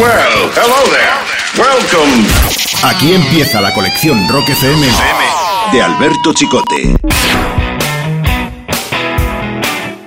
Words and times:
Well, 0.00 0.48
hello 0.56 0.80
there. 0.88 1.12
Welcome. 1.58 2.26
Aquí 2.84 3.12
empieza 3.12 3.60
la 3.60 3.70
colección 3.74 4.26
Rock 4.30 4.48
FM 4.48 4.86
de 5.72 5.82
Alberto 5.82 6.32
Chicote. 6.32 6.96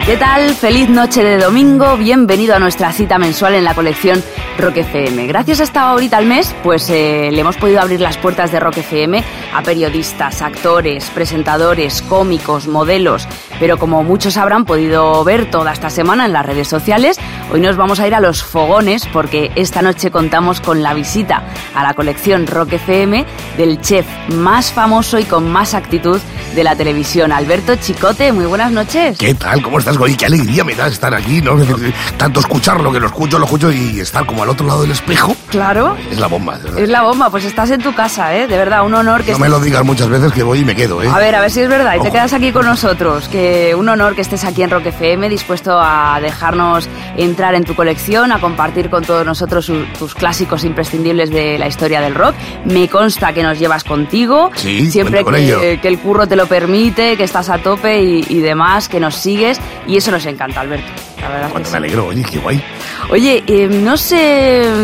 ¿Qué 0.04 0.18
tal? 0.18 0.56
Feliz 0.56 0.90
noche 0.90 1.24
de 1.24 1.38
domingo, 1.38 1.96
bienvenido 1.96 2.56
a 2.56 2.60
nuestra 2.60 2.92
cita 2.92 3.20
mensual 3.20 3.54
en 3.54 3.66
la 3.66 3.76
colección 3.76 4.24
Rock 4.58 4.78
FM. 4.78 5.28
Gracias 5.28 5.60
a 5.60 5.64
esta 5.64 5.94
horita 5.94 6.18
al 6.18 6.26
mes, 6.26 6.56
pues 6.64 6.90
eh, 6.90 7.30
le 7.32 7.42
hemos 7.42 7.58
podido 7.58 7.82
abrir 7.82 8.00
las 8.00 8.18
puertas 8.18 8.52
de 8.52 8.60
Rock 8.60 8.78
FM 8.78 9.24
a 9.54 9.62
periodistas, 9.62 10.42
actores, 10.42 11.10
presentadores, 11.10 12.02
cómicos, 12.04 12.68
modelos, 12.68 13.28
pero 13.60 13.78
como 13.78 14.04
muchos 14.04 14.38
habrán 14.38 14.66
podido 14.66 15.24
ver 15.24 15.50
toda 15.50 15.74
esta 15.74 15.90
semana 15.90 16.26
en 16.26 16.34
las 16.34 16.46
redes 16.46 16.68
sociales, 16.68 17.20
hoy 17.52 17.62
nos 17.62 17.78
vamos 17.78 18.00
a 18.00 18.08
ir 18.08 18.16
a 18.16 18.20
los 18.20 18.44
fogones 18.44 19.08
porque 19.08 19.52
esta 19.56 19.82
noche 19.82 20.12
contamos 20.12 20.62
con 20.62 20.84
la 20.84 20.94
visita 20.94 21.44
a 21.76 21.84
la 21.84 21.94
colección 21.94 22.48
Rock 22.48 22.74
FM 22.74 23.26
del 23.58 23.82
chef 23.82 24.06
más 24.30 24.72
famoso 24.72 25.20
y 25.20 25.24
con 25.24 25.52
más 25.52 25.74
actitud 25.74 26.20
de 26.56 26.64
la 26.64 26.76
televisión, 26.76 27.32
Alberto 27.32 27.76
Chicote. 27.76 28.32
Muy 28.32 28.46
buenas 28.46 28.72
noches. 28.72 29.18
¿Qué 29.18 29.34
tal? 29.34 29.62
¿Cómo 29.62 29.80
estás, 29.80 29.98
Goy? 29.98 30.16
Qué 30.16 30.28
alegría 30.28 30.64
me 30.64 30.76
da 30.76 30.88
estar 30.88 31.14
aquí, 31.14 31.42
¿no? 31.42 31.56
Tanto 32.18 32.40
escucharlo, 32.40 32.92
que 32.92 33.00
lo 33.00 33.08
escucho, 33.08 33.40
lo 33.40 33.46
escucho 33.46 33.72
y 33.72 34.00
estar 34.00 34.26
como 34.26 34.43
al 34.44 34.50
otro 34.50 34.68
lado 34.68 34.82
del 34.84 34.92
espejo. 34.92 35.36
Claro. 35.50 35.96
Es 36.12 36.20
la 36.20 36.28
bomba, 36.28 36.58
de 36.58 36.64
verdad. 36.66 36.80
Es 36.80 36.90
la 36.90 37.02
bomba, 37.04 37.30
pues 37.30 37.46
estás 37.46 37.70
en 37.72 37.82
tu 37.82 37.94
casa, 37.94 38.36
¿eh? 38.36 38.48
De 38.48 38.58
verdad, 38.58 38.86
un 38.86 38.94
honor 38.94 39.24
que 39.24 39.32
No 39.34 39.40
me 39.40 39.50
lo 39.50 39.60
digas 39.60 39.84
muchas 39.84 40.10
veces 40.10 40.32
que 40.32 40.44
voy 40.44 40.60
y 40.60 40.66
me 40.66 40.76
quedo, 40.76 41.02
¿eh? 41.04 41.10
A 41.12 41.18
ver, 41.20 41.36
a 41.36 41.42
ver 41.42 41.52
si 41.52 41.62
es 41.62 41.70
verdad. 41.70 41.96
Y 42.00 42.02
te 42.04 42.12
quedas 42.12 42.34
aquí 42.34 42.52
con 42.52 42.66
nosotros. 42.66 43.28
Que 43.30 43.74
un 43.76 43.88
honor 43.90 44.16
que 44.16 44.22
estés 44.22 44.44
aquí 44.46 44.64
en 44.64 44.70
Rock 44.70 44.88
FM, 44.88 45.30
dispuesto 45.30 45.80
a 45.80 46.20
dejarnos 46.22 46.88
entrar 47.18 47.56
en 47.56 47.64
tu 47.64 47.76
colección, 47.76 48.32
a 48.32 48.40
compartir 48.40 48.90
con 48.90 49.04
todos 49.04 49.26
nosotros 49.26 49.66
su- 49.66 49.86
tus 49.98 50.16
clásicos 50.16 50.64
imprescindibles 50.64 51.30
de 51.30 51.58
la 51.58 51.68
historia 51.68 52.02
del 52.02 52.16
rock. 52.16 52.36
Me 52.66 52.88
consta 52.90 53.34
que 53.34 53.44
nos 53.44 53.60
llevas 53.60 53.84
contigo. 53.84 54.50
Sí, 54.56 54.90
siempre 54.90 55.24
con 55.24 55.36
que, 55.36 55.44
ello. 55.44 55.60
que 55.60 55.88
el 55.88 56.00
curro 56.00 56.28
te 56.28 56.36
lo 56.36 56.48
permite, 56.48 57.16
que 57.18 57.24
estás 57.24 57.50
a 57.50 57.60
tope 57.60 58.02
y, 58.02 58.26
y 58.30 58.40
demás, 58.40 58.90
que 58.90 59.00
nos 59.00 59.16
sigues. 59.16 59.60
Y 59.88 59.98
eso 59.98 60.12
nos 60.12 60.26
encanta, 60.26 60.62
Alberto. 60.62 60.88
La 61.22 61.30
verdad 61.30 61.50
Cuánto 61.52 61.70
sí. 61.70 61.72
me 61.74 61.78
alegro, 61.78 62.08
oye, 62.08 62.22
qué 62.30 62.38
guay. 62.40 62.62
Oye, 63.10 63.44
eh, 63.48 63.68
no 63.68 63.96
sé 63.96 64.33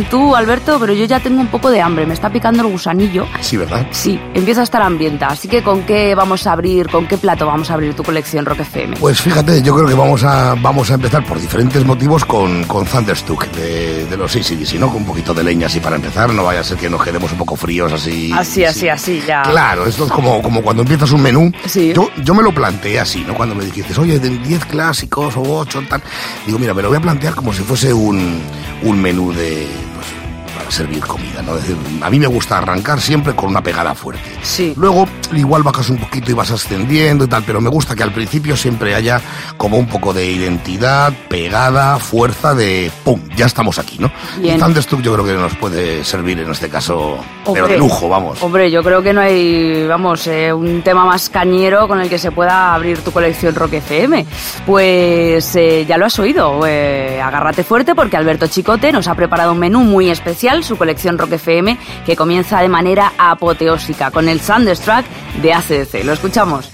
tú, 0.10 0.36
Alberto, 0.36 0.78
pero 0.80 0.94
yo 0.94 1.06
ya 1.06 1.20
tengo 1.20 1.42
un 1.42 1.48
poco 1.48 1.70
de 1.70 1.82
hambre. 1.82 2.06
Me 2.06 2.14
está 2.14 2.30
picando 2.30 2.64
el 2.64 2.70
gusanillo. 2.72 3.26
Sí, 3.42 3.58
¿verdad? 3.58 3.88
Sí, 3.92 4.20
empiezo 4.34 4.62
a 4.62 4.64
estar 4.64 4.82
hambrienta. 4.82 5.28
Así 5.28 5.48
que, 5.48 5.64
¿con 5.64 5.84
qué 5.84 6.16
vamos 6.16 6.48
a 6.48 6.54
abrir, 6.54 6.90
con 6.90 7.08
qué 7.08 7.18
plato 7.18 7.46
vamos 7.46 7.70
a 7.72 7.74
abrir 7.76 7.94
tu 7.94 8.04
colección 8.04 8.46
Rock 8.46 8.62
FM? 8.62 8.98
Pues 8.98 9.22
fíjate, 9.22 9.62
yo 9.62 9.76
creo 9.76 9.88
que 9.88 9.94
vamos 9.94 10.24
a, 10.24 10.56
vamos 10.56 10.92
a 10.92 10.96
empezar 10.96 11.26
por 11.26 11.40
diferentes 11.40 11.84
motivos 11.86 12.26
con, 12.26 12.64
con 12.66 12.86
Thunderstruck 12.86 13.46
de, 13.52 14.06
de 14.06 14.18
los 14.18 14.36
ACDC, 14.36 14.74
¿no? 14.80 14.88
Con 14.88 14.98
un 14.98 15.06
poquito 15.06 15.34
de 15.34 15.44
leña 15.44 15.68
así 15.68 15.80
para 15.80 15.96
empezar, 15.96 16.34
no 16.34 16.44
vaya 16.44 16.62
a 16.62 16.64
ser 16.64 16.78
que 16.78 16.90
nos 16.90 17.04
quedemos 17.04 17.32
un 17.32 17.38
poco 17.38 17.56
fríos 17.56 17.92
así. 17.92 18.32
Así, 18.36 18.64
así, 18.64 18.80
sí. 18.82 18.90
así, 18.90 19.24
ya. 19.26 19.42
Claro, 19.44 19.86
esto 19.86 20.06
es 20.06 20.12
como, 20.12 20.42
como 20.42 20.62
cuando 20.62 20.82
empiezas 20.84 21.12
un 21.12 21.22
menú. 21.22 21.52
Sí. 21.66 21.94
Yo, 21.94 22.10
yo 22.24 22.34
me 22.34 22.44
lo 22.44 22.54
planteé 22.54 23.00
así, 23.00 23.24
¿no? 23.26 23.34
Cuando 23.34 23.56
me 23.56 23.66
dijiste, 23.66 24.00
oye, 24.00 24.20
de 24.20 24.30
10 24.30 24.66
clásicos 24.66 25.36
o 25.38 25.42
8, 25.42 25.84
tal. 25.90 26.02
Digo, 26.46 26.60
mira, 26.60 26.74
me 26.74 26.82
lo 26.82 26.90
voy 26.90 26.98
a 26.98 27.02
plantear 27.02 27.36
como 27.36 27.54
si 27.54 27.62
fuese 27.64 27.94
un, 27.94 28.42
un 28.84 29.02
menú 29.02 29.32
de. 29.34 29.39
Pues, 29.40 29.89
para 30.60 30.72
servir 30.72 31.00
comida, 31.06 31.42
¿no? 31.42 31.56
Es 31.56 31.62
decir, 31.62 31.78
a 32.02 32.10
mí 32.10 32.20
me 32.20 32.28
gusta 32.28 32.58
arrancar 32.58 33.00
siempre 33.00 33.34
con 33.34 33.50
una 33.50 33.64
pegada 33.64 33.96
fuerte. 33.96 34.30
Sí. 34.44 34.74
Luego, 34.76 35.08
igual 35.34 35.64
bajas 35.64 35.90
un 35.90 35.98
poquito 35.98 36.32
y 36.32 36.34
vas 36.34 36.52
ascendiendo 36.52 37.24
y 37.24 37.28
tal, 37.28 37.44
pero 37.46 37.62
me 37.62 37.70
gusta 37.70 37.96
que 37.96 38.04
al 38.04 38.12
principio 38.12 38.58
siempre 38.58 38.94
haya 38.94 39.22
como 39.56 39.78
un 39.78 39.88
poco 39.88 40.14
de 40.14 40.30
identidad, 40.30 41.14
pegada, 41.30 41.98
fuerza 41.98 42.54
de 42.54 42.92
¡pum! 43.06 43.22
Ya 43.38 43.46
estamos 43.46 43.80
aquí, 43.80 43.98
¿no? 44.00 44.12
Bien. 44.38 44.58
Y 44.58 44.60
Thunderstruck 44.60 45.02
yo 45.02 45.14
creo 45.14 45.26
que 45.26 45.34
nos 45.34 45.56
puede 45.56 46.04
servir 46.04 46.40
en 46.40 46.52
este 46.52 46.68
caso, 46.68 47.18
pero 47.46 47.64
Hombre, 47.64 47.74
de 47.74 47.78
lujo, 47.78 48.10
vamos. 48.10 48.44
Hombre, 48.44 48.70
yo 48.70 48.84
creo 48.84 49.02
que 49.02 49.14
no 49.14 49.22
hay, 49.22 49.88
vamos, 49.88 50.28
eh, 50.28 50.52
un 50.52 50.82
tema 50.82 51.06
más 51.06 51.30
cañero 51.30 51.88
con 51.88 52.02
el 52.02 52.10
que 52.10 52.18
se 52.18 52.32
pueda 52.32 52.74
abrir 52.74 53.00
tu 53.00 53.12
colección 53.12 53.56
Rock 53.56 53.74
FM. 53.74 54.26
Pues 54.66 55.56
eh, 55.56 55.86
ya 55.88 55.98
lo 55.98 56.06
has 56.06 56.20
oído, 56.20 56.66
eh, 56.68 57.22
agárrate 57.22 57.64
fuerte 57.64 57.96
porque 57.96 58.18
Alberto 58.18 58.48
Chicote 58.48 58.92
nos 58.92 59.08
ha 59.08 59.16
preparado 59.16 59.54
un 59.54 59.60
menú 59.60 59.82
muy 59.82 60.10
especial, 60.10 60.49
su 60.64 60.78
colección 60.78 61.18
Rock 61.18 61.34
FM, 61.34 61.78
que 62.06 62.16
comienza 62.16 62.60
de 62.62 62.70
manera 62.70 63.14
apoteósica 63.18 64.12
con 64.12 64.28
el 64.28 64.42
Thunderstruck 64.42 65.06
de 65.42 65.54
ACDC. 65.54 66.04
¿Lo 66.04 66.14
escuchamos? 66.14 66.72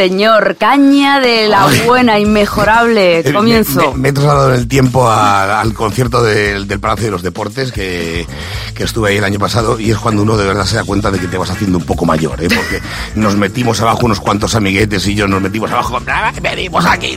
Señor, 0.00 0.56
caña 0.58 1.20
de 1.20 1.48
la 1.48 1.68
buena, 1.86 2.18
inmejorable. 2.18 3.20
Eh, 3.20 3.32
Comienzo. 3.32 3.80
Me, 3.80 3.86
me- 3.96 4.02
me 4.02 4.08
he 4.10 4.12
trasladado 4.12 4.52
en 4.52 4.60
el 4.60 4.68
tiempo 4.68 5.08
a- 5.08 5.58
al 5.58 5.72
concierto 5.72 6.22
del, 6.22 6.68
del 6.68 6.80
Palacio 6.80 7.06
de 7.06 7.10
los 7.12 7.22
Deportes 7.22 7.72
que, 7.72 8.26
que 8.74 8.84
estuve 8.84 9.08
ahí 9.08 9.16
el 9.16 9.24
año 9.24 9.38
pasado 9.38 9.80
y 9.80 9.90
es 9.90 9.96
cuando 9.96 10.20
uno 10.22 10.36
de 10.36 10.44
verdad 10.46 10.66
se 10.66 10.76
da 10.76 10.84
cuenta 10.84 11.10
de 11.10 11.18
que 11.18 11.28
te 11.28 11.38
vas 11.38 11.48
haciendo 11.48 11.78
un 11.78 11.84
poco 11.86 12.04
mayor, 12.04 12.42
¿eh? 12.44 12.48
porque 12.54 12.82
nos 13.14 13.36
metimos 13.36 13.80
abajo 13.80 14.00
unos 14.04 14.20
cuantos 14.20 14.54
amiguetes 14.54 15.06
y 15.06 15.14
yo 15.14 15.26
nos 15.28 15.40
metimos 15.40 15.70
abajo, 15.70 15.98
"Ah, 16.08 16.30
venimos 16.42 16.84
aquí. 16.84 17.16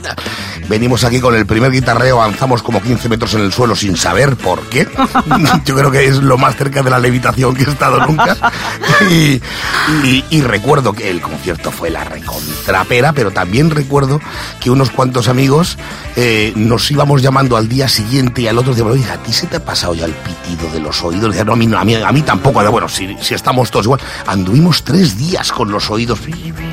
Venimos 0.66 1.04
aquí 1.04 1.20
con 1.20 1.34
el 1.34 1.44
primer 1.44 1.70
guitarreo, 1.72 2.22
avanzamos 2.22 2.62
como 2.62 2.80
15 2.80 3.10
metros 3.10 3.34
en 3.34 3.40
el 3.42 3.52
suelo 3.52 3.76
sin 3.76 3.94
saber 3.96 4.36
por 4.36 4.62
qué. 4.68 4.88
Yo 5.66 5.74
creo 5.74 5.90
que 5.90 6.04
es 6.06 6.16
lo 6.18 6.38
más 6.38 6.54
cerca 6.56 6.80
de 6.82 6.90
la 6.90 6.98
levitación 7.00 7.54
que 7.56 7.64
he 7.64 7.68
estado 7.70 8.06
nunca. 8.06 8.36
Y, 9.10 9.40
y- 10.04 10.24
y 10.30 10.40
recuerdo 10.42 10.92
que 10.92 11.10
el 11.10 11.20
concierto 11.20 11.72
fue 11.72 11.90
la 11.90 12.04
recontrapera, 12.70 13.12
pero 13.12 13.30
también 13.30 13.70
recuerdo 13.70 14.20
que 14.60 14.70
unos 14.70 14.90
cuantos 14.90 15.28
amigos 15.28 15.76
eh, 16.16 16.52
nos 16.56 16.90
íbamos 16.90 17.22
llamando 17.22 17.56
al 17.56 17.68
día 17.68 17.88
siguiente 17.88 18.42
y 18.42 18.48
al 18.48 18.58
otro 18.58 18.74
día, 18.74 18.84
oye, 18.84 19.04
¿a 19.10 19.16
ti 19.18 19.32
se 19.32 19.46
te 19.46 19.56
ha 19.56 19.64
pasado 19.64 19.94
ya 19.94 20.04
el 20.06 20.12
pitido 20.12 20.70
de 20.72 20.80
los 20.80 21.02
oídos? 21.02 21.30
Decía, 21.30 21.44
no, 21.44 21.52
a 21.52 21.56
mí, 21.56 21.66
no, 21.66 21.78
a 21.78 21.84
mí, 21.84 21.94
a 21.94 22.12
mí 22.12 22.22
tampoco. 22.22 22.60
Bueno, 22.70 22.88
si, 22.88 23.16
si 23.20 23.34
estamos 23.34 23.70
todos 23.70 23.86
igual. 23.86 24.00
Anduvimos 24.26 24.82
tres 24.84 25.16
días 25.18 25.50
con 25.52 25.70
los 25.70 25.90
oídos. 25.90 26.20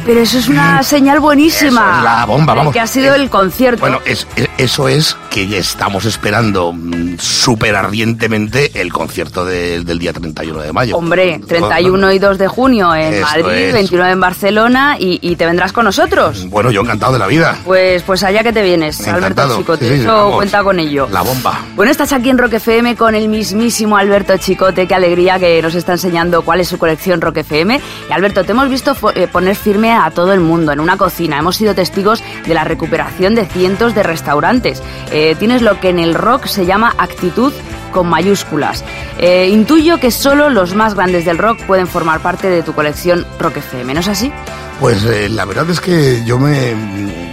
Pero 0.06 0.20
eso 0.22 0.38
es 0.38 0.48
una 0.48 0.84
señal 0.84 1.20
buenísima. 1.20 1.82
Eso 1.90 1.98
es 1.98 2.04
la 2.04 2.26
bomba, 2.26 2.54
vamos. 2.54 2.74
Que 2.74 2.80
ha 2.80 2.88
sido 2.88 3.14
Eh, 3.14 3.18
el 3.18 3.30
concierto. 3.30 3.80
Bueno, 3.82 4.00
es, 4.06 4.28
es- 4.36 4.48
eso 4.58 4.88
es 4.88 5.16
que 5.30 5.58
estamos 5.58 6.06
esperando 6.06 6.74
mm, 6.74 7.18
súper 7.20 7.76
ardientemente 7.76 8.80
el 8.82 8.92
concierto 8.92 9.46
de- 9.46 9.82
del 9.84 10.00
día 10.00 10.14
31 10.14 10.62
de 10.62 10.74
mayo. 10.74 10.98
Hombre, 10.98 11.40
31 11.48 12.12
y 12.12 12.20
2 12.20 12.38
de 12.38 12.48
junio 12.48 12.94
en 12.96 13.22
Madrid, 13.22 13.52
es. 13.68 13.74
29 13.74 14.12
en 14.14 14.20
Barcelona 14.20 14.98
y, 15.00 15.20
y 15.22 15.36
te 15.36 15.46
vendrás 15.46 15.74
con 15.74 15.86
nosotros. 15.88 16.50
Bueno, 16.50 16.70
yo 16.70 16.82
encantado 16.82 17.14
de 17.14 17.20
la 17.20 17.28
vida. 17.28 17.58
Pues, 17.64 18.04
pues 18.04 18.22
allá 18.24 18.44
que 18.44 18.52
te 18.52 18.62
vienes, 18.62 19.08
Alberto. 19.08 19.58
Chicote. 19.58 19.88
Sí, 19.88 19.96
sí, 19.96 20.02
Eso 20.02 20.32
cuenta 20.34 20.62
con 20.64 20.80
ello. 20.80 21.08
La 21.10 21.22
bomba. 21.22 21.62
Bueno, 21.76 21.92
estás 21.92 22.12
aquí 22.12 22.30
en 22.30 22.38
Rock 22.38 22.54
FM 22.54 22.96
con 22.98 23.16
el 23.16 23.30
mismísimo 23.30 23.96
Alberto 23.98 24.36
Chicote. 24.38 24.86
Qué 24.86 24.94
alegría 24.94 25.40
que 25.40 25.62
nos 25.62 25.76
está 25.76 25.94
enseñando 25.94 26.42
cuál 26.42 26.60
es 26.60 26.68
su 26.68 26.78
colección 26.78 27.22
Rock 27.22 27.38
FM. 27.38 27.80
Y 28.10 28.14
Alberto, 28.14 28.44
te 28.44 28.52
hemos 28.52 28.70
visto 28.70 28.96
eh, 29.16 29.28
poner 29.28 29.56
firme 29.56 29.94
a 29.94 30.12
todo 30.12 30.34
el 30.34 30.42
mundo 30.42 30.74
en 30.74 30.82
una 30.82 30.98
cocina. 30.98 31.40
Hemos 31.40 31.56
sido 31.56 31.74
testigos 31.74 32.22
de 32.46 32.54
la 32.54 32.66
recuperación 32.66 33.34
de 33.34 33.46
cientos 33.46 33.96
de 33.96 34.04
restaurantes. 34.04 34.84
Eh, 35.12 35.36
tienes 35.40 35.62
lo 35.62 35.80
que 35.80 35.90
en 35.90 36.00
el 36.00 36.14
rock 36.14 36.48
se 36.48 36.66
llama 36.66 36.94
actitud 36.98 37.54
con 37.92 38.08
mayúsculas. 38.08 38.84
Eh, 39.18 39.48
intuyo 39.52 40.00
que 40.00 40.12
solo 40.12 40.50
los 40.50 40.76
más 40.76 40.94
grandes 40.96 41.26
del 41.26 41.38
rock 41.38 41.60
pueden 41.64 41.88
formar 41.88 42.20
parte 42.22 42.50
de 42.50 42.64
tu 42.64 42.74
colección 42.74 43.26
Rock 43.40 43.58
FM, 43.58 43.94
¿no 43.94 44.00
es 44.00 44.08
así? 44.08 44.32
Pues 44.80 45.04
eh, 45.06 45.28
la 45.30 45.46
verdad 45.46 45.70
es 45.70 45.80
que 45.82 46.24
yo 46.26 46.38
me, 46.38 46.76
me- 46.76 47.27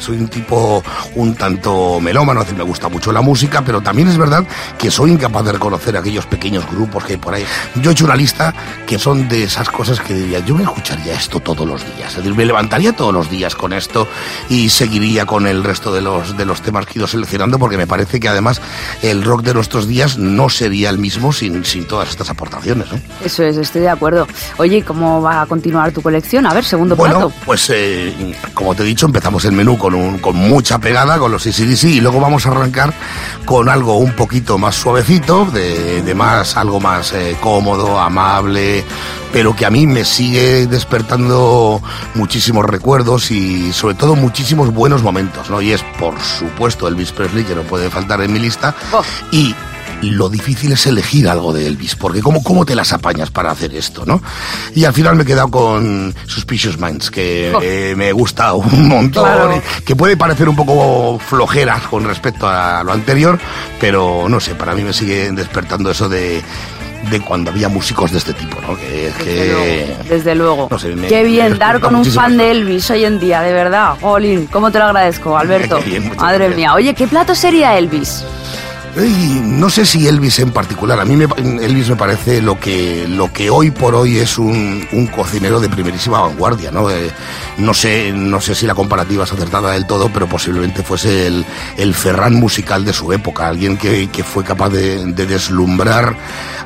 soy 0.00 0.18
un 0.18 0.28
tipo 0.28 0.82
un 1.14 1.34
tanto 1.34 2.00
melómano, 2.00 2.40
es 2.40 2.46
decir, 2.46 2.58
me 2.58 2.64
gusta 2.64 2.88
mucho 2.88 3.12
la 3.12 3.20
música, 3.20 3.62
pero 3.64 3.80
también 3.80 4.08
es 4.08 4.18
verdad 4.18 4.44
que 4.78 4.90
soy 4.90 5.12
incapaz 5.12 5.44
de 5.44 5.52
reconocer 5.52 5.96
aquellos 5.96 6.26
pequeños 6.26 6.64
grupos 6.70 7.04
que 7.04 7.12
hay 7.14 7.18
por 7.18 7.34
ahí. 7.34 7.44
Yo 7.82 7.90
he 7.90 7.92
hecho 7.92 8.04
una 8.04 8.16
lista 8.16 8.54
que 8.86 8.98
son 8.98 9.28
de 9.28 9.44
esas 9.44 9.68
cosas 9.70 10.00
que 10.00 10.14
diría, 10.14 10.40
yo 10.40 10.54
me 10.54 10.62
escucharía 10.64 11.14
esto 11.14 11.40
todos 11.40 11.66
los 11.66 11.82
días, 11.96 12.10
es 12.10 12.16
decir, 12.16 12.34
me 12.34 12.44
levantaría 12.44 12.94
todos 12.94 13.12
los 13.12 13.30
días 13.30 13.54
con 13.54 13.72
esto 13.72 14.06
y 14.48 14.68
seguiría 14.68 15.26
con 15.26 15.46
el 15.46 15.62
resto 15.64 15.92
de 15.92 16.00
los, 16.02 16.36
de 16.36 16.44
los 16.44 16.60
temas 16.62 16.86
que 16.86 16.92
he 16.94 16.98
ido 16.98 17.06
seleccionando 17.06 17.58
porque 17.58 17.76
me 17.76 17.86
parece 17.86 18.20
que 18.20 18.28
además 18.28 18.60
el 19.02 19.22
rock 19.24 19.42
de 19.42 19.54
nuestros 19.54 19.86
días 19.88 20.18
no 20.18 20.48
sería 20.48 20.90
el 20.90 20.98
mismo 20.98 21.32
sin, 21.32 21.64
sin 21.64 21.86
todas 21.86 22.08
estas 22.10 22.30
aportaciones. 22.30 22.90
¿no? 22.92 22.98
Eso 23.24 23.42
es, 23.44 23.56
estoy 23.56 23.82
de 23.82 23.88
acuerdo. 23.90 24.26
Oye, 24.58 24.78
¿y 24.78 24.82
¿cómo 24.82 25.22
va 25.22 25.42
a 25.42 25.46
continuar 25.46 25.92
tu 25.92 26.02
colección? 26.02 26.46
A 26.46 26.54
ver, 26.54 26.64
segundo 26.64 26.96
Bueno, 26.96 27.14
plato. 27.28 27.32
pues 27.44 27.70
eh, 27.70 28.14
como 28.54 28.74
te 28.74 28.82
he 28.82 28.86
dicho, 28.86 29.06
empezamos 29.06 29.44
el 29.44 29.52
menú 29.52 29.76
con, 29.78 29.85
un, 29.94 30.18
con 30.18 30.36
mucha 30.36 30.78
pegada, 30.78 31.18
con 31.18 31.30
los 31.32 31.46
ACDC, 31.46 31.84
y 31.84 32.00
luego 32.00 32.20
vamos 32.20 32.46
a 32.46 32.50
arrancar 32.50 32.92
con 33.44 33.68
algo 33.68 33.98
un 33.98 34.12
poquito 34.12 34.58
más 34.58 34.74
suavecito, 34.74 35.44
de, 35.46 36.02
de 36.02 36.14
más, 36.14 36.56
algo 36.56 36.80
más 36.80 37.12
eh, 37.12 37.36
cómodo, 37.40 37.98
amable, 38.00 38.84
pero 39.32 39.54
que 39.54 39.66
a 39.66 39.70
mí 39.70 39.86
me 39.86 40.04
sigue 40.04 40.66
despertando 40.66 41.80
muchísimos 42.14 42.64
recuerdos 42.64 43.30
y 43.30 43.72
sobre 43.72 43.94
todo 43.94 44.14
muchísimos 44.16 44.72
buenos 44.72 45.02
momentos, 45.02 45.50
¿no? 45.50 45.60
Y 45.60 45.72
es, 45.72 45.82
por 45.98 46.20
supuesto, 46.20 46.88
Elvis 46.88 47.12
Presley, 47.12 47.44
que 47.44 47.54
no 47.54 47.62
puede 47.62 47.90
faltar 47.90 48.20
en 48.22 48.32
mi 48.32 48.38
lista, 48.38 48.74
Oh. 48.92 49.02
y 49.30 49.54
lo 50.02 50.28
difícil 50.28 50.72
es 50.72 50.86
elegir 50.86 51.28
algo 51.28 51.52
de 51.52 51.66
Elvis, 51.66 51.94
porque 51.96 52.20
¿cómo, 52.20 52.42
cómo 52.42 52.64
te 52.66 52.74
las 52.74 52.92
apañas 52.92 53.30
para 53.30 53.50
hacer 53.50 53.74
esto, 53.74 54.04
no? 54.06 54.22
Y 54.74 54.84
al 54.84 54.92
final 54.92 55.16
me 55.16 55.22
he 55.22 55.26
quedado 55.26 55.48
con 55.50 56.14
Suspicious 56.26 56.78
Minds, 56.78 57.10
que 57.10 57.52
Oh. 57.54 57.60
eh, 57.62 57.94
me 57.96 58.12
gusta 58.12 58.52
un 58.54 58.88
montón, 58.88 59.24
Claro. 59.24 59.62
que 59.84 59.96
puede 59.96 60.16
parecer 60.16 60.48
un 60.48 60.56
poco 60.56 61.18
flojera 61.18 61.80
con 61.90 62.04
respecto 62.04 62.46
a 62.48 62.82
lo 62.84 62.92
anterior, 62.92 63.38
pero 63.80 64.26
no 64.28 64.38
sé, 64.40 64.54
para 64.54 64.74
mí 64.74 64.82
me 64.82 64.92
sigue 64.92 65.30
despertando 65.32 65.90
eso 65.90 66.08
de, 66.08 66.42
de 67.10 67.20
cuando 67.20 67.50
había 67.50 67.68
músicos 67.68 68.10
de 68.12 68.18
este 68.18 68.32
tipo, 68.34 68.60
¿no? 68.60 68.76
Que, 68.76 69.12
Desde 69.16 69.24
que- 69.24 69.46
luego, 69.52 70.04
desde 70.08 70.34
luego. 70.34 70.68
no 70.70 70.78
sé, 70.78 70.88
me- 70.94 71.06
Qué 71.08 71.22
bien 71.24 71.58
dar 71.58 71.80
con 71.80 71.94
un 71.94 72.04
fan 72.04 72.36
de. 72.36 72.50
Elvis 72.50 72.90
hoy 72.90 73.04
en 73.04 73.18
día, 73.18 73.40
de 73.42 73.52
verdad. 73.52 73.94
Jolín, 74.00 74.46
¿cómo 74.52 74.70
te 74.70 74.78
lo 74.78 74.84
agradezco, 74.86 75.36
Alberto? 75.38 75.80
Bien, 75.86 76.08
Madre 76.16 76.38
gracias. 76.38 76.56
mía. 76.56 76.74
Oye, 76.74 76.94
¿qué 76.94 77.06
plato 77.06 77.34
sería 77.34 77.76
Elvis? 77.78 78.24
Y 78.96 79.40
no 79.44 79.68
sé 79.68 79.84
si 79.84 80.08
Elvis 80.08 80.38
en 80.38 80.52
particular, 80.52 80.98
a 80.98 81.04
mí 81.04 81.16
me, 81.16 81.26
Elvis 81.62 81.90
me 81.90 81.96
parece 81.96 82.40
lo 82.40 82.58
que, 82.58 83.06
lo 83.06 83.30
que 83.30 83.50
hoy 83.50 83.70
por 83.70 83.94
hoy 83.94 84.16
es 84.16 84.38
un, 84.38 84.88
un 84.90 85.06
cocinero 85.08 85.60
de 85.60 85.68
primerísima 85.68 86.20
vanguardia, 86.20 86.70
¿no? 86.70 86.88
Eh, 86.90 87.10
no 87.58 87.74
sé, 87.74 88.10
no 88.14 88.40
sé 88.40 88.54
si 88.54 88.66
la 88.66 88.74
comparativa 88.74 89.24
es 89.24 89.32
acertada 89.32 89.72
del 89.72 89.86
todo, 89.86 90.08
pero 90.08 90.26
posiblemente 90.26 90.82
fuese 90.82 91.26
el, 91.26 91.44
el 91.76 91.94
Ferran 91.94 92.36
musical 92.36 92.86
de 92.86 92.94
su 92.94 93.12
época, 93.12 93.48
alguien 93.48 93.76
que, 93.76 94.08
que 94.08 94.24
fue 94.24 94.44
capaz 94.44 94.70
de, 94.70 95.04
de 95.12 95.26
deslumbrar 95.26 96.16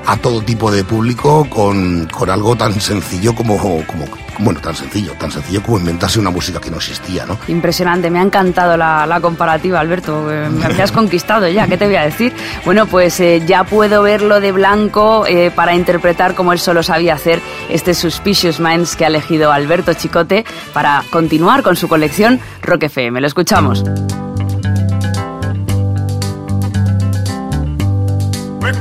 a 0.06 0.16
todo 0.16 0.40
tipo 0.42 0.70
de 0.70 0.84
público 0.84 1.48
con, 1.50 2.06
con 2.06 2.30
algo 2.30 2.54
tan 2.54 2.80
sencillo 2.80 3.34
como, 3.34 3.58
como, 3.58 4.06
bueno, 4.40 4.60
tan 4.60 4.74
sencillo, 4.74 5.12
tan 5.14 5.30
sencillo 5.30 5.62
como 5.62 5.78
inventarse 5.78 6.18
una 6.18 6.30
música 6.30 6.60
que 6.60 6.70
no 6.70 6.76
existía, 6.78 7.26
¿no? 7.26 7.38
Impresionante, 7.48 8.10
me 8.10 8.18
ha 8.18 8.22
encantado 8.22 8.76
la, 8.76 9.06
la 9.06 9.20
comparativa, 9.20 9.80
Alberto. 9.80 10.30
eh, 10.32 10.48
Me 10.50 10.68
me 10.74 10.82
has 10.82 10.92
conquistado 10.92 11.48
ya, 11.48 11.66
¿qué 11.66 11.76
te 11.76 11.86
voy 11.86 11.96
a 11.96 12.02
decir? 12.02 12.32
Bueno, 12.64 12.86
pues 12.86 13.20
eh, 13.20 13.42
ya 13.46 13.64
puedo 13.64 14.02
verlo 14.02 14.40
de 14.40 14.52
blanco 14.52 15.24
eh, 15.26 15.50
para 15.54 15.74
interpretar 15.74 16.34
como 16.34 16.52
él 16.52 16.58
solo 16.58 16.82
sabía 16.82 17.14
hacer 17.14 17.40
este 17.68 17.94
Suspicious 17.94 18.60
Minds 18.60 18.96
que 18.96 19.04
ha 19.04 19.08
elegido 19.08 19.52
Alberto 19.52 19.92
Chicote 19.94 20.44
para 20.72 21.02
continuar 21.10 21.62
con 21.62 21.76
su 21.76 21.88
colección 21.88 22.40
Rock 22.62 22.84
FM. 22.84 23.20
Lo 23.20 23.26
escuchamos. 23.26 23.84
We're 28.60 28.74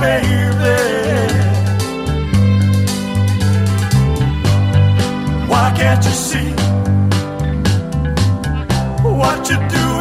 baby. 0.00 0.76
Why 5.50 5.72
can't 5.76 6.04
you 6.04 6.10
see 6.10 6.50
what 9.18 9.50
you're 9.50 9.68
doing 9.68 9.95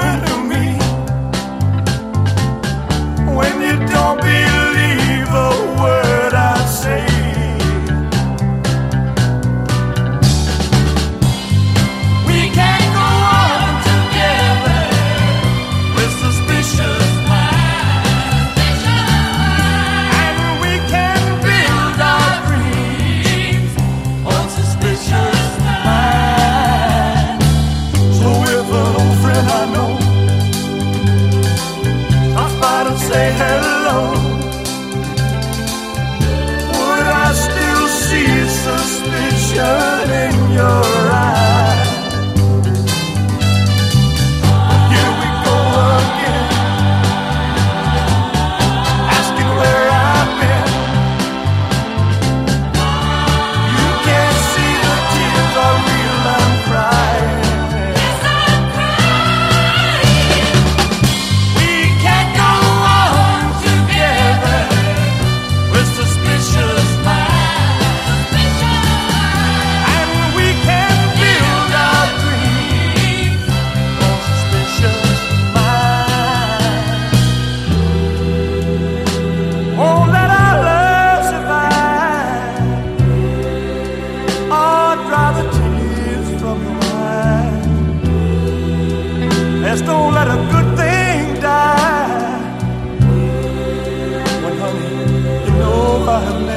hem 96.21 96.54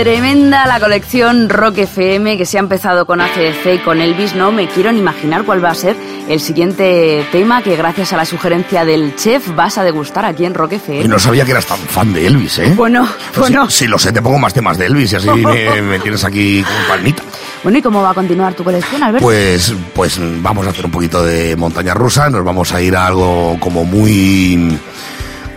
Tremenda 0.00 0.64
la 0.64 0.80
colección 0.80 1.50
Rock 1.50 1.76
FM 1.76 2.38
que 2.38 2.46
se 2.46 2.56
ha 2.56 2.60
empezado 2.60 3.04
con 3.04 3.20
ACDC 3.20 3.74
y 3.74 3.78
con 3.80 4.00
Elvis. 4.00 4.34
No 4.34 4.50
me 4.50 4.66
quiero 4.66 4.90
ni 4.92 4.98
imaginar 4.98 5.44
cuál 5.44 5.62
va 5.62 5.68
a 5.72 5.74
ser 5.74 5.94
el 6.26 6.40
siguiente 6.40 7.26
tema 7.30 7.60
que 7.60 7.76
gracias 7.76 8.14
a 8.14 8.16
la 8.16 8.24
sugerencia 8.24 8.86
del 8.86 9.14
chef 9.16 9.54
vas 9.54 9.76
a 9.76 9.84
degustar 9.84 10.24
aquí 10.24 10.46
en 10.46 10.54
Rock 10.54 10.72
Y 10.72 10.76
FM. 10.76 11.08
no 11.08 11.18
sabía 11.18 11.44
que 11.44 11.50
eras 11.50 11.66
tan 11.66 11.76
fan 11.80 12.14
de 12.14 12.26
Elvis, 12.26 12.60
¿eh? 12.60 12.72
Bueno, 12.74 13.06
Pues 13.34 13.50
bueno. 13.50 13.68
Si, 13.68 13.80
si 13.80 13.88
lo 13.88 13.98
sé, 13.98 14.10
te 14.10 14.22
pongo 14.22 14.38
más 14.38 14.54
temas 14.54 14.78
de 14.78 14.86
Elvis 14.86 15.12
y 15.12 15.16
así 15.16 15.28
me, 15.28 15.82
me 15.82 15.98
tienes 15.98 16.24
aquí 16.24 16.62
como 16.62 16.88
palmita. 16.88 17.22
Bueno, 17.62 17.76
¿y 17.76 17.82
cómo 17.82 18.00
va 18.00 18.12
a 18.12 18.14
continuar 18.14 18.54
tu 18.54 18.64
colección, 18.64 19.02
Alberto? 19.02 19.26
Pues, 19.26 19.74
pues 19.94 20.18
vamos 20.40 20.66
a 20.66 20.70
hacer 20.70 20.86
un 20.86 20.92
poquito 20.92 21.22
de 21.22 21.56
montaña 21.56 21.92
rusa, 21.92 22.30
nos 22.30 22.42
vamos 22.42 22.72
a 22.72 22.80
ir 22.80 22.96
a 22.96 23.06
algo 23.06 23.58
como 23.60 23.84
muy 23.84 24.78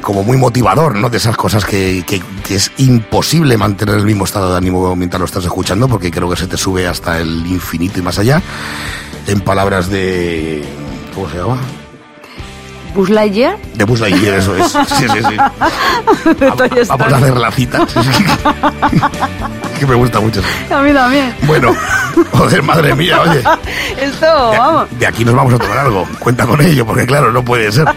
como 0.03 0.23
muy 0.23 0.37
motivador, 0.37 0.95
¿no? 0.95 1.09
De 1.09 1.17
esas 1.17 1.35
cosas 1.35 1.65
que, 1.65 2.03
que- 2.05 2.21
es 2.53 2.71
imposible 2.77 3.57
mantener 3.57 3.95
el 3.95 4.05
mismo 4.05 4.25
estado 4.25 4.51
de 4.51 4.57
ánimo 4.57 4.95
mientras 4.95 5.19
lo 5.19 5.25
estás 5.25 5.43
escuchando, 5.45 5.87
porque 5.87 6.11
creo 6.11 6.29
que 6.29 6.35
se 6.35 6.45
te 6.45 6.57
sube 6.57 6.85
hasta 6.87 7.19
el 7.19 7.45
infinito 7.47 7.97
y 7.99 8.03
más 8.03 8.19
allá. 8.19 8.41
En 9.25 9.41
palabras 9.41 9.89
de... 9.89 10.63
¿Cómo 11.15 11.29
se 11.29 11.37
llama? 11.37 11.57
Buzz 12.93 13.09
Lightyear. 13.09 13.57
De 13.75 13.83
Buzz 13.85 13.99
Lightyear, 13.99 14.35
eso 14.39 14.55
es. 14.55 14.71
Sí, 14.87 15.05
sí, 15.09 15.19
sí. 15.19 15.37
Story. 16.81 16.87
Vamos 16.87 17.13
a 17.13 17.17
hacer 17.17 17.37
la 17.37 17.51
cita. 17.51 17.85
Que 19.79 19.87
me 19.87 19.95
gusta 19.95 20.19
mucho. 20.19 20.39
A 20.73 20.81
mí 20.81 20.93
también. 20.93 21.33
Bueno, 21.43 21.75
joder, 22.31 22.61
madre 22.63 22.93
mía, 22.95 23.19
oye. 23.21 23.43
Esto, 23.99 24.25
vamos, 24.51 24.87
de 24.99 25.07
aquí 25.07 25.25
nos 25.25 25.35
vamos 25.35 25.53
a 25.55 25.57
tomar 25.59 25.77
algo. 25.79 26.07
Cuenta 26.19 26.45
con 26.45 26.61
ello, 26.61 26.85
porque 26.85 27.05
claro, 27.05 27.31
no 27.31 27.43
puede 27.43 27.71
ser. 27.71 27.87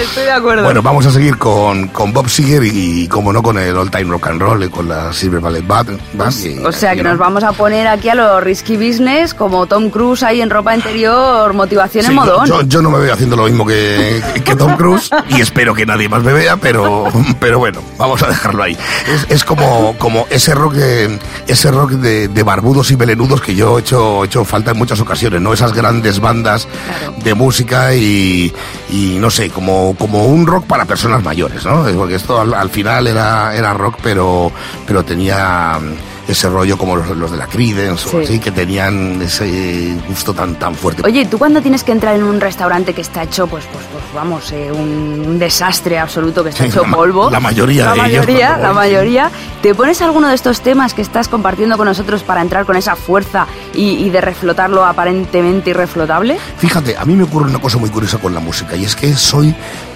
estoy 0.00 0.24
de 0.24 0.30
acuerdo. 0.32 0.62
Bueno, 0.64 0.80
vamos 0.80 1.04
a 1.06 1.10
seguir 1.10 1.36
con, 1.36 1.88
con 1.88 2.12
Bob 2.12 2.28
Seger 2.30 2.62
y, 2.64 3.08
como 3.08 3.32
no, 3.32 3.42
con 3.42 3.58
el 3.58 3.76
All 3.76 3.90
Time 3.90 4.04
Rock 4.04 4.28
and 4.28 4.40
Roll 4.40 4.64
y 4.64 4.68
con 4.68 4.88
la 4.88 5.12
Silver 5.12 5.40
Ballet 5.40 5.66
Band. 5.66 5.98
Band, 6.14 6.46
y- 6.46 6.58
o 6.64 6.72
sea 6.72 6.94
y 6.94 6.98
que 6.98 7.02
no. 7.02 7.10
nos 7.10 7.18
vamos 7.18 7.42
a 7.42 7.52
poner 7.52 7.88
aquí 7.88 8.08
a 8.08 8.14
los 8.14 8.42
risky 8.42 8.76
business 8.76 9.34
como 9.34 9.66
Tom 9.66 9.90
Cruise 9.90 10.22
ahí 10.22 10.40
en 10.40 10.48
ropa 10.50 10.74
interior, 10.74 11.52
motivación 11.52 12.04
Sí, 12.04 12.10
en 12.10 12.16
modón. 12.16 12.46
yo, 12.46 12.62
yo 12.62 12.80
no 12.80 12.90
me 12.90 13.00
veo 13.00 13.12
haciendo 13.12 13.36
lo 13.36 13.44
mismo 13.44 13.66
que, 13.66 14.22
que 14.44 14.54
Tom 14.56 14.76
Cruise 14.78 15.10
y 15.28 15.40
espero 15.40 15.74
que 15.74 15.86
nadie 15.86 16.08
más 16.08 16.22
me 16.22 16.32
vea, 16.32 16.56
pero, 16.56 17.04
pero 17.40 17.58
bueno, 17.58 17.80
vamos 17.98 18.22
a 18.22 18.28
dejarlo 18.28 18.62
ahí. 18.62 18.76
Es, 19.08 19.26
es 19.28 19.44
como, 19.44 19.96
como 19.98 20.26
ese 20.30 20.54
rock, 20.54 20.74
de, 20.74 21.18
ese 21.46 21.70
rock 21.70 21.92
de, 21.92 22.28
de 22.28 22.42
barbudos 22.42 22.90
y 22.90 22.96
melenudos 22.96 23.40
que 23.40 23.54
yo 23.54 23.78
he 23.78 23.80
hecho, 23.80 24.22
he 24.22 24.26
hecho 24.26 24.44
falta 24.44 24.70
en 24.72 24.78
muchas 24.78 25.00
ocasiones, 25.00 25.40
¿no? 25.40 25.52
Esas 25.52 25.72
grandes 25.72 26.20
bandas 26.20 26.68
Claro. 26.86 27.14
de 27.24 27.34
música 27.34 27.94
y, 27.94 28.52
y 28.90 29.16
no 29.18 29.30
sé, 29.30 29.48
como, 29.50 29.96
como 29.96 30.24
un 30.26 30.46
rock 30.46 30.66
para 30.66 30.84
personas 30.84 31.22
mayores, 31.22 31.64
¿no? 31.64 31.84
Porque 31.96 32.16
esto 32.16 32.40
al, 32.40 32.52
al 32.54 32.68
final 32.70 33.06
era, 33.06 33.54
era 33.54 33.72
rock, 33.74 33.96
pero, 34.02 34.52
pero 34.86 35.04
tenía 35.04 35.78
ese 36.26 36.48
rollo 36.48 36.76
como 36.78 36.96
los, 36.96 37.16
los 37.16 37.30
de 37.30 37.36
la 37.36 37.46
Creedence 37.46 38.08
Sí. 38.08 38.16
o 38.16 38.20
así, 38.20 38.38
que 38.38 38.50
tenían 38.50 39.20
ese 39.22 39.94
gusto 40.08 40.32
tan, 40.34 40.54
tan 40.58 40.74
fuerte. 40.74 41.02
Oye, 41.04 41.26
¿tú 41.26 41.38
cuando 41.38 41.60
tienes 41.60 41.84
que 41.84 41.92
entrar 41.92 42.14
en 42.16 42.22
un 42.22 42.40
restaurante 42.40 42.92
que 42.94 43.00
está 43.02 43.22
hecho, 43.22 43.46
pues, 43.46 43.64
pues, 43.72 43.84
pues 43.92 44.04
vamos, 44.14 44.50
eh, 44.52 44.70
un, 44.72 45.24
un 45.26 45.38
desastre 45.38 45.98
absoluto 45.98 46.42
que 46.42 46.50
está 46.50 46.64
Sí, 46.64 46.70
hecho 46.70 46.84
la 46.86 46.96
polvo? 46.96 47.30
la 47.30 47.40
mayoría 47.40 47.86
la 47.86 47.92
de 47.92 47.98
ellos, 48.10 48.26
mayoría, 48.26 48.52
por 48.54 48.62
la 48.62 48.72
mayoría. 48.72 49.30
¿Te 49.62 49.74
pones 49.74 50.00
alguno 50.02 50.28
de 50.28 50.34
estos 50.34 50.60
temas 50.60 50.94
que 50.94 51.02
estás 51.02 51.28
compartiendo 51.28 51.76
con 51.76 51.86
nosotros 51.86 52.22
para 52.22 52.40
entrar 52.42 52.64
con 52.66 52.76
esa 52.76 52.96
fuerza 52.96 53.46
y, 53.74 53.90
y 54.04 54.10
de 54.10 54.20
reflotarlo 54.20 54.84
aparentemente 54.84 55.70
irreflotable? 55.70 56.38
Fíjate, 56.58 56.96
a 56.96 57.04
mí 57.04 57.14
me 57.14 57.24
ocurre 57.24 57.48
una 57.50 57.58
cosa 57.60 57.78
muy 57.78 57.90
curiosa 57.90 58.18
con 58.18 58.32
la 58.34 58.40
música 58.40 58.76
y 58.76 58.84
es 58.84 58.96
que 58.96 59.14
soy 59.14 59.54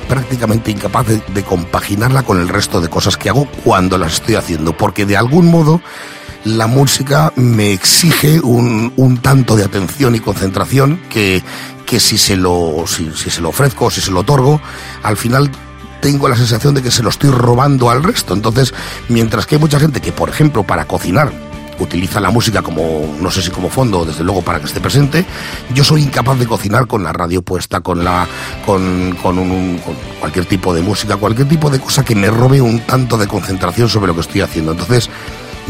prácticamente 0.09 0.71
incapaz 0.71 1.07
de, 1.07 1.21
de 1.35 1.43
compaginarla 1.43 2.23
con 2.23 2.41
el 2.41 2.49
resto 2.49 2.81
de 2.81 2.89
cosas 2.89 3.17
que 3.17 3.29
hago 3.29 3.47
cuando 3.65 3.99
las 3.99 4.15
estoy 4.15 4.37
haciendo, 4.37 4.75
porque 4.77 5.05
de 5.05 5.17
algún 5.19 5.51
modo 5.51 5.83
la 6.45 6.67
música 6.67 7.33
me 7.37 7.73
exige 7.73 8.41
un, 8.41 8.93
un 8.97 9.19
tanto 9.19 9.57
de 9.57 9.65
atención 9.65 10.15
y 10.15 10.21
concentración 10.21 11.01
que, 11.11 11.43
que 11.87 12.01
si, 12.01 12.17
se 12.19 12.37
lo, 12.37 12.85
si, 12.87 13.11
si 13.15 13.31
se 13.31 13.41
lo 13.41 13.51
ofrezco 13.51 13.87
o 13.87 13.91
si 13.91 14.01
se 14.01 14.11
lo 14.11 14.21
otorgo, 14.21 14.61
al 15.03 15.17
final 15.17 15.51
tengo 16.01 16.29
la 16.29 16.37
sensación 16.37 16.75
de 16.75 16.83
que 16.83 16.91
se 16.93 17.03
lo 17.03 17.09
estoy 17.11 17.31
robando 17.31 17.91
al 17.91 18.03
resto. 18.05 18.33
Entonces, 18.35 18.73
mientras 19.09 19.47
que 19.47 19.57
hay 19.57 19.61
mucha 19.61 19.81
gente 19.81 20.01
que, 20.01 20.13
por 20.13 20.29
ejemplo, 20.31 20.63
para 20.63 20.87
cocinar 20.87 21.33
utiliza 21.81 22.19
la 22.19 22.31
música 22.31 22.61
como, 22.61 23.17
no 23.21 23.31
sé 23.31 23.41
si 23.41 23.51
como 23.51 23.69
fondo, 23.71 24.05
desde 24.05 24.25
luego 24.25 24.43
para 24.43 24.59
que 24.59 24.67
esté 24.67 24.81
presente, 24.81 25.25
yo 25.75 25.85
soy 25.85 26.03
incapaz 26.03 26.37
de 26.39 26.47
cocinar 26.47 26.89
con 26.89 27.05
la 27.05 27.13
radio 27.13 27.41
puesta, 27.43 27.81
con 27.81 28.03
la, 28.03 28.27
con, 28.67 29.17
con, 29.23 29.39
un- 29.39 29.79
con 29.85 29.95
cualquier 30.19 30.45
tipo 30.47 30.75
de 30.75 30.83
música, 30.83 31.17
cualquier 31.17 31.49
tipo 31.49 31.71
de 31.71 31.79
cosa 31.79 32.05
que 32.05 32.17
me 32.17 32.31
robe 32.31 32.61
un 32.61 32.81
tanto 32.81 33.17
de 33.17 33.29
concentración 33.29 33.89
sobre 33.89 34.09
lo 34.09 34.15
que 34.17 34.23
estoy 34.23 34.41
haciendo. 34.41 34.73
Entonces, 34.73 35.09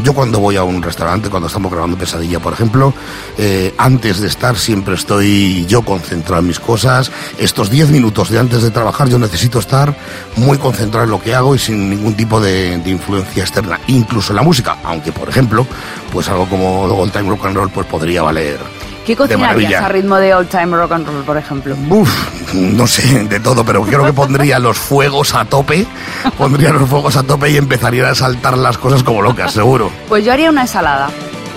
Yo 0.02 0.12
cuando 0.12 0.38
voy 0.38 0.56
a 0.56 0.62
un 0.62 0.82
restaurante, 0.82 1.28
cuando 1.28 1.48
estamos 1.48 1.72
grabando 1.72 1.96
Pesadilla, 1.96 2.38
por 2.38 2.52
ejemplo, 2.52 2.94
eh, 3.36 3.74
antes 3.78 4.20
de 4.20 4.28
estar 4.28 4.56
siempre 4.56 4.94
estoy 4.94 5.66
yo 5.66 5.82
concentrado 5.82 6.40
en 6.40 6.48
mis 6.48 6.60
cosas. 6.60 7.10
Estos 7.38 7.68
10 7.68 7.90
minutos 7.90 8.30
de 8.30 8.38
antes 8.38 8.62
de 8.62 8.70
trabajar 8.70 9.08
yo 9.08 9.18
necesito 9.18 9.58
estar 9.58 9.96
muy 10.36 10.56
concentrado 10.58 11.04
en 11.04 11.10
lo 11.10 11.20
que 11.20 11.34
hago 11.34 11.54
y 11.54 11.58
sin 11.58 11.90
ningún 11.90 12.14
tipo 12.14 12.40
de, 12.40 12.80
influencia 12.86 13.42
externa, 13.42 13.80
incluso 13.88 14.32
en 14.32 14.36
la 14.36 14.42
música. 14.42 14.78
Aunque, 14.84 15.10
por 15.10 15.28
ejemplo, 15.28 15.66
pues 16.12 16.28
algo 16.28 16.48
como 16.48 16.82
Old 16.84 17.12
Time 17.12 17.28
Rock 17.28 17.46
and 17.46 17.56
Roll 17.56 17.70
pues 17.70 17.86
podría 17.86 18.22
valer 18.22 18.77
¿Qué 19.08 19.16
cocinarías 19.16 19.82
a 19.82 19.88
ritmo 19.88 20.16
de 20.16 20.34
old 20.34 20.50
time 20.50 20.76
rock 20.76 20.92
and 20.92 21.06
roll, 21.06 21.24
por 21.24 21.38
ejemplo? 21.38 21.74
Uf, 21.88 22.54
no 22.54 22.86
sé, 22.86 23.24
de 23.24 23.40
todo, 23.40 23.64
pero 23.64 23.82
creo 23.82 24.04
que 24.04 24.12
pondría 24.12 24.58
los 24.58 24.76
fuegos 24.76 25.34
a 25.34 25.46
tope, 25.46 25.86
pondría 26.36 26.70
los 26.74 26.86
fuegos 26.88 27.16
a 27.16 27.22
tope 27.22 27.48
y 27.50 27.56
empezaría 27.56 28.10
a 28.10 28.14
saltar 28.14 28.58
las 28.58 28.76
cosas 28.76 29.02
como 29.02 29.22
locas, 29.22 29.52
seguro. 29.54 29.90
Pues 30.10 30.26
yo 30.26 30.32
haría 30.34 30.50
una 30.50 30.60
ensalada. 30.60 31.08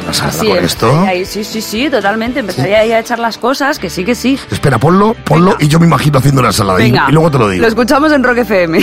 Una 0.03 0.13
salsa 0.13 0.39
Así, 0.39 0.47
con 0.47 0.57
empezaría 0.57 0.65
esto. 0.65 1.01
ahí, 1.07 1.25
sí, 1.25 1.43
sí, 1.43 1.61
sí, 1.61 1.89
totalmente. 1.89 2.39
Empezaría 2.39 2.79
ahí 2.79 2.91
a 2.93 2.99
echar 2.99 3.19
las 3.19 3.37
cosas, 3.37 3.77
que 3.79 3.89
sí, 3.89 4.05
que 4.05 4.15
sí. 4.15 4.39
Espera, 4.49 4.77
ponlo, 4.79 5.13
ponlo 5.25 5.57
y 5.59 5.67
yo 5.67 5.77
me 5.77 5.85
imagino 5.87 6.19
haciendo 6.19 6.39
una 6.39 6.49
ensalada 6.51 6.79
y, 6.79 6.83
Venga, 6.89 7.07
y 7.09 7.11
luego 7.11 7.29
te 7.31 7.37
lo 7.37 7.49
digo. 7.49 7.61
Lo 7.63 7.67
escuchamos 7.67 8.11
en 8.13 8.23
Rock 8.23 8.37
FM. 8.37 8.79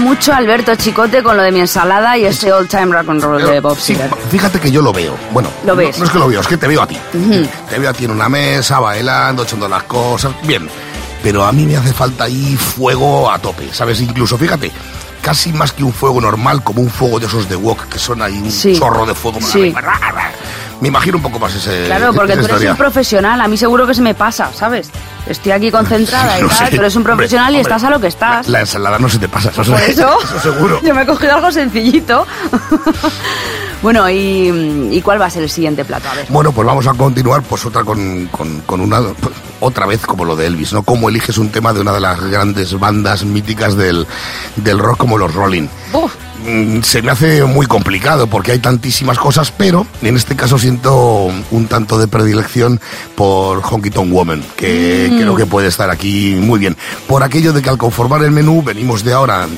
Mucho 0.00 0.32
Alberto 0.32 0.74
Chicote 0.76 1.22
con 1.22 1.36
lo 1.36 1.42
de 1.42 1.52
mi 1.52 1.60
ensalada 1.60 2.16
y 2.18 2.24
ese 2.26 2.52
old 2.52 2.68
time 2.68 2.86
rock 2.86 3.08
and 3.10 3.22
roll 3.22 3.42
de 3.42 3.60
Bob 3.60 3.78
Sí, 3.78 3.94
Seger. 3.94 4.10
fíjate 4.30 4.60
que 4.60 4.70
yo 4.70 4.82
lo 4.82 4.92
veo. 4.92 5.14
Bueno, 5.32 5.48
Lo 5.64 5.74
no- 5.74 5.76
ves. 5.76 5.98
No, 5.98 6.04
es 6.04 6.10
que 6.10 6.18
lo 6.18 6.28
veo, 6.28 6.40
es 6.40 6.46
que 6.46 6.56
te 6.56 6.66
veo 6.66 6.82
a 6.82 6.86
ti. 6.86 6.98
Te 7.68 7.78
veo 7.78 7.90
a 7.90 7.92
ti 7.92 8.04
en 8.04 8.10
una 8.12 8.28
mesa, 8.28 8.80
bailando, 8.80 9.42
echando 9.44 9.68
las 9.68 9.82
cosas. 9.84 10.32
Bien. 10.42 10.68
Pero 11.22 11.44
a 11.44 11.50
mí 11.52 11.66
me 11.66 11.76
hace 11.76 11.92
falta 11.92 12.24
ahí 12.24 12.56
fuego 12.56 13.30
a 13.30 13.38
tope, 13.38 13.68
¿sabes? 13.72 14.00
Incluso, 14.00 14.38
fíjate, 14.38 14.70
casi 15.22 15.52
más 15.52 15.72
que 15.72 15.82
un 15.82 15.92
fuego 15.92 16.20
normal, 16.20 16.62
como 16.62 16.82
un 16.82 16.90
fuego 16.90 17.18
de 17.18 17.26
esos 17.26 17.48
de 17.48 17.56
wok, 17.56 17.88
que 17.88 17.98
son 17.98 18.22
ahí 18.22 18.38
un 18.38 18.50
Sí. 18.52 18.78
chorro 18.78 19.04
de 19.06 19.14
fuego. 19.14 19.40
Sí. 19.40 19.74
Me 20.80 20.88
imagino 20.88 21.16
un 21.16 21.22
poco 21.22 21.38
más 21.38 21.54
ese. 21.54 21.84
Claro, 21.86 22.12
porque 22.12 22.34
esa 22.34 22.42
tú 22.42 22.54
eres 22.56 22.70
un 22.70 22.76
profesional, 22.76 23.40
a 23.40 23.48
mí 23.48 23.56
seguro 23.56 23.86
que 23.86 23.94
se 23.94 24.02
me 24.02 24.14
pasa, 24.14 24.50
¿sabes? 24.52 24.90
Estoy 25.26 25.52
aquí 25.52 25.70
concentrada 25.70 26.38
y 26.38 26.42
No 26.42 26.48
tal, 26.48 26.68
sé. 26.68 26.76
tú 26.76 26.80
eres 26.82 26.94
un 26.94 27.00
Hombre, 27.00 27.14
profesional 27.14 27.52
y 27.54 27.56
hombre, 27.56 27.62
estás 27.62 27.84
a 27.84 27.90
lo 27.90 28.00
que 28.00 28.06
estás. 28.08 28.48
La 28.48 28.60
ensalada 28.60 28.98
no 28.98 29.08
se 29.08 29.18
te 29.18 29.28
pasa, 29.28 29.50
eso, 29.50 29.62
Por 29.64 29.80
eso, 29.80 30.18
seguro. 30.42 30.80
yo 30.84 30.94
me 30.94 31.02
he 31.02 31.06
cogido 31.06 31.34
algo 31.34 31.50
sencillito. 31.50 32.26
bueno, 33.82 34.08
y, 34.10 34.88
¿y 34.92 35.00
cuál 35.02 35.20
va 35.20 35.26
a 35.26 35.30
ser 35.30 35.42
el 35.42 35.50
siguiente 35.50 35.84
plato? 35.84 36.08
A 36.10 36.14
ver. 36.14 36.26
Bueno, 36.28 36.52
pues 36.52 36.66
vamos 36.66 36.86
a 36.86 36.94
continuar, 36.94 37.42
pues 37.42 37.64
otra 37.64 37.84
con, 37.84 38.26
con, 38.28 38.60
con 38.62 38.80
una 38.80 39.00
pues, 39.00 39.34
otra 39.60 39.86
vez 39.86 40.04
como 40.06 40.24
lo 40.24 40.36
de 40.36 40.46
Elvis, 40.46 40.72
¿no? 40.72 40.82
Cómo 40.82 41.08
eliges 41.08 41.38
un 41.38 41.50
tema 41.50 41.72
de 41.72 41.80
una 41.80 41.92
de 41.92 42.00
las 42.00 42.20
grandes 42.20 42.78
bandas 42.78 43.24
míticas 43.24 43.76
del, 43.76 44.06
del 44.56 44.78
rock 44.78 44.98
como 44.98 45.16
los 45.18 45.34
Rolling. 45.34 45.68
Uf, 45.92 46.12
Se 46.82 47.02
me 47.02 47.10
hace 47.10 47.42
muy 47.44 47.66
complicado 47.66 48.28
porque 48.28 48.52
hay 48.52 48.60
tantísimas 48.60 49.18
cosas, 49.18 49.50
pero 49.50 49.86
en 50.02 50.16
este 50.16 50.36
caso 50.36 50.58
siento 50.58 51.28
un 51.50 51.66
tanto 51.66 51.98
de 51.98 52.06
predilección 52.06 52.80
por 53.16 53.62
Honky 53.64 53.90
Tonk 53.90 54.12
Woman, 54.12 54.44
que 54.56 55.08
creo 55.18 55.34
que 55.34 55.46
puede 55.46 55.68
estar 55.68 55.90
aquí 55.90 56.36
muy 56.40 56.60
bien. 56.60 56.76
Por 57.08 57.24
aquello 57.24 57.52
de 57.52 57.62
que 57.62 57.70
al 57.70 57.78
conformar 57.78 58.22
el 58.22 58.30
menú 58.30 58.62
venimos 58.62 59.02
de 59.02 59.12
ahora 59.12 59.48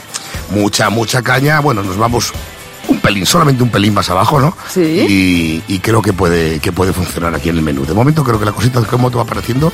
mucha, 0.50 0.88
mucha 0.88 1.20
caña, 1.20 1.60
bueno, 1.60 1.82
nos 1.82 1.98
vamos 1.98 2.32
un 2.88 3.00
pelín, 3.00 3.26
solamente 3.26 3.62
un 3.62 3.70
pelín 3.70 3.92
más 3.92 4.08
abajo, 4.08 4.40
¿no? 4.40 4.56
Sí. 4.68 5.62
Y, 5.68 5.74
y 5.74 5.78
creo 5.80 6.00
que 6.00 6.12
puede, 6.14 6.58
que 6.58 6.72
puede 6.72 6.92
funcionar 6.92 7.34
aquí 7.34 7.50
en 7.50 7.56
el 7.56 7.62
menú. 7.62 7.84
De 7.84 7.92
momento 7.92 8.24
creo 8.24 8.38
que 8.38 8.46
la 8.46 8.52
cosita 8.52 8.80
como 8.82 9.10
te 9.10 9.16
va 9.16 9.24
pareciendo 9.24 9.70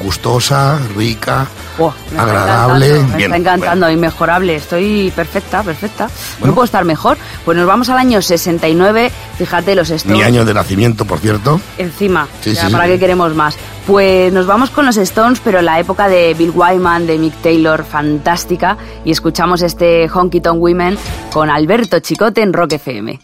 gustosa, 0.00 0.78
rica, 0.96 1.48
Buah, 1.78 1.92
me 2.10 2.18
está 2.18 2.22
agradable. 2.22 2.88
Me 2.92 3.16
Bien, 3.16 3.20
está 3.32 3.36
encantando, 3.36 3.90
inmejorable. 3.90 4.56
Estoy 4.56 5.12
perfecta, 5.16 5.62
perfecta. 5.62 6.08
Bueno. 6.38 6.50
No 6.50 6.54
puedo 6.54 6.64
estar 6.66 6.84
mejor. 6.84 7.16
Pues 7.44 7.56
nos 7.56 7.66
vamos 7.66 7.88
al 7.88 7.98
año 7.98 8.20
69. 8.20 9.10
Fíjate, 9.38 9.74
los 9.74 9.88
Mi 9.90 9.96
Stones. 9.96 10.26
año 10.26 10.44
de 10.44 10.54
nacimiento, 10.54 11.04
por 11.04 11.18
cierto. 11.18 11.60
Encima, 11.78 12.28
Sí, 12.42 12.52
ya, 12.52 12.66
sí, 12.66 12.72
¿para 12.72 12.84
sí. 12.84 12.90
qué 12.90 12.98
queremos 12.98 13.34
más? 13.34 13.56
Pues 13.86 14.32
nos 14.32 14.46
vamos 14.46 14.70
con 14.70 14.86
los 14.86 14.96
Stones, 14.96 15.40
pero 15.42 15.60
la 15.62 15.80
época 15.80 16.08
de 16.08 16.34
Bill 16.34 16.52
Wyman, 16.54 17.06
de 17.06 17.18
Mick 17.18 17.34
Taylor, 17.42 17.84
fantástica, 17.84 18.76
y 19.04 19.10
escuchamos 19.10 19.62
este 19.62 20.08
Honky 20.12 20.40
Tonk 20.40 20.60
Women 20.60 20.98
con 21.32 21.50
Alberto 21.50 21.98
Chicote 22.00 22.42
en 22.42 22.52
Rock 22.52 22.74
FM. 22.74 23.18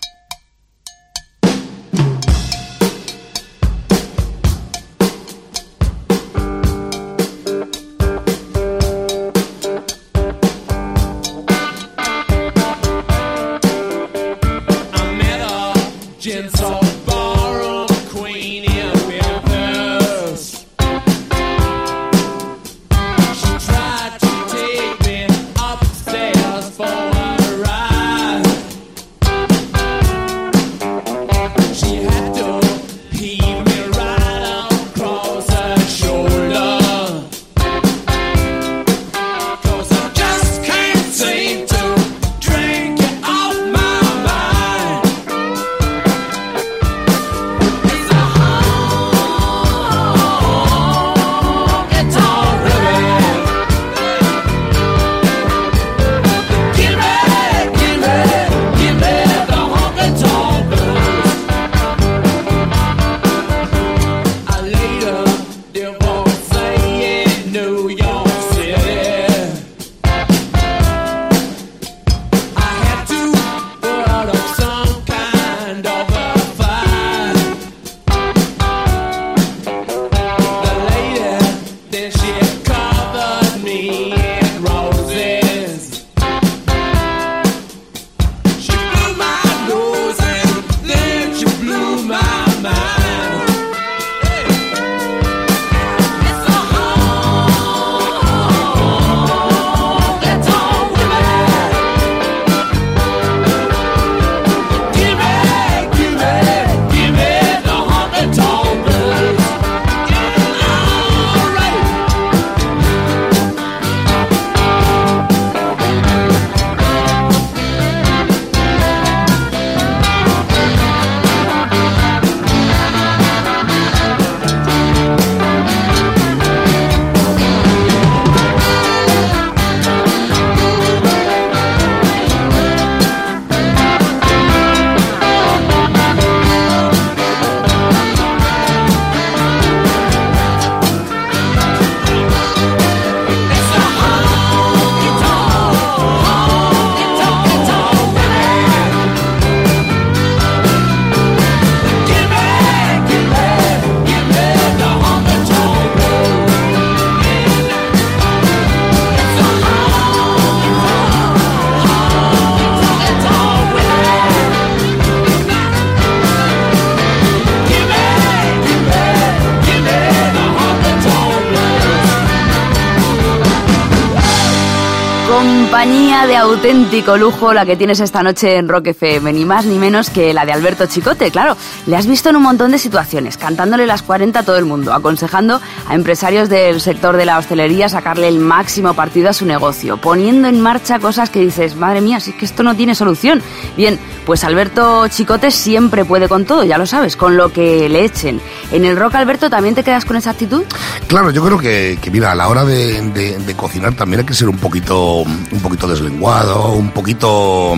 Compañía 175.38 176.26
de 176.26 176.36
auténtico 176.36 177.16
lujo 177.16 177.54
la 177.54 177.64
que 177.64 177.76
tienes 177.76 178.00
esta 178.00 178.24
noche 178.24 178.56
en 178.56 178.68
Rock 178.68 178.88
FM, 178.88 179.32
ni 179.32 179.44
más 179.44 179.66
ni 179.66 179.78
menos 179.78 180.10
que 180.10 180.34
la 180.34 180.44
de 180.44 180.50
Alberto 180.50 180.86
Chicote, 180.86 181.30
claro. 181.30 181.56
Le 181.86 181.94
has 181.94 182.08
visto 182.08 182.28
en 182.28 182.34
un 182.34 182.42
montón 182.42 182.72
de 182.72 182.78
situaciones, 182.78 183.36
cantándole 183.36 183.86
las 183.86 184.02
40 184.02 184.40
a 184.40 184.42
todo 184.42 184.56
el 184.56 184.64
mundo, 184.64 184.92
aconsejando 184.92 185.60
a 185.86 185.94
empresarios 185.94 186.48
del 186.48 186.80
sector 186.80 187.16
de 187.16 187.24
la 187.24 187.38
hostelería 187.38 187.88
sacarle 187.88 188.26
el 188.26 188.40
máximo 188.40 188.94
partido 188.94 189.28
a 189.28 189.32
su 189.32 189.46
negocio, 189.46 189.96
poniendo 189.98 190.48
en 190.48 190.60
marcha 190.60 190.98
cosas 190.98 191.30
que 191.30 191.38
dices, 191.38 191.76
madre 191.76 192.00
mía, 192.00 192.18
si 192.18 192.30
es 192.30 192.36
que 192.36 192.44
esto 192.44 192.64
no 192.64 192.74
tiene 192.74 192.96
solución. 192.96 193.40
Bien, 193.76 193.96
pues 194.26 194.42
Alberto 194.42 195.06
Chicote 195.06 195.52
siempre 195.52 196.04
puede 196.04 196.28
con 196.28 196.46
todo, 196.46 196.64
ya 196.64 196.78
lo 196.78 196.86
sabes, 196.86 197.14
con 197.14 197.36
lo 197.36 197.52
que 197.52 197.88
le 197.88 198.04
echen. 198.04 198.40
En 198.72 198.84
el 198.84 198.96
rock, 198.96 199.14
Alberto, 199.14 199.48
¿también 199.48 199.76
te 199.76 199.84
quedas 199.84 200.04
con 200.04 200.16
esa 200.16 200.30
actitud? 200.30 200.64
Claro, 201.06 201.30
yo 201.30 201.44
creo 201.44 201.58
que, 201.58 201.96
mira, 202.10 202.32
a 202.32 202.34
la 202.34 202.48
hora 202.48 202.64
de 202.64 203.54
cocinar 203.56 203.94
también 203.94 204.20
hay 204.20 204.26
que 204.26 204.34
ser 204.34 204.48
un 204.48 204.58
poquito, 204.58 205.24
un 205.50 205.60
poquito 205.60 205.86
deslenguado, 205.86 206.72
un 206.72 206.90
poquito, 206.90 207.74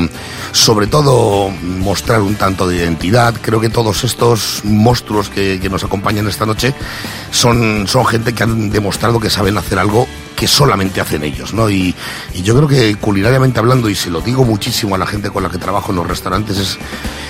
sobre 0.52 0.86
todo, 0.86 1.50
mostrar 1.50 2.22
un 2.22 2.34
tanto 2.34 2.66
de 2.66 2.76
identidad. 2.76 3.34
Creo 3.40 3.60
que 3.60 3.68
todos 3.68 4.04
estos 4.04 4.62
monstruos 4.64 5.28
que, 5.28 5.60
nos 5.70 5.84
acompañan 5.84 6.26
esta 6.26 6.46
noche 6.46 6.74
son, 7.30 7.86
son 7.86 8.04
gente 8.06 8.32
que 8.32 8.42
han 8.42 8.70
demostrado 8.70 9.20
que 9.20 9.30
saben 9.30 9.56
hacer 9.56 9.78
algo 9.78 10.08
que 10.34 10.48
solamente 10.48 11.00
hacen 11.00 11.22
ellos, 11.22 11.52
¿no? 11.52 11.68
Y, 11.68 11.94
y 12.34 12.42
yo 12.42 12.56
creo 12.56 12.66
que 12.66 12.96
culinariamente 12.96 13.60
hablando, 13.60 13.90
y 13.90 13.94
se 13.94 14.10
lo 14.10 14.20
digo 14.20 14.44
muchísimo 14.44 14.94
a 14.94 14.98
la 14.98 15.06
gente 15.06 15.30
con 15.30 15.42
la 15.42 15.50
que 15.50 15.58
trabajo 15.58 15.92
en 15.92 15.96
los 15.96 16.06
restaurantes, 16.06 16.56
es 16.56 16.78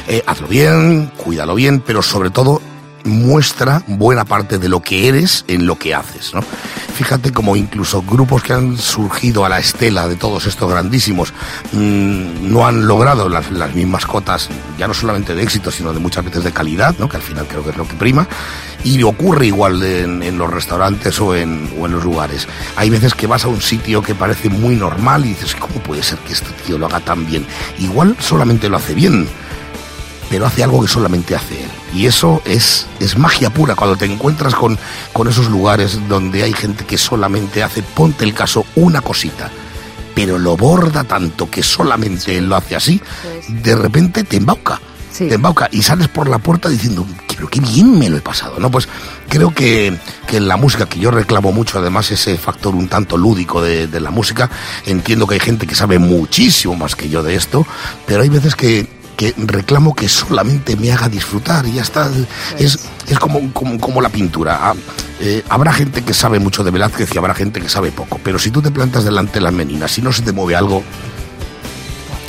eh, 0.09 0.23
hazlo 0.27 0.49
bien, 0.49 1.11
cuídalo 1.17 1.55
bien, 1.55 1.81
pero 1.81 2.03
sobre 2.03 2.31
todo 2.31 2.63
muestra 3.05 3.83
buena 3.87 4.25
parte 4.25 4.59
de 4.59 4.69
lo 4.69 4.81
que 4.81 5.09
eres 5.09 5.45
en 5.49 5.67
lo 5.67 5.77
que 5.77 5.95
haces, 5.95 6.35
¿no? 6.35 6.43
Fíjate 7.01 7.33
como 7.33 7.57
incluso 7.57 8.03
grupos 8.03 8.43
que 8.43 8.53
han 8.53 8.77
surgido 8.77 9.47
a 9.47 9.49
la 9.49 9.59
estela 9.59 10.07
de 10.07 10.17
todos 10.17 10.47
estos 10.47 10.71
grandísimos 10.71 11.33
mm, 11.73 12.53
no 12.53 12.67
han 12.67 12.87
logrado 12.87 13.29
las, 13.29 13.51
mismas 13.75 14.05
cotas, 14.05 14.51
ya 14.79 14.87
no 14.87 14.93
solamente 14.93 15.35
de 15.35 15.43
éxito, 15.43 15.71
sino 15.71 15.95
de 15.95 15.99
muchas 15.99 16.25
veces 16.25 16.45
de 16.45 16.53
calidad, 16.53 16.95
¿no? 16.99 17.09
Que 17.09 17.17
al 17.17 17.23
final 17.23 17.47
creo 17.47 17.65
que 17.65 17.71
es 17.71 17.77
lo 17.77 17.89
que 17.89 17.95
prima. 17.95 18.29
Y 18.85 19.03
ocurre 19.03 19.47
igual 19.47 19.83
en, 19.83 20.23
en 20.23 20.37
los 20.37 20.51
restaurantes 20.51 21.19
o 21.21 21.35
en, 21.35 21.71
o 21.79 21.87
en 21.87 21.93
los 21.93 22.05
lugares. 22.05 22.47
Hay 22.77 22.91
veces 22.91 23.15
que 23.15 23.27
vas 23.27 23.45
a 23.45 23.49
un 23.49 23.63
sitio 23.63 24.03
que 24.03 24.15
parece 24.15 24.51
muy 24.51 24.77
normal 24.77 25.25
y 25.25 25.29
dices, 25.29 25.55
¿cómo 25.55 25.77
puede 25.77 26.03
ser 26.03 26.19
que 26.19 26.35
este 26.35 26.51
tío 26.67 26.77
lo 26.77 26.87
haga 26.87 27.01
tan 27.01 27.27
bien? 27.27 27.47
Igual 27.79 28.17
solamente 28.21 28.69
lo 28.69 28.77
hace 28.77 28.95
bien, 28.95 29.27
pero 30.31 30.47
hace 30.47 30.63
algo 30.63 30.81
que 30.81 30.89
solamente 30.89 31.35
hace 31.35 31.61
él. 31.65 31.71
Y 31.93 32.07
eso 32.07 32.41
es, 32.45 32.87
es 33.01 33.19
magia 33.19 33.51
pura 33.51 33.75
cuando 33.75 33.97
te 33.97 34.07
encuentras 34.07 34.55
con, 34.55 34.79
con 35.13 35.27
esos 35.27 35.51
lugares 35.51 35.99
donde 36.09 36.45
hay 36.45 36.53
gente 36.53 36.87
que 36.87 36.97
solamente 36.97 37.65
hace, 37.65 37.83
ponte 37.83 38.25
el 38.25 38.33
caso, 38.33 38.65
una 38.77 39.03
cosita, 39.03 39.51
pero 40.15 40.39
lo 40.39 40.57
borda 40.57 41.03
tanto 41.03 41.51
que 41.51 41.65
solamente 41.65 42.39
él 42.39 42.49
lo 42.49 42.55
hace 42.55 42.77
así, 42.77 43.03
de 43.49 43.75
repente 43.75 44.23
te 44.23 44.37
embauca. 44.37 44.81
Sí. 45.11 45.27
Te 45.27 45.35
embauca 45.35 45.69
y 45.73 45.83
sales 45.83 46.07
por 46.07 46.29
la 46.29 46.39
puerta 46.39 46.69
diciendo, 46.69 47.05
pero 47.27 47.49
qué 47.49 47.59
bien 47.59 47.99
me 47.99 48.09
lo 48.09 48.17
he 48.17 48.21
pasado, 48.21 48.61
¿no? 48.61 48.71
Pues 48.71 48.89
creo 49.29 49.53
que, 49.53 49.99
que 50.29 50.37
en 50.37 50.47
la 50.47 50.57
música, 50.57 50.87
que 50.87 51.01
yo 51.01 51.11
reclamo 51.11 51.51
mucho, 51.51 51.81
además 51.81 52.13
ese 52.13 52.39
factor 52.39 52.77
un 52.77 52.87
tanto 52.87 53.19
lúdico 53.19 53.61
de, 53.61 53.89
de 53.89 53.99
la 53.99 54.13
música, 54.13 54.49
entiendo 54.87 55.27
que 55.27 55.35
hay 55.35 55.41
gente 55.41 55.67
que 55.67 55.75
sabe 55.75 55.99
muchísimo 55.99 56.77
más 56.77 56.95
que 56.95 57.09
yo 57.09 57.25
de 57.25 57.35
esto, 57.35 57.67
pero 58.07 58.23
hay 58.23 58.29
veces 58.29 58.55
que, 58.55 59.00
que 59.21 59.35
reclamo 59.37 59.95
que 59.95 60.09
solamente 60.09 60.77
me 60.77 60.91
haga 60.91 61.11
disfrutar 61.11 61.67
y 61.67 61.75
ya 61.75 61.83
está. 61.83 62.11
Es, 62.59 62.79
es 63.07 63.19
como, 63.19 63.53
como, 63.53 63.79
como 63.79 64.01
la 64.01 64.09
pintura. 64.09 64.59
Ah, 64.63 64.75
eh, 65.21 65.45
habrá 65.51 65.75
gente 65.75 66.01
que 66.03 66.15
sabe 66.15 66.39
mucho 66.39 66.65
de 66.65 66.71
Velázquez 66.71 67.15
y 67.15 67.19
habrá 67.19 67.35
gente 67.35 67.61
que 67.61 67.69
sabe 67.69 67.93
poco, 67.93 68.19
pero 68.25 68.39
si 68.39 68.51
tú 68.51 68.63
te 68.63 68.71
plantas 68.71 69.05
delante 69.05 69.35
de 69.35 69.41
las 69.43 69.53
meninas, 69.53 69.91
si 69.91 70.01
no 70.01 70.11
se 70.11 70.23
te 70.23 70.33
mueve 70.33 70.57
algo, 70.57 70.83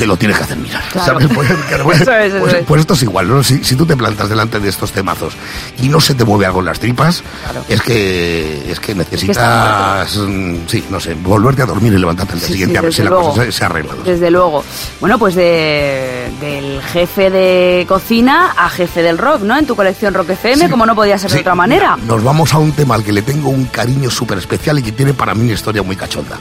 te 0.02 0.08
lo 0.08 0.18
tienes 0.18 0.36
que 0.36 0.44
hacer 0.46 0.58
mirar. 0.58 0.82
Claro. 0.92 1.20
¿sabes? 1.20 1.28
Pues, 1.36 1.48
pues- 1.84 2.02
Eso 2.02 2.12
es, 2.12 2.34
eso 2.34 2.40
pues- 2.40 2.54
es. 2.56 2.66
pues 2.66 2.82
esto 2.82 2.94
es 2.96 3.04
igual, 3.04 3.28
¿no? 3.28 3.44
Si, 3.44 3.64
si 3.64 3.76
tú 3.76 3.86
te 3.86 3.96
plantas 3.96 4.30
delante 4.30 4.60
de 4.60 4.68
estos 4.68 4.92
temazos 4.92 5.36
y 5.80 5.90
no 5.90 6.00
se 6.02 6.16
te 6.16 6.26
mueve 6.26 6.48
algo 6.48 6.60
en 6.62 6.66
las 6.66 6.80
tripas, 6.80 7.22
Claro. 7.44 7.64
es 7.70 7.82
que 7.84 8.72
es 8.72 8.80
que 8.80 8.96
necesitas, 8.96 10.18
mm, 10.18 10.56
sí, 10.66 10.84
no 10.90 11.00
sé, 11.00 11.14
volverte 11.14 11.62
a 11.62 11.66
dormir 11.68 11.94
y 11.94 12.00
levantarte 12.00 12.34
el 12.34 12.40
día 12.40 12.48
Sí, 12.48 12.54
siguiente 12.54 12.74
sí, 12.74 12.78
a 12.78 12.82
ver 12.82 12.94
si 12.96 13.04
la 13.04 13.10
luego. 13.12 13.30
cosa 13.30 13.46
se, 13.46 13.52
se 13.52 13.64
arregla. 13.66 13.94
Desde 14.04 14.32
luego. 14.32 14.64
Bueno, 15.00 15.20
pues 15.20 15.36
de, 15.36 16.32
del 16.42 16.82
jefe 16.82 17.30
de 17.30 17.86
cocina 17.88 18.56
a 18.58 18.70
jefe 18.72 19.04
del 19.04 19.20
rock, 19.20 19.42
¿no? 19.44 19.56
En 19.56 19.68
tu 19.68 19.76
colección 19.76 20.16
Rock 20.16 20.32
FM, 20.32 20.66
Sí. 20.66 20.72
como 20.72 20.88
no 20.88 20.96
podía 20.96 21.20
ser 21.20 21.30
de 21.30 21.42
otra 21.42 21.54
manera. 21.54 21.96
Nos 22.08 22.24
vamos 22.24 22.54
a 22.56 22.58
un 22.58 22.72
tema 22.72 22.96
al 22.96 23.04
que 23.04 23.12
le 23.12 23.22
tengo 23.22 23.50
un 23.50 23.66
cariño 23.66 24.10
súper 24.10 24.40
especial 24.40 24.80
y 24.80 24.82
que 24.84 24.92
tiene 24.94 25.14
para 25.14 25.36
mí 25.36 25.44
una 25.44 25.54
historia 25.54 25.84
muy 25.84 25.96
cachonda. 25.96 26.38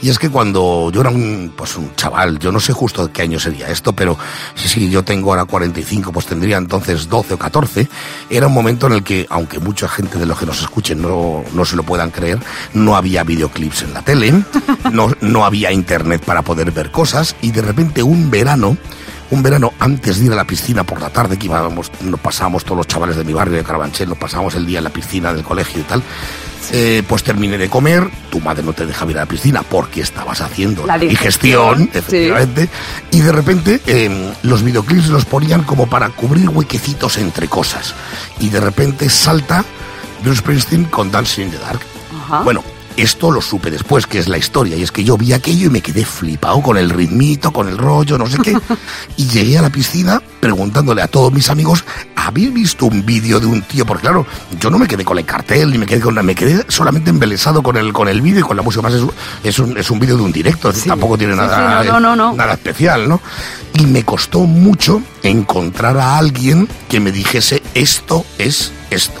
Y 0.00 0.10
es 0.10 0.18
que 0.18 0.30
cuando 0.30 0.90
yo 0.92 1.00
era 1.00 1.10
un, 1.10 1.52
pues 1.56 1.76
un 1.76 1.94
chaval, 1.96 2.38
yo 2.38 2.52
no 2.52 2.60
sé 2.60 2.72
justo 2.72 3.06
de 3.06 3.12
qué 3.12 3.22
año 3.22 3.40
sería 3.40 3.68
esto, 3.68 3.92
pero 3.92 4.16
sí, 4.54 4.68
sí, 4.68 4.90
yo 4.90 5.02
tengo 5.02 5.30
ahora 5.30 5.44
45, 5.44 6.12
pues 6.12 6.26
tendría 6.26 6.56
entonces 6.56 7.08
12 7.08 7.34
o 7.34 7.38
14, 7.38 7.88
era 8.30 8.46
un 8.46 8.54
momento 8.54 8.86
en 8.86 8.92
el 8.92 9.02
que, 9.02 9.26
aunque 9.28 9.58
mucha 9.58 9.88
gente 9.88 10.18
de 10.18 10.26
los 10.26 10.38
que 10.38 10.46
nos 10.46 10.60
escuchen 10.60 11.02
no, 11.02 11.42
no 11.52 11.64
se 11.64 11.74
lo 11.74 11.82
puedan 11.82 12.10
creer, 12.10 12.38
no 12.74 12.96
había 12.96 13.24
videoclips 13.24 13.82
en 13.82 13.94
la 13.94 14.02
tele, 14.02 14.32
no, 14.92 15.10
no 15.20 15.44
había 15.44 15.72
internet 15.72 16.22
para 16.24 16.42
poder 16.42 16.70
ver 16.70 16.92
cosas, 16.92 17.34
y 17.42 17.50
de 17.50 17.62
repente 17.62 18.02
un 18.02 18.30
verano, 18.30 18.76
un 19.30 19.42
verano 19.42 19.72
antes 19.80 20.20
de 20.20 20.26
ir 20.26 20.32
a 20.32 20.36
la 20.36 20.46
piscina 20.46 20.84
por 20.84 21.00
la 21.00 21.10
tarde, 21.10 21.38
que 21.38 21.46
íbamos, 21.46 21.90
nos 22.02 22.20
pasábamos 22.20 22.64
todos 22.64 22.78
los 22.78 22.86
chavales 22.86 23.16
de 23.16 23.24
mi 23.24 23.32
barrio 23.32 23.56
de 23.56 23.64
Carabanchel, 23.64 24.08
nos 24.08 24.18
pasábamos 24.18 24.54
el 24.54 24.64
día 24.64 24.78
en 24.78 24.84
la 24.84 24.90
piscina 24.90 25.32
del 25.32 25.44
colegio 25.44 25.80
y 25.80 25.84
tal. 25.84 26.02
Eh, 26.72 27.02
pues 27.08 27.22
terminé 27.22 27.58
de 27.58 27.68
comer, 27.68 28.08
tu 28.30 28.40
madre 28.40 28.62
no 28.62 28.72
te 28.72 28.86
dejaba 28.86 29.10
ir 29.10 29.18
a 29.18 29.20
la 29.20 29.26
piscina 29.26 29.62
porque 29.62 30.00
estabas 30.00 30.40
haciendo 30.40 30.86
La 30.86 30.98
digestión, 30.98 31.78
digestión, 31.78 31.90
efectivamente, 31.94 32.68
y 33.10 33.20
de 33.20 33.32
repente 33.32 33.80
eh, 33.86 34.32
los 34.42 34.62
videoclips 34.62 35.08
los 35.08 35.24
ponían 35.24 35.62
como 35.62 35.88
para 35.88 36.10
cubrir 36.10 36.48
huequecitos 36.48 37.18
entre 37.18 37.48
cosas. 37.48 37.94
Y 38.40 38.48
de 38.48 38.60
repente 38.60 39.08
salta 39.08 39.64
Bruce 40.22 40.40
Springsteen 40.40 40.84
con 40.84 41.10
Dancing 41.10 41.44
in 41.44 41.50
the 41.50 41.58
Dark. 41.58 41.80
Ajá. 42.24 42.42
Bueno, 42.42 42.62
esto 43.02 43.30
lo 43.30 43.40
supe 43.40 43.70
después, 43.70 44.06
que 44.06 44.18
es 44.18 44.28
la 44.28 44.38
historia, 44.38 44.76
y 44.76 44.82
es 44.82 44.90
que 44.92 45.04
yo 45.04 45.16
vi 45.16 45.32
aquello 45.32 45.66
y 45.66 45.70
me 45.70 45.80
quedé 45.80 46.04
flipado 46.04 46.60
con 46.60 46.76
el 46.76 46.90
ritmito, 46.90 47.52
con 47.52 47.68
el 47.68 47.78
rollo, 47.78 48.18
no 48.18 48.26
sé 48.26 48.38
qué. 48.42 48.56
Y 49.16 49.26
llegué 49.28 49.58
a 49.58 49.62
la 49.62 49.70
piscina 49.70 50.20
preguntándole 50.40 51.02
a 51.02 51.08
todos 51.08 51.32
mis 51.32 51.48
amigos, 51.50 51.84
¿habéis 52.14 52.52
visto 52.52 52.86
un 52.86 53.04
vídeo 53.04 53.40
de 53.40 53.46
un 53.46 53.62
tío? 53.62 53.84
Porque 53.86 54.02
claro, 54.02 54.26
yo 54.60 54.70
no 54.70 54.78
me 54.78 54.86
quedé 54.86 55.04
con 55.04 55.18
el 55.18 55.24
cartel, 55.24 55.70
ni 55.70 55.78
me 55.78 55.86
quedé 55.86 56.00
con 56.00 56.14
nada, 56.14 56.22
me 56.24 56.34
quedé 56.34 56.64
solamente 56.68 57.10
embelesado 57.10 57.62
con 57.62 57.76
el, 57.76 57.92
con 57.92 58.08
el 58.08 58.20
vídeo 58.20 58.40
y 58.40 58.42
con 58.42 58.56
la 58.56 58.62
música. 58.62 58.82
Más 58.82 58.94
es, 58.94 59.02
un- 59.02 59.12
es 59.42 59.58
un, 59.58 59.76
es 59.78 59.90
un 59.90 59.98
vídeo 59.98 60.16
de 60.16 60.22
un 60.22 60.32
directo, 60.32 60.72
Sí. 60.72 60.88
tampoco 60.88 61.16
tiene 61.18 61.32
Sí, 61.34 61.38
nada, 61.40 61.82
sí, 61.82 61.88
no, 61.88 62.00
no, 62.00 62.14
no, 62.14 62.30
no. 62.30 62.32
nada 62.36 62.52
especial, 62.54 63.08
¿no? 63.08 63.20
Y 63.74 63.86
me 63.86 64.04
costó 64.04 64.40
mucho 64.40 65.02
encontrar 65.22 65.96
a 65.98 66.16
alguien 66.18 66.68
que 66.88 67.00
me 67.00 67.10
dijese, 67.12 67.62
esto 67.74 68.24
es 68.38 68.72
esto. 68.90 69.20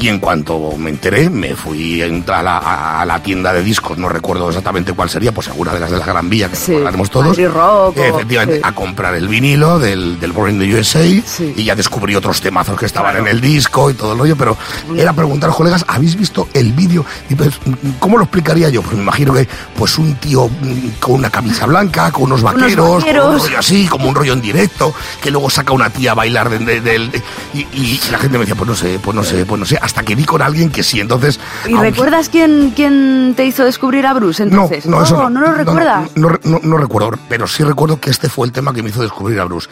Y 0.00 0.08
en 0.08 0.20
cuanto 0.20 0.76
me 0.76 0.90
enteré, 0.90 1.28
me 1.28 1.56
fui 1.56 2.00
a 2.02 2.06
entrar 2.06 2.40
a 2.40 2.42
la, 2.42 3.00
a 3.00 3.04
la 3.04 3.20
tienda 3.22 3.52
de 3.52 3.62
discos, 3.64 3.98
no 3.98 4.08
recuerdo 4.08 4.48
exactamente 4.48 4.92
cuál 4.92 5.10
sería, 5.10 5.32
pues 5.32 5.48
alguna 5.48 5.74
de 5.74 5.80
las 5.80 5.90
de 5.90 5.98
la 5.98 6.06
Gran 6.06 6.30
Vía, 6.30 6.48
que 6.48 6.54
Sí, 6.56 6.70
recordaremos 6.72 7.10
todos. 7.10 7.36
Rock 7.52 7.96
Efectivamente, 7.98 8.56
sí. 8.56 8.62
a 8.64 8.72
comprar 8.72 9.14
el 9.16 9.26
vinilo 9.26 9.78
del, 9.80 10.20
del 10.20 10.32
Born 10.32 10.52
in 10.52 10.58
the 10.60 10.78
USA 10.78 11.02
Sí. 11.26 11.52
y 11.56 11.64
ya 11.64 11.74
descubrí 11.74 12.14
otros 12.14 12.40
temazos 12.40 12.78
que 12.78 12.86
estaban 12.86 13.16
en 13.16 13.26
el 13.26 13.40
disco 13.40 13.90
y 13.90 13.94
todo 13.94 14.12
el 14.12 14.18
rollo, 14.18 14.36
pero 14.36 14.56
era 14.96 15.12
preguntar, 15.12 15.50
colegas, 15.50 15.84
¿habéis 15.88 16.14
visto 16.16 16.48
el 16.54 16.72
vídeo? 16.72 17.04
Y 17.28 17.34
pues, 17.34 17.58
¿cómo 17.98 18.18
lo 18.18 18.24
explicaría 18.24 18.68
yo? 18.68 18.82
Pues 18.82 18.94
me 18.96 19.02
imagino 19.02 19.34
que 19.34 19.48
pues 19.76 19.98
un 19.98 20.14
tío 20.16 20.48
mm, 20.48 20.88
con 21.00 21.14
una 21.16 21.30
camisa 21.30 21.66
blanca, 21.66 22.12
con 22.12 22.24
unos 22.24 22.42
vaqueros, 22.42 22.76
con 22.88 22.98
vaqueros. 23.00 23.34
un 23.34 23.40
rollo 23.48 23.58
así, 23.58 23.86
como 23.88 24.08
un 24.08 24.14
rollo 24.14 24.32
en 24.32 24.40
directo, 24.40 24.94
que 25.20 25.30
luego 25.32 25.50
saca 25.50 25.72
una 25.72 25.90
tía 25.90 26.12
a 26.12 26.14
bailar 26.14 26.50
de- 26.50 26.58
de- 26.60 26.80
del- 26.80 27.10
y, 27.54 27.60
y 27.72 28.00
la 28.12 28.18
gente 28.18 28.38
me 28.38 28.44
decía, 28.44 28.54
pues 28.54 28.68
no 28.68 28.76
sé, 28.76 29.00
pues 29.02 29.14
no 29.14 29.24
sé, 29.24 29.44
pues 29.44 29.58
no 29.58 29.66
sé, 29.66 29.78
hasta 29.88 30.02
que 30.02 30.14
vi 30.14 30.24
con 30.24 30.42
alguien 30.42 30.70
que 30.70 30.82
sí, 30.82 31.00
entonces... 31.00 31.40
¿Y 31.66 31.72
aunque- 31.72 31.90
recuerdas 31.90 32.28
quién, 32.28 32.72
quién 32.76 33.32
te 33.36 33.44
hizo 33.46 33.64
descubrir 33.64 34.06
a 34.06 34.12
Bruce 34.12 34.42
entonces? 34.42 34.84
no, 34.86 34.98
no, 34.98 35.02
eso 35.04 35.16
no. 35.16 35.30
¿no 35.30 35.40
lo 35.40 35.52
recuerdas? 35.52 36.10
No, 36.14 36.30
no, 36.44 36.60
no- 36.62 36.76
recuerdo, 36.76 37.10
pero 37.28 37.46
sí 37.48 37.64
recuerdo 37.64 37.98
que 38.00 38.10
este 38.10 38.28
fue 38.28 38.46
el 38.46 38.52
tema 38.52 38.72
que 38.74 38.82
me 38.82 38.90
hizo 38.90 39.02
descubrir 39.02 39.40
a 39.40 39.44
Bruce. 39.44 39.68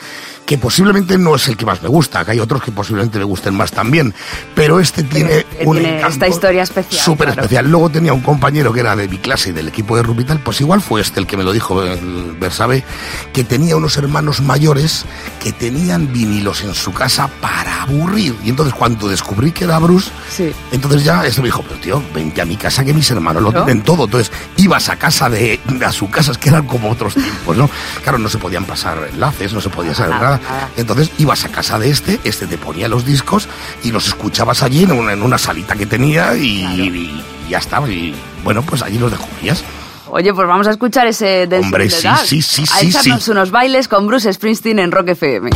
Que 0.46 0.59
posiblemente 0.59 1.18
no 1.18 1.35
es 1.35 1.48
el 1.48 1.57
que 1.57 1.66
más 1.66 1.83
me 1.83 1.88
gusta, 1.88 2.24
que 2.24 2.31
hay 2.33 2.40
otros 2.40 2.62
que 2.62 2.70
posiblemente 2.72 3.18
me 3.18 3.24
gusten 3.24 3.55
más 3.55 3.70
también, 3.72 4.14
pero 4.55 4.79
este 4.81 5.02
tiene 5.02 5.38
este 5.38 5.66
un 5.66 5.76
tiene 5.76 6.00
esta 6.07 6.29
historia 6.29 6.62
especial, 6.62 7.02
Súper 7.02 7.26
claro. 7.26 7.42
especial. 7.42 7.68
Luego 7.70 7.90
tenía 7.90 8.12
un 8.12 8.20
compañero 8.20 8.72
que 8.72 8.81
era 8.81 8.94
de 8.96 9.09
mi 9.09 9.18
clase 9.18 9.50
y 9.50 9.52
del 9.52 9.68
equipo 9.68 9.96
de 9.96 10.02
rugby 10.05 10.22
y 10.22 10.26
tal, 10.26 10.38
pues 10.40 10.61
igual 10.61 10.81
fue 10.81 11.00
este 11.00 11.18
el 11.20 11.26
que 11.26 11.37
me 11.37 11.42
lo 11.44 11.52
dijo, 11.52 11.83
el 11.83 12.37
Bersabe, 12.40 12.85
que 13.33 13.42
tenía 13.44 13.76
unos 13.76 13.96
hermanos 13.96 14.40
mayores 14.40 15.05
que 15.42 15.52
tenían 15.52 16.12
vinilos 16.12 16.62
en 16.62 16.74
su 16.74 16.92
casa 16.92 17.29
para 17.40 17.83
aburrir. 17.83 18.37
Y 18.44 18.50
entonces 18.50 18.72
cuando 18.74 19.09
descubrí 19.09 19.50
que 19.50 19.64
era 19.64 19.79
Bruce, 19.81 19.96
Sí. 20.31 20.53
entonces 20.73 21.05
ya 21.05 21.25
esto 21.25 21.43
me 21.43 21.49
dijo, 21.49 21.63
pero 21.63 21.81
tío, 21.81 22.03
vente 22.15 22.41
a 22.41 22.45
mi 22.45 22.57
casa 22.57 22.85
que 22.85 22.93
mis 22.93 23.11
hermanos 23.11 23.43
lo 23.43 23.53
tienen 23.53 23.83
todo. 23.83 24.05
Entonces 24.05 24.33
ibas 24.57 24.89
a 24.89 24.97
casa 24.97 25.29
de, 25.29 25.61
a 25.85 25.93
su 25.93 26.11
casa, 26.11 26.33
es 26.33 26.39
que 26.39 26.49
eran 26.49 26.67
como 26.67 26.91
otros 26.91 27.15
tiempos, 27.15 27.57
¿no? 27.57 27.69
Claro, 28.03 28.19
no 28.19 28.29
se 28.29 28.39
podían 28.39 28.65
pasar 28.65 29.09
enlaces, 29.13 29.53
no 29.53 29.61
se 29.61 29.69
podía 29.71 29.95
saber 29.95 30.17
Nada. 30.17 30.41
Entonces 30.77 31.11
ibas 31.19 31.45
a 31.45 31.49
casa 31.49 31.79
de 31.79 31.91
este, 31.91 32.21
este 32.25 32.47
te 32.47 32.59
ponía 32.59 32.89
los 32.89 33.05
discos 33.05 33.49
y 33.83 33.91
los 33.93 34.07
escuchabas 34.07 34.63
allí 34.63 34.85
en 34.85 34.93
una, 34.93 35.13
en 35.13 35.23
una 35.23 35.39
salita 35.39 35.75
que 35.75 35.87
tenía 35.87 36.35
y, 36.37 36.65
y 36.65 37.25
ya 37.51 37.59
estaba. 37.59 37.89
Y 37.89 38.15
bueno, 38.45 38.63
pues 38.63 38.83
allí 38.83 38.99
los 38.99 39.11
descubrías. 39.11 39.63
Oye, 40.09 40.33
pues 40.33 40.47
vamos 40.47 40.67
a 40.69 40.71
escuchar 40.71 41.07
ese 41.09 41.47
Dancing 41.47 41.67
Hombre, 41.67 41.91
sí, 41.91 42.09
sí, 42.25 42.41
sí, 42.43 42.63
A 42.73 42.79
sí, 42.79 42.89
echarnos 42.89 43.25
sí. 43.25 43.31
unos 43.33 43.51
bailes 43.51 43.89
con 43.89 44.07
Bruce 44.07 44.33
Springsteen 44.33 44.79
en 44.79 44.93
Rock 44.93 45.09
FM. 45.09 45.51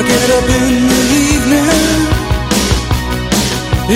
I 0.00 0.02
get 0.02 0.30
up 0.30 0.48
in 0.48 0.88
the 0.88 1.02
evening 1.28 1.68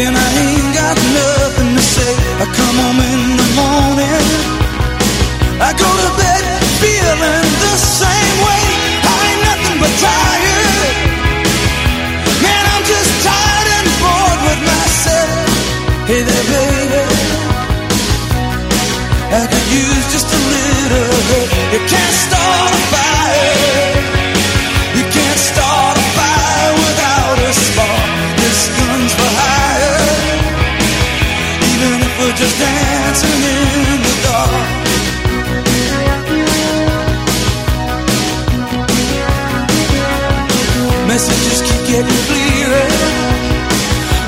and 0.04 0.14
I 0.14 0.28
ain't 0.44 0.70
got 0.76 0.96
nothing 1.16 1.70
to 1.76 1.80
say. 1.80 2.12
I 2.42 2.46
come 2.60 2.76
home 2.84 3.00
in 3.00 3.20
the 3.40 3.48
morning. 3.56 4.26
I 5.64 5.72
go 5.72 5.88
to 5.88 6.10
bed 6.20 6.44
feeling 6.76 7.48
the 7.64 7.76
same 7.80 8.36
way. 8.44 8.64
I 9.00 9.16
ain't 9.32 9.42
nothing 9.48 9.80
but 9.80 9.92
tired. 9.98 10.33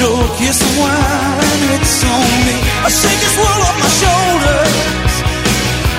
joke 0.00 0.32
here 0.40 0.56
somewhere, 0.56 0.96
and 1.44 1.62
it's 1.76 2.00
on 2.08 2.32
me. 2.48 2.56
I 2.80 2.88
shake 2.88 3.20
this 3.20 3.36
world 3.36 3.62
off 3.68 3.76
my 3.84 3.90
shoulders. 4.00 5.12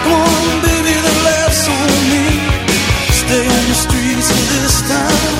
Come 0.01 0.13
on, 0.17 0.57
baby, 0.65 0.95
the 1.05 1.15
laughs 1.21 1.69
on 1.69 1.91
me. 2.09 2.25
Stay 3.21 3.45
on 3.45 3.63
the 3.69 3.77
streets 3.77 4.29
of 4.33 4.41
this 4.57 4.75
town, 4.89 5.33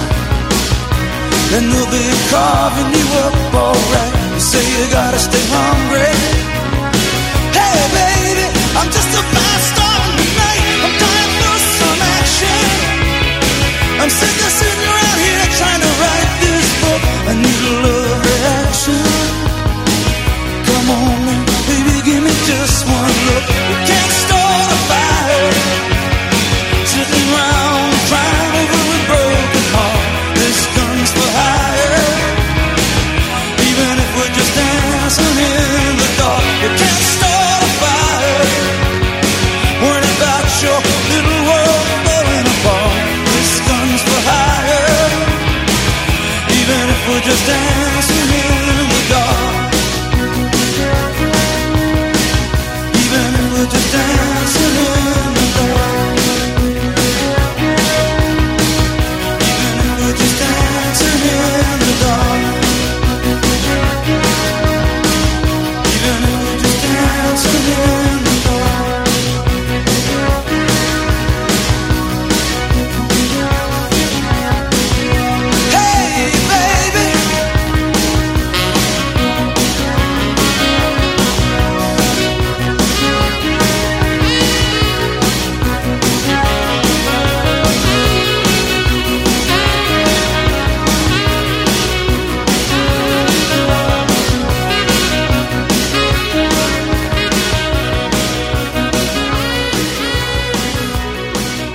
and 1.58 1.64
they'll 1.74 1.90
be 1.90 2.06
carving 2.30 2.90
you 2.94 3.08
up 3.26 3.34
alright. 3.50 4.14
You 4.38 4.42
say 4.46 4.62
you 4.62 4.86
gotta 4.94 5.18
stay 5.18 5.42
hungry. 5.58 6.14
Hey, 7.58 7.82
baby, 7.98 8.46
I'm 8.78 8.90
just 8.94 9.10
a 9.10 9.24
fast 9.34 9.66
star 9.74 10.02
tonight. 10.22 10.62
I'm 10.86 10.94
dying 11.02 11.34
for 11.42 11.58
some 11.82 12.02
action. 12.14 12.62
I'm 14.06 14.12
sick 14.22 14.38
of 14.46 14.54
sitting 14.54 14.86
around 14.86 15.18
here 15.26 15.46
trying 15.58 15.82
to 15.82 15.92
write 15.98 16.32
this 16.46 16.68
book. 16.78 17.02
I 17.26 17.34
need 17.42 17.62
a 17.74 17.91
是 18.84 19.21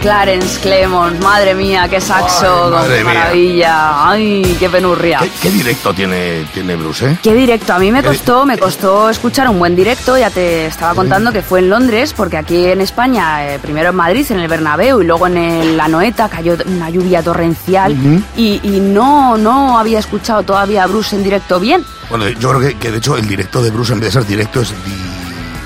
Clarence 0.06 0.60
Clemons, 0.60 1.18
madre 1.18 1.52
mía, 1.52 1.88
qué 1.90 2.00
saxo, 2.00 2.70
Ay, 2.78 3.02
maravilla, 3.02 4.08
ay, 4.08 4.56
qué 4.56 4.70
penurria. 4.70 5.18
¿Qué, 5.18 5.30
qué 5.42 5.50
directo 5.50 5.92
tiene, 5.92 6.44
tiene 6.54 6.76
Bruce, 6.76 7.10
eh? 7.10 7.18
Qué 7.20 7.34
directo, 7.34 7.72
a 7.72 7.80
mí 7.80 7.90
me 7.90 8.04
costó, 8.04 8.46
me 8.46 8.56
costó 8.56 9.10
escuchar 9.10 9.48
un 9.48 9.58
buen 9.58 9.74
directo, 9.74 10.16
ya 10.16 10.30
te 10.30 10.66
estaba 10.66 10.94
contando 10.94 11.32
que 11.32 11.42
fue 11.42 11.58
en 11.58 11.70
Londres, 11.70 12.14
porque 12.16 12.36
aquí 12.36 12.66
en 12.66 12.82
España, 12.82 13.52
eh, 13.52 13.58
primero 13.58 13.90
en 13.90 13.96
Madrid, 13.96 14.24
en 14.30 14.38
el 14.38 14.46
Bernabéu, 14.46 15.02
y 15.02 15.06
luego 15.06 15.26
en 15.26 15.38
el- 15.38 15.76
la 15.76 15.88
Noeta 15.88 16.28
cayó 16.28 16.56
una 16.66 16.88
lluvia 16.88 17.20
torrencial, 17.20 17.96
y, 18.36 18.60
y 18.62 18.78
no, 18.78 19.36
no 19.36 19.76
había 19.76 19.98
escuchado 19.98 20.44
todavía 20.44 20.84
a 20.84 20.86
Bruce 20.86 21.16
en 21.16 21.24
directo 21.24 21.58
bien. 21.58 21.84
Bueno, 22.10 22.28
yo 22.28 22.50
creo 22.50 22.60
que, 22.60 22.78
que 22.78 22.92
de 22.92 22.98
hecho 22.98 23.16
el 23.16 23.26
directo 23.26 23.60
de 23.60 23.72
Bruce 23.72 23.92
en 23.92 23.98
vez 23.98 24.14
de 24.14 24.20
ser 24.20 24.28
directo 24.28 24.60
es 24.60 24.72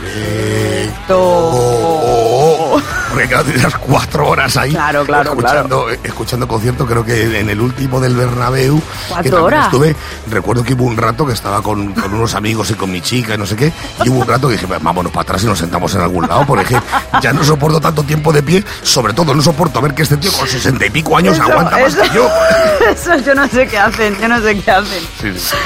directo. 0.09 2.10
Claro, 3.29 3.45
tienes 3.45 3.77
cuatro 3.77 4.29
horas 4.29 4.57
ahí 4.57 4.71
Claro, 4.71 5.05
claro, 5.05 5.31
escuchando, 5.31 5.87
escuchando 6.03 6.49
concierto. 6.49 6.87
Creo 6.87 7.05
que 7.05 7.41
en 7.41 7.51
el 7.51 7.61
último 7.61 8.01
del 8.01 8.15
Bernabéu, 8.15 8.81
¿Cuatro 9.09 9.23
que 9.23 9.31
también 9.31 9.45
horas? 9.45 9.65
estuve, 9.67 9.97
recuerdo 10.31 10.63
que 10.63 10.75
hubo 10.75 10.85
un 10.85 10.97
rato 10.97 11.27
que 11.27 11.33
estaba 11.33 11.63
con, 11.63 11.93
con 11.95 12.15
unos 12.15 12.35
amigos 12.35 12.71
y 12.71 12.75
con 12.75 12.91
mi 12.91 13.01
chica 13.01 13.35
y 13.35 13.39
no 13.39 13.47
sé 13.47 13.57
qué, 13.57 13.73
y 14.05 14.09
hubo 14.09 14.21
un 14.21 14.27
rato 14.29 14.49
que 14.49 14.55
dije, 14.55 14.67
vámonos 14.81 15.13
para 15.13 15.23
atrás 15.23 15.43
y 15.43 15.47
nos 15.47 15.59
sentamos 15.59 15.95
en 15.95 16.01
algún 16.03 16.27
lado, 16.29 16.45
porque 16.47 16.77
ya 17.23 17.33
no 17.33 17.43
soporto 17.45 17.81
tanto 17.81 18.03
tiempo 18.03 18.33
de 18.33 18.43
pie, 18.43 18.65
sobre 18.83 19.13
todo 19.13 19.35
no 19.35 19.43
soporto 19.43 19.81
ver 19.81 19.95
que 19.95 20.03
este 20.03 20.17
tío 20.17 20.33
con 20.33 20.47
sesenta 20.49 20.87
y 20.87 20.91
pico 20.91 21.17
años 21.17 21.39
aguanta 21.41 21.79
más 21.79 21.95
eso- 21.95 22.03
que 22.03 22.09
yo. 22.11 22.29
eso 22.91 23.17
yo 23.25 23.35
no 23.35 23.49
sé 23.49 23.67
qué 23.67 23.79
hacen, 23.79 24.17
yo 24.21 24.29
no 24.29 24.41
sé 24.41 24.59
qué 24.61 24.71
hacen. 24.71 25.03
Sí, 25.21 25.33
sí. 25.39 25.57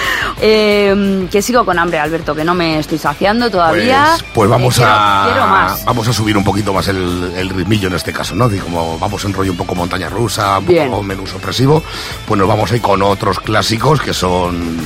Eh, 0.40 1.28
que 1.30 1.42
sigo 1.42 1.64
con 1.64 1.78
hambre, 1.78 1.98
Alberto, 1.98 2.34
que 2.34 2.44
no 2.44 2.54
me 2.54 2.78
estoy 2.78 2.98
saciando 2.98 3.50
todavía. 3.50 4.08
Pues, 4.18 4.24
pues 4.34 4.50
vamos 4.50 4.74
Eh, 4.76 4.78
quiero- 4.80 4.92
a 4.92 5.24
Quiero 5.30 5.46
más. 5.46 5.84
vamos 5.84 6.08
a 6.08 6.12
subir 6.12 6.36
un 6.36 6.44
poquito 6.44 6.72
más 6.72 6.88
el, 6.88 7.32
el 7.34 7.50
ritmillo 7.50 7.88
en 7.88 7.94
este 7.94 8.12
caso, 8.12 8.34
¿no? 8.34 8.52
Y 8.52 8.58
como 8.58 8.98
vamos 8.98 9.24
en 9.24 9.32
rollo 9.32 9.52
un 9.52 9.56
poco 9.56 9.74
montaña 9.74 10.08
rusa, 10.08 10.58
un 10.58 10.66
Bien. 10.66 10.90
poco 10.90 11.02
menú 11.02 11.26
sorpresivo, 11.26 11.82
pues 12.26 12.38
nos 12.38 12.48
vamos 12.48 12.70
a 12.72 12.76
ir 12.76 12.82
con 12.82 13.02
otros 13.02 13.40
clásicos 13.40 14.00
que 14.00 14.12
son 14.14 14.78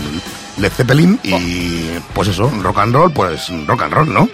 Led 0.59 0.73
Zeppelin 0.73 1.19
y 1.23 1.85
pues 2.15 2.29
eso, 2.29 2.51
rock 2.63 2.79
and 2.79 2.95
roll, 2.95 3.13
pues 3.13 3.49
rock 3.67 3.83
and 3.83 3.93
roll, 3.93 4.13
¿no? 4.13 4.29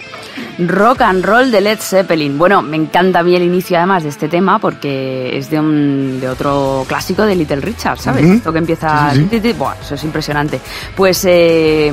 Rock 0.59 1.01
and 1.01 1.25
roll 1.25 1.51
de 1.51 1.59
Led 1.61 1.79
Zeppelin. 1.79 2.37
Bueno, 2.37 2.61
me 2.61 2.77
encanta 2.77 3.19
a 3.19 3.23
mí 3.23 3.35
el 3.35 3.43
inicio 3.43 3.77
además 3.77 4.03
de 4.03 4.09
este 4.09 4.27
tema 4.29 4.59
porque 4.59 5.37
es 5.37 5.49
de 5.49 5.59
un 5.59 6.19
de 6.21 6.29
otro 6.29 6.85
clásico 6.87 7.23
de 7.25 7.35
Little 7.35 7.57
Richard, 7.61 7.99
¿sabes? 7.99 8.23
Ujú. 8.23 8.33
Esto 8.35 8.53
que 8.53 8.59
empieza... 8.59 9.11
Sí, 9.13 9.27
sí, 9.29 9.39
sí. 9.41 9.53
buah, 9.53 9.75
eso 9.81 9.95
es 9.95 10.03
impresionante. 10.05 10.61
Pues 10.95 11.23
eh, 11.27 11.91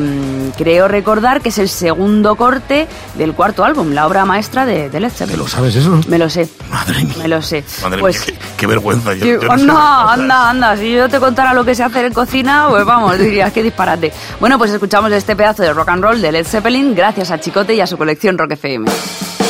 creo 0.57 0.87
recordar 0.87 1.41
que 1.41 1.49
es 1.49 1.59
el 1.59 1.69
segundo 1.69 2.37
corte 2.37 2.87
del 3.17 3.35
cuarto 3.35 3.65
álbum, 3.65 3.91
la 3.93 4.07
obra 4.07 4.25
maestra 4.25 4.65
de, 4.65 4.89
de 4.91 5.01
Led 5.01 5.09
¿Te 5.09 5.15
Zeppelin. 5.19 5.41
lo 5.41 5.49
sabes 5.49 5.75
eso? 5.75 6.01
Me 6.07 6.19
lo 6.19 6.31
sé. 6.31 6.49
Madre 6.71 7.03
mía. 7.05 7.15
Me 7.19 7.29
lo 7.29 7.43
sé. 7.43 7.65
Madre 7.83 7.99
Pues- 8.01 8.27
mía, 8.29 8.39
qué, 8.39 8.47
qué 8.59 8.67
vergüenza. 8.69 9.15
Yo, 9.15 9.27
yo 9.27 9.41
no 9.43 9.53
anda, 9.53 10.13
anda, 10.13 10.51
anda. 10.51 10.77
Si 10.77 10.93
yo 10.93 11.09
te 11.09 11.19
contara 11.19 11.53
lo 11.53 11.65
que 11.65 11.75
sé 11.75 11.83
hacer 11.83 12.05
en 12.05 12.13
cocina, 12.13 12.67
pues 12.71 12.85
vamos, 12.85 13.19
dirías 13.19 13.53
que 13.53 13.63
disparate. 13.63 14.13
Bueno, 14.39 14.57
pues 14.57 14.71
escuchamos 14.71 15.11
este 15.13 15.35
pedazo 15.35 15.63
de 15.65 15.73
rock 15.73 15.89
and 15.89 16.03
roll 16.05 16.21
de 16.23 16.31
Led 16.31 16.47
Zeppelin 16.47 16.95
gracias 16.95 17.31
a 17.33 17.41
Chicote 17.41 17.75
y 17.75 17.81
a 17.81 17.87
su 17.87 17.99
colección 17.99 18.39
Rock 18.39 18.52
FM. 18.53 19.42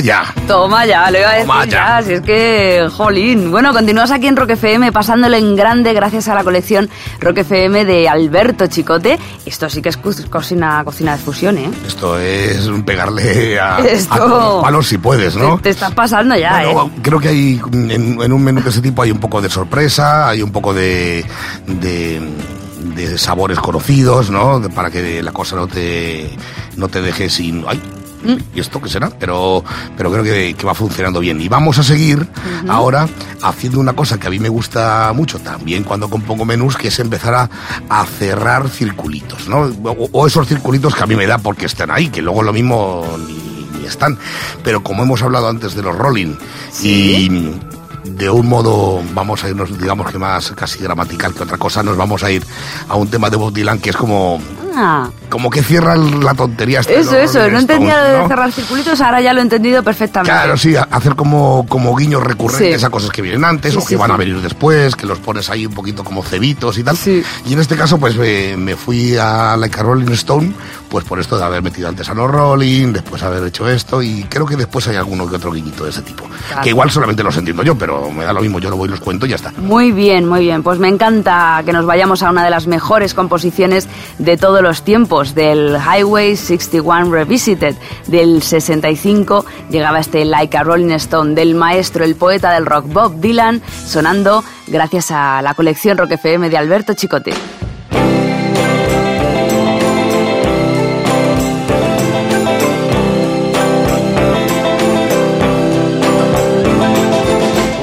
Toma 0.00 0.24
ya. 0.24 0.34
Toma 0.46 0.86
ya, 0.86 1.10
le 1.10 1.20
iba 1.20 1.28
a 1.28 1.32
decir 1.32 1.46
Toma 1.46 1.64
ya. 1.66 1.70
ya, 2.00 2.02
si 2.06 2.12
es 2.14 2.20
que, 2.22 2.88
jolín. 2.92 3.50
Bueno, 3.50 3.72
continúas 3.72 4.10
aquí 4.10 4.26
en 4.26 4.36
Rock 4.36 4.50
FM 4.50 4.92
pasándolo 4.92 5.36
en 5.36 5.56
grande 5.56 5.92
gracias 5.92 6.28
a 6.28 6.34
la 6.34 6.42
colección 6.44 6.88
Rock 7.20 7.38
FM 7.38 7.84
de 7.84 8.08
Alberto 8.08 8.66
Chicote. 8.66 9.18
Esto 9.46 9.68
sí 9.68 9.82
que 9.82 9.88
es 9.90 9.96
cocina, 9.96 10.82
cocina 10.84 11.12
de 11.16 11.18
fusión, 11.22 11.58
¿eh? 11.58 11.70
Esto 11.86 12.18
es 12.18 12.66
un 12.66 12.82
pegarle 12.84 13.58
a, 13.60 13.78
Esto- 13.80 14.14
a 14.14 14.26
los 14.26 14.62
palos 14.62 14.86
si 14.86 14.98
puedes, 14.98 15.36
¿no? 15.36 15.56
Te, 15.56 15.64
te 15.64 15.70
estás 15.70 15.92
pasando 15.92 16.36
ya, 16.36 16.62
Bueno, 16.64 16.90
¿eh? 16.96 17.00
creo 17.02 17.18
que 17.20 17.28
hay 17.28 17.60
en, 17.72 18.20
en 18.22 18.32
un 18.32 18.42
menú 18.42 18.60
de 18.62 18.70
ese 18.70 18.80
tipo 18.80 19.02
hay 19.02 19.10
un 19.10 19.18
poco 19.20 19.40
de 19.42 19.48
sorpresa, 19.50 20.28
hay 20.28 20.42
un 20.42 20.50
poco 20.52 20.72
de, 20.74 21.24
de, 21.66 22.20
de 22.94 23.18
sabores 23.18 23.58
conocidos, 23.58 24.30
¿no? 24.30 24.60
Para 24.74 24.90
que 24.90 25.22
la 25.22 25.32
cosa 25.32 25.56
no 25.56 25.66
te 25.66 26.30
no 26.76 26.88
te 26.88 27.02
deje 27.02 27.28
sin 27.28 27.64
ay. 27.68 27.80
¿Y 28.54 28.60
esto 28.60 28.80
qué 28.80 28.88
será? 28.88 29.10
Pero, 29.10 29.64
pero 29.96 30.10
creo 30.10 30.22
que, 30.24 30.54
que 30.54 30.66
va 30.66 30.74
funcionando 30.74 31.20
bien. 31.20 31.40
Y 31.40 31.48
vamos 31.48 31.78
a 31.78 31.82
seguir 31.82 32.26
ahora 32.68 33.08
haciendo 33.42 33.80
una 33.80 33.92
cosa 33.94 34.18
que 34.18 34.26
a 34.26 34.30
mí 34.30 34.38
me 34.38 34.48
gusta 34.48 35.12
mucho 35.14 35.38
también 35.38 35.84
cuando 35.84 36.08
compongo 36.08 36.44
menús, 36.44 36.76
que 36.76 36.88
es 36.88 36.98
empezar 36.98 37.34
a, 37.34 37.50
a 37.88 38.04
cerrar 38.06 38.68
circulitos, 38.68 39.48
¿no? 39.48 39.60
O, 39.84 40.08
o 40.12 40.26
esos 40.26 40.46
circulitos 40.46 40.94
que 40.94 41.02
a 41.02 41.06
mí 41.06 41.16
me 41.16 41.26
da 41.26 41.38
porque 41.38 41.66
están 41.66 41.90
ahí, 41.90 42.08
que 42.08 42.22
luego 42.22 42.42
lo 42.42 42.52
mismo 42.52 43.06
ni, 43.26 43.78
ni 43.78 43.86
están. 43.86 44.18
Pero 44.62 44.82
como 44.82 45.02
hemos 45.02 45.22
hablado 45.22 45.48
antes 45.48 45.74
de 45.74 45.82
los 45.82 45.96
rolling 45.96 46.34
y 46.82 47.50
de 48.04 48.30
un 48.30 48.46
modo, 48.46 49.02
vamos 49.14 49.44
a 49.44 49.48
irnos, 49.48 49.78
digamos 49.78 50.10
que 50.10 50.18
más 50.18 50.50
casi 50.52 50.78
gramatical 50.80 51.34
que 51.34 51.42
otra 51.42 51.58
cosa, 51.58 51.82
nos 51.82 51.96
vamos 51.96 52.22
a 52.22 52.30
ir 52.30 52.44
a 52.88 52.96
un 52.96 53.08
tema 53.08 53.30
de 53.30 53.36
Bob 53.36 53.52
Dylan 53.52 53.78
que 53.78 53.90
es 53.90 53.96
como, 53.96 54.40
Ah, 54.76 55.08
como 55.28 55.50
que 55.50 55.62
cierra 55.62 55.96
la 55.96 56.34
tontería. 56.34 56.80
esta 56.80 56.92
de 56.92 57.00
eso, 57.00 57.16
eso, 57.16 57.38
no 57.50 57.58
entendía 57.58 57.94
lo 57.94 58.00
Stones, 58.00 58.12
de 58.12 58.18
¿no? 58.22 58.28
cerrar 58.28 58.52
circulitos, 58.52 59.00
ahora 59.00 59.20
ya 59.20 59.32
lo 59.32 59.40
he 59.40 59.42
entendido 59.42 59.82
perfectamente. 59.82 60.30
Claro, 60.30 60.56
sí, 60.56 60.74
hacer 60.76 61.14
como, 61.14 61.66
como 61.68 61.94
guiños 61.96 62.22
recurrentes 62.22 62.80
Sí. 62.80 62.86
a 62.86 62.90
cosas 62.90 63.10
que 63.10 63.22
vienen 63.22 63.44
antes 63.44 63.72
Sí, 63.72 63.78
o 63.78 63.80
que 63.82 63.86
sí, 63.88 63.96
van 63.96 64.10
a 64.10 64.16
venir 64.16 64.40
después, 64.40 64.94
que 64.96 65.06
los 65.06 65.18
pones 65.18 65.48
ahí 65.50 65.66
un 65.66 65.74
poquito 65.74 66.04
como 66.04 66.22
cebitos 66.22 66.78
y 66.78 66.84
tal. 66.84 66.96
Y 67.46 67.52
en 67.52 67.58
este 67.58 67.76
caso, 67.76 67.98
pues 67.98 68.16
me, 68.16 68.56
me 68.56 68.76
fui 68.76 69.16
a 69.16 69.56
Like 69.56 69.78
a 69.80 69.82
Rolling 69.82 70.12
Stone, 70.12 70.52
pues 70.88 71.04
por 71.04 71.20
esto 71.20 71.38
de 71.38 71.44
haber 71.44 71.62
metido 71.62 71.88
antes 71.88 72.08
a 72.08 72.14
los 72.14 72.30
Rolling, 72.30 72.92
después 72.92 73.22
haber 73.22 73.44
hecho 73.46 73.68
esto, 73.68 74.02
y 74.02 74.24
creo 74.28 74.46
que 74.46 74.56
después 74.56 74.86
hay 74.88 74.96
alguno 74.96 75.28
que 75.28 75.36
otro 75.36 75.52
guiñito 75.52 75.84
de 75.84 75.90
ese 75.90 76.02
tipo. 76.02 76.24
Claro. 76.48 76.62
Que 76.62 76.70
igual 76.70 76.90
solamente 76.90 77.22
los 77.22 77.36
entiendo 77.36 77.62
yo, 77.62 77.76
pero 77.76 78.10
me 78.10 78.24
da 78.24 78.32
lo 78.32 78.40
mismo, 78.40 78.58
yo 78.58 78.70
lo 78.70 78.76
voy 78.76 78.88
y 78.88 78.90
los 78.90 79.00
cuento 79.00 79.26
y 79.26 79.30
ya 79.30 79.36
está. 79.36 79.52
Muy 79.58 79.92
bien, 79.92 80.28
muy 80.28 80.40
bien. 80.40 80.62
Pues 80.62 80.78
me 80.78 80.88
encanta 80.88 81.62
que 81.64 81.72
nos 81.72 81.86
vayamos 81.86 82.22
a 82.22 82.30
una 82.30 82.44
de 82.44 82.50
las 82.50 82.66
mejores 82.66 83.14
composiciones 83.14 83.88
de 84.18 84.36
los 84.62 84.82
tiempos, 84.82 85.34
del 85.34 85.76
Highway 85.76 86.36
61 86.36 87.10
Revisited 87.10 87.74
del 88.06 88.42
65. 88.42 89.44
Llegaba 89.70 90.00
este 90.00 90.24
Like 90.24 90.56
a 90.56 90.62
Rolling 90.62 90.92
Stone 90.92 91.34
del 91.34 91.54
maestro, 91.54 92.04
el 92.04 92.16
poeta 92.16 92.52
del 92.52 92.66
rock 92.66 92.86
Bob 92.86 93.20
Dylan, 93.20 93.62
sonando 93.86 94.44
gracias 94.66 95.10
a 95.10 95.42
la 95.42 95.54
colección 95.54 95.98
Rock 95.98 96.12
FM 96.12 96.50
de 96.50 96.56
Alberto 96.56 96.94
Chicote. 96.94 97.32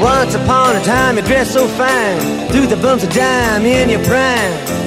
Once 0.02 0.36
upon 0.36 0.76
a 0.76 0.82
time 0.84 1.18
you 1.18 1.46
so 1.46 1.68
fine, 1.68 2.48
the 2.70 2.78
bumps 2.82 3.04
of 3.04 3.10
in 3.66 3.90
your 3.90 4.04
prime. 4.04 4.87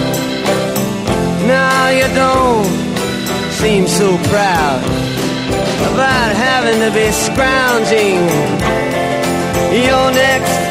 Seem 3.61 3.85
so 3.85 4.17
proud 4.23 4.81
about 5.93 6.35
having 6.35 6.79
to 6.79 6.89
be 6.91 7.11
scrounging. 7.11 8.17
Your 9.85 10.11
next 10.11 10.70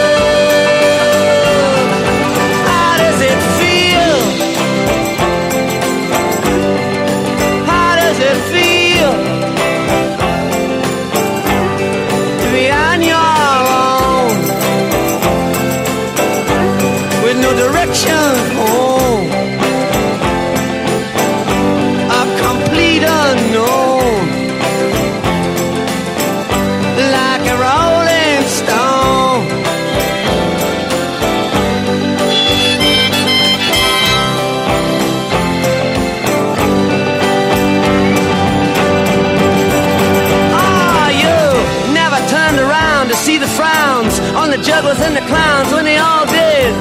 And 45.11 45.17
the 45.17 45.27
clowns 45.27 45.73
when 45.73 45.83
they 45.83 45.97
all 45.97 46.25
did 46.25 46.71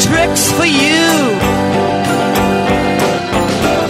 tricks 0.00 0.50
for 0.52 0.64
you. 0.64 1.04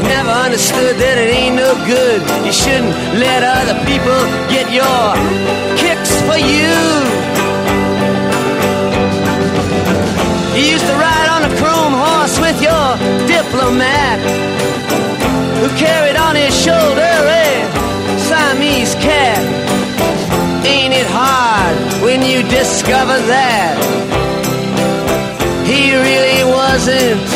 Never 0.03 0.35
understood 0.47 0.97
that 0.97 1.17
it 1.19 1.31
ain't 1.31 1.55
no 1.55 1.75
good. 1.87 2.21
You 2.45 2.53
shouldn't 2.53 2.95
let 3.23 3.43
other 3.45 3.79
people 3.87 4.19
get 4.51 4.67
your 4.75 5.07
kicks 5.79 6.13
for 6.27 6.39
you. 6.39 6.96
Discover 22.97 23.27
that 23.27 23.77
he 25.67 25.95
really 25.95 26.45
wasn't 26.51 27.36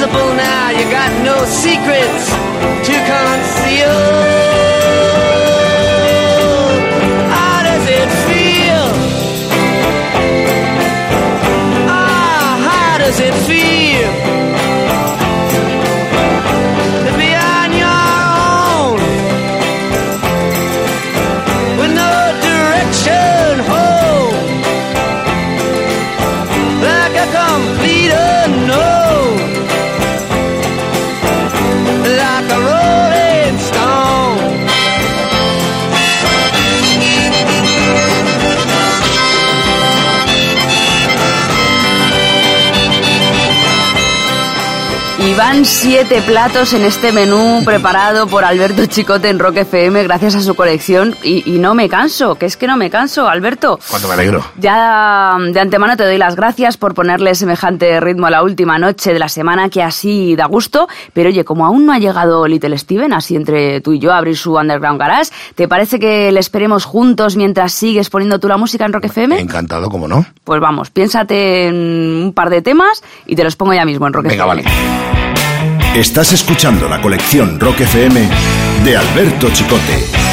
You're 0.00 0.06
now, 0.36 0.70
you 0.70 0.88
got 0.92 1.10
no 1.24 1.44
secrets 1.44 2.30
to 2.86 2.94
conceal. 3.10 3.98
How 7.34 7.64
does 7.64 7.84
it 7.88 8.08
feel? 8.28 8.84
Ah, 11.88 12.60
how 12.70 12.98
does 12.98 13.18
it 13.18 13.34
feel? 13.48 13.87
Siete 45.64 46.22
platos 46.22 46.72
en 46.72 46.84
este 46.84 47.12
menú 47.12 47.62
preparado 47.64 48.26
por 48.26 48.44
Alberto 48.44 48.86
Chicote 48.86 49.28
en 49.28 49.38
Rock 49.38 49.58
FM 49.58 50.02
gracias 50.04 50.34
a 50.34 50.40
su 50.40 50.54
colección. 50.54 51.14
Y, 51.22 51.42
y 51.52 51.58
no 51.58 51.74
me 51.74 51.88
canso, 51.88 52.36
que 52.36 52.46
es 52.46 52.56
que 52.56 52.66
no 52.66 52.76
me 52.76 52.90
canso, 52.90 53.28
Alberto. 53.28 53.78
Cuánto 53.90 54.08
me 54.08 54.14
alegro. 54.14 54.44
Ya 54.56 55.36
de 55.52 55.60
antemano 55.60 55.96
te 55.96 56.04
doy 56.04 56.16
las 56.16 56.36
gracias 56.36 56.76
por 56.76 56.94
ponerle 56.94 57.34
semejante 57.34 58.00
ritmo 58.00 58.26
a 58.26 58.30
la 58.30 58.42
última 58.42 58.78
noche 58.78 59.12
de 59.12 59.18
la 59.18 59.28
semana 59.28 59.68
que 59.68 59.82
así 59.82 60.36
da 60.36 60.46
gusto. 60.46 60.88
Pero 61.12 61.28
oye, 61.28 61.44
como 61.44 61.66
aún 61.66 61.86
no 61.86 61.92
ha 61.92 61.98
llegado 61.98 62.46
Little 62.46 62.78
Steven, 62.78 63.12
así 63.12 63.36
entre 63.36 63.80
tú 63.80 63.92
y 63.92 63.98
yo 63.98 64.12
a 64.12 64.18
abrir 64.18 64.36
su 64.36 64.54
Underground 64.56 64.98
Garage, 65.00 65.30
¿te 65.54 65.68
parece 65.68 65.98
que 65.98 66.30
le 66.32 66.40
esperemos 66.40 66.84
juntos 66.84 67.36
mientras 67.36 67.72
sigues 67.72 68.10
poniendo 68.10 68.38
tú 68.38 68.48
la 68.48 68.56
música 68.56 68.84
en 68.84 68.92
Rock 68.92 69.06
FM? 69.06 69.40
Encantado, 69.40 69.90
como 69.90 70.08
no. 70.08 70.24
Pues 70.44 70.60
vamos, 70.60 70.90
piénsate 70.90 71.66
en 71.66 72.22
un 72.24 72.32
par 72.32 72.48
de 72.48 72.62
temas 72.62 73.02
y 73.26 73.36
te 73.36 73.44
los 73.44 73.56
pongo 73.56 73.74
ya 73.74 73.84
mismo 73.84 74.06
en 74.06 74.12
Rock 74.12 74.26
Venga, 74.28 74.44
FM. 74.44 74.62
vale. 74.62 75.17
Estás 75.98 76.32
escuchando 76.32 76.88
la 76.88 77.00
colección 77.00 77.58
Rock 77.58 77.80
FM 77.80 78.28
de 78.84 78.96
Alberto 78.96 79.50
Chicote. 79.50 80.27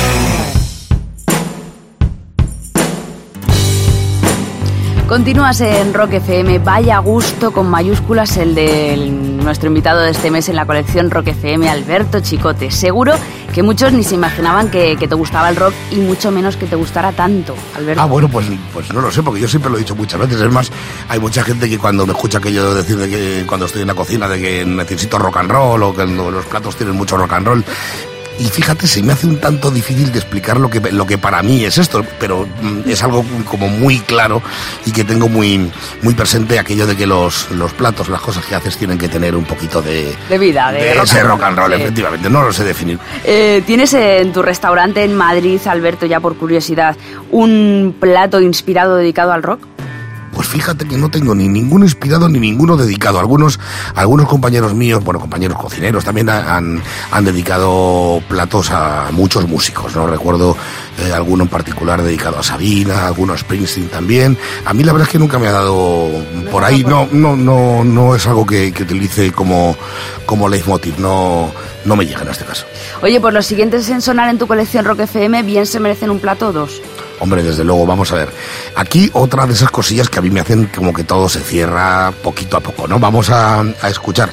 Continúas 5.15 5.61
en 5.61 5.93
Rock 5.93 6.15
FM, 6.15 6.59
vaya 6.59 6.97
gusto 6.97 7.53
con 7.53 7.69
mayúsculas 7.69 8.35
el 8.35 8.53
de 8.53 8.97
nuestro 8.97 9.69
invitado 9.69 10.01
de 10.01 10.11
este 10.11 10.29
mes 10.29 10.49
en 10.49 10.57
la 10.57 10.65
colección 10.65 11.09
Rock 11.09 11.27
FM, 11.27 11.69
Alberto 11.69 12.19
Chicote. 12.19 12.69
Seguro 12.69 13.13
que 13.53 13.63
muchos 13.63 13.93
ni 13.93 14.03
se 14.03 14.15
imaginaban 14.15 14.69
que, 14.69 14.97
te 14.97 15.15
gustaba 15.15 15.47
el 15.47 15.55
rock 15.55 15.73
y 15.89 16.01
mucho 16.01 16.31
menos 16.31 16.57
que 16.57 16.65
te 16.65 16.75
gustara 16.75 17.13
tanto, 17.13 17.55
Alberto. 17.77 18.01
Ah, 18.01 18.07
bueno, 18.07 18.27
pues, 18.27 18.45
pues 18.73 18.91
no 18.93 18.99
lo 18.99 19.09
sé, 19.09 19.23
porque 19.23 19.39
yo 19.39 19.47
siempre 19.47 19.71
lo 19.71 19.77
he 19.77 19.79
dicho 19.79 19.95
muchas 19.95 20.19
veces. 20.19 20.41
Es 20.41 20.51
más, 20.51 20.69
hay 21.07 21.19
mucha 21.21 21.45
gente 21.45 21.69
que 21.69 21.77
cuando 21.77 22.05
me 22.05 22.11
escucha 22.11 22.41
que 22.41 22.51
yo 22.51 22.75
decir 22.75 22.97
de 22.97 23.09
que 23.09 23.45
cuando 23.47 23.67
estoy 23.67 23.83
en 23.83 23.87
la 23.87 23.95
cocina 23.95 24.27
de 24.27 24.41
que 24.41 24.65
necesito 24.65 25.17
rock 25.17 25.37
and 25.37 25.49
roll 25.49 25.81
o 25.81 25.95
que 25.95 26.05
los 26.05 26.45
platos 26.47 26.75
tienen 26.75 26.93
mucho 26.93 27.15
rock 27.15 27.31
and 27.31 27.47
roll. 27.47 27.63
Y 28.37 28.45
fíjate, 28.45 28.85
se 28.87 29.01
me 29.01 29.13
hace 29.13 29.27
un 29.27 29.39
tanto 29.39 29.71
difícil 29.71 30.11
de 30.11 30.19
explicar 30.19 30.59
lo 30.59 30.69
que, 30.69 30.79
lo 30.91 31.05
que 31.05 31.17
para 31.17 31.41
mí 31.41 31.63
es 31.63 31.77
esto, 31.77 32.05
pero 32.19 32.45
mm, 32.61 32.89
es 32.89 33.01
algo 33.03 33.23
como 33.49 33.67
muy 33.69 33.99
claro 33.99 34.41
y 34.85 34.91
que 34.91 35.03
tengo 35.03 35.29
muy, 35.29 35.71
muy 36.01 36.13
presente 36.13 36.59
aquello 36.59 36.85
de 36.85 36.97
que 36.97 37.07
los, 37.07 37.49
los 37.51 37.71
platos, 37.73 38.09
las 38.09 38.21
cosas 38.21 38.45
que 38.45 38.55
haces 38.55 38.77
tienen 38.77 38.97
que 38.97 39.07
tener 39.07 39.35
un 39.35 39.45
poquito 39.45 39.81
de, 39.81 40.13
De 40.29 40.37
vida, 40.37 40.71
de 40.71 40.93
rock 40.95 41.03
ese 41.05 41.19
and 41.19 41.29
rock 41.29 41.43
and 41.43 41.57
roll, 41.57 41.69
roll, 41.69 41.77
sí. 41.77 41.83
efectivamente. 41.83 42.29
No 42.29 42.43
lo 42.43 42.51
sé 42.51 42.63
definir. 42.63 42.99
Eh, 43.23 43.63
¿Tienes 43.65 43.93
en 43.93 44.33
tu 44.33 44.41
restaurante 44.41 45.03
en 45.03 45.15
Madrid, 45.15 45.59
Alberto, 45.67 46.05
ya 46.05 46.19
por 46.19 46.35
curiosidad, 46.35 46.97
un 47.31 47.95
plato 47.99 48.41
inspirado 48.41 48.97
dedicado 48.97 49.31
al 49.31 49.43
rock? 49.43 49.74
Pues 50.35 50.47
fíjate 50.47 50.85
que 50.85 50.97
no 50.97 51.09
tengo 51.09 51.33
ni 51.33 51.47
ninguno 51.47 51.85
inspirado 51.85 52.27
ni 52.29 52.39
ninguno 52.39 52.75
dedicado. 52.77 53.19
Algunos, 53.19 53.57
algunos 53.95 54.27
compañeros 54.27 54.73
míos, 54.73 55.03
bueno, 55.03 55.19
compañeros 55.19 55.57
cocineros 55.57 56.03
también 56.03 56.29
ha- 56.29 56.57
han, 56.57 56.81
han 57.11 57.25
dedicado 57.25 58.21
platos 58.27 58.69
a 58.71 59.07
muchos 59.11 59.47
músicos, 59.47 59.95
¿no? 59.95 60.05
Recuerdo 60.07 60.57
eh, 60.99 61.13
alguno 61.13 61.43
en 61.45 61.49
particular 61.49 62.03
dedicado 62.03 62.37
a 62.39 62.43
Sabina, 62.43 63.07
alguno 63.07 63.33
a 63.33 63.37
Springsteen 63.37 63.87
también. 63.87 64.37
A 64.65 64.73
mí 64.73 64.83
la 64.83 64.91
verdad 64.91 65.07
es 65.07 65.11
que 65.13 65.19
nunca 65.19 65.39
me 65.39 65.47
ha 65.47 65.51
dado 65.53 66.09
por 66.51 66.63
ahí, 66.65 66.83
no, 66.83 67.07
no, 67.11 67.35
no, 67.37 67.83
no 67.85 68.13
es 68.15 68.27
algo 68.27 68.45
que, 68.45 68.73
que 68.73 68.83
utilice 68.83 69.31
como, 69.31 69.75
como 70.25 70.49
leitmotiv, 70.49 70.99
no, 70.99 71.49
no 71.85 71.95
me 71.95 72.05
llega 72.05 72.21
en 72.23 72.27
este 72.29 72.43
caso. 72.43 72.65
Oye, 73.01 73.19
pues 73.21 73.33
los 73.33 73.45
siguientes 73.45 73.89
en 73.89 74.01
sonar 74.01 74.29
en 74.29 74.37
tu 74.37 74.47
colección 74.47 74.83
Rock 74.85 74.99
FM 75.01 75.43
bien 75.43 75.65
se 75.65 75.79
merecen 75.79 76.09
un 76.09 76.19
plato 76.19 76.49
o 76.49 76.51
dos. 76.51 76.81
Hombre, 77.19 77.43
desde 77.43 77.63
luego, 77.63 77.85
vamos 77.85 78.11
a 78.11 78.15
ver. 78.15 78.29
Aquí 78.75 79.09
otra 79.13 79.45
de 79.45 79.53
esas 79.53 79.71
cosillas 79.71 80.09
que 80.09 80.19
a 80.19 80.21
mí 80.21 80.29
me 80.29 80.41
hacen 80.41 80.69
como 80.75 80.93
que 80.93 81.03
todo 81.03 81.29
se 81.29 81.39
cierra 81.39 82.11
poquito 82.23 82.57
a 82.57 82.59
poco, 82.59 82.87
¿no? 82.87 82.99
Vamos 82.99 83.29
a, 83.29 83.61
a 83.61 83.89
escuchar. 83.89 84.31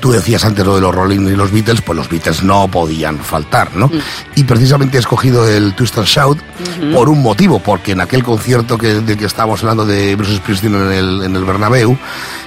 Tú 0.00 0.12
decías 0.12 0.44
antes 0.44 0.64
lo 0.64 0.76
de 0.76 0.82
los 0.82 0.94
Rolling 0.94 1.26
y 1.26 1.36
los 1.36 1.50
Beatles, 1.50 1.80
pues 1.80 1.96
los 1.96 2.08
Beatles 2.08 2.42
no 2.42 2.68
podían 2.68 3.18
faltar, 3.18 3.74
¿no? 3.74 3.90
Y 4.34 4.44
precisamente 4.44 4.98
he 4.98 5.00
escogido 5.00 5.48
el 5.48 5.74
Twist 5.74 5.96
and 5.98 6.06
Shout 6.06 6.38
por 6.92 7.08
un 7.08 7.22
motivo, 7.22 7.58
porque 7.58 7.92
en 7.92 8.00
aquel 8.02 8.22
concierto 8.22 8.78
que, 8.78 9.00
del 9.00 9.16
que 9.16 9.24
estábamos 9.24 9.62
hablando 9.62 9.86
de 9.86 10.14
Bruce 10.14 10.36
Springsteen 10.36 10.74
en 10.74 10.92
el, 10.92 11.22
en 11.24 11.34
el 11.34 11.44
Bernabéu, 11.44 11.96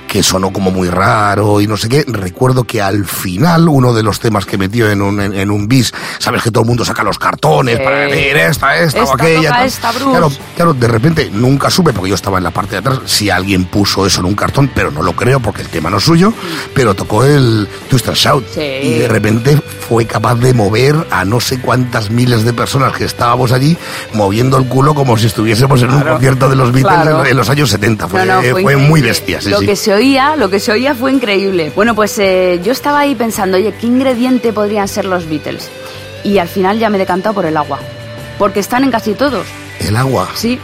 que 0.10 0.24
sonó 0.24 0.51
como 0.51 0.72
muy 0.72 0.89
raro 0.89 1.62
y 1.62 1.68
no 1.68 1.78
sé 1.78 1.88
qué. 1.88 2.03
Recuerdo 2.07 2.64
que 2.64 2.82
al 2.82 3.05
final 3.05 3.70
uno 3.70 3.93
de 3.93 4.01
los 4.01 4.20
temas 4.20 4.45
que 4.45 4.57
metió 4.57 4.89
en 4.89 5.01
un, 5.03 5.22
en, 5.22 5.34
en 5.36 5.51
un 5.51 5.68
bis, 5.68 5.93
sabes 6.18 6.41
que 6.41 6.49
todo 6.51 6.64
el 6.64 6.68
mundo 6.68 6.84
saca 6.84 7.03
los 7.03 7.20
cartones 7.20 7.78
Sí. 7.78 7.84
para 7.84 7.99
decir 7.99 8.36
esta, 8.38 8.78
esta, 8.80 9.01
o 9.01 9.03
Esta 9.03 9.14
aquella. 9.16 9.41
toca 9.49 9.57
tal. 9.57 9.68
esta. 9.68 9.91
Claro, 9.91 10.32
claro, 10.55 10.74
de 10.74 10.88
repente 10.88 11.30
nunca 11.32 11.70
supe, 11.70 11.93
porque 11.93 12.10
yo 12.10 12.16
estaba 12.16 12.39
en 12.39 12.43
la 12.43 12.51
parte 12.51 12.72
de 12.72 12.78
atrás, 12.80 12.99
si 13.05 13.30
alguien 13.30 13.66
puso 13.66 14.05
eso 14.05 14.20
en 14.22 14.26
un 14.26 14.36
cartón, 14.36 14.72
pero 14.74 14.89
no 14.91 15.03
lo 15.03 15.14
creo 15.16 15.39
porque 15.39 15.62
el 15.62 15.68
tema 15.70 15.89
no 15.91 15.97
es 15.97 16.03
suyo, 16.03 16.34
pero 16.74 16.95
tocó 16.95 17.24
el 17.24 17.68
Twist 17.89 18.07
and 18.07 18.18
Shout. 18.18 18.45
Sí. 18.53 18.62
Y 18.62 18.99
de 18.99 19.07
repente 19.07 19.62
fue 19.88 20.05
capaz 20.05 20.36
de 20.36 20.53
mover 20.53 20.95
a 21.12 21.24
no 21.26 21.39
sé 21.39 21.60
cuántas 21.60 22.10
miles 22.10 22.43
de 22.43 22.53
personas 22.53 22.93
que 22.93 23.05
estábamos 23.05 23.51
allí, 23.51 23.78
moviendo 24.14 24.57
el 24.57 24.66
culo 24.68 24.93
como 24.95 25.18
si 25.18 25.28
estuviésemos 25.28 25.82
en 25.84 25.91
un 25.91 25.99
Claro. 25.99 26.12
concierto 26.14 26.49
de 26.49 26.55
los 26.55 26.72
Beatles 26.72 27.01
Claro. 27.03 27.26
en 27.26 27.38
los 27.38 27.49
años 27.49 27.70
70. 27.70 28.07
Fue, 28.07 28.26
No, 28.26 28.36
no, 28.36 28.41
fue 28.41 28.49
increíble. 28.62 28.76
muy 28.88 29.01
bestia, 29.01 29.39
lo 29.45 29.60
que 29.60 29.76
se 29.76 29.93
oía, 30.00 30.36
lo 30.36 30.50
que 30.50 30.60
se 30.60 30.72
oía 30.72 30.95
fue 30.95 31.12
increíble. 31.12 31.72
Bueno, 31.76 31.93
pues 31.93 32.18
eh, 32.20 32.60
yo 32.64 32.72
estaba 32.72 33.00
ahí 33.00 33.16
pensando, 33.16 33.58
oye, 33.58 33.74
¿qué 33.80 33.88
ingrediente 33.88 34.54
podrían 34.54 34.88
ser 34.88 35.06
los 35.06 35.28
Beatles? 35.28 35.70
Y 36.24 36.38
al 36.38 36.47
final 36.47 36.80
ya 36.80 36.89
me 36.89 36.97
he 36.97 37.00
decantado 37.00 37.36
por 37.36 37.45
el 37.45 37.58
agua. 37.58 37.80
Porque 38.38 38.62
están 38.62 38.84
en 38.84 38.91
casi 38.91 39.14
todos. 39.14 39.45
El 39.80 39.97
agua. 39.97 40.30
¿Sí? 40.36 40.60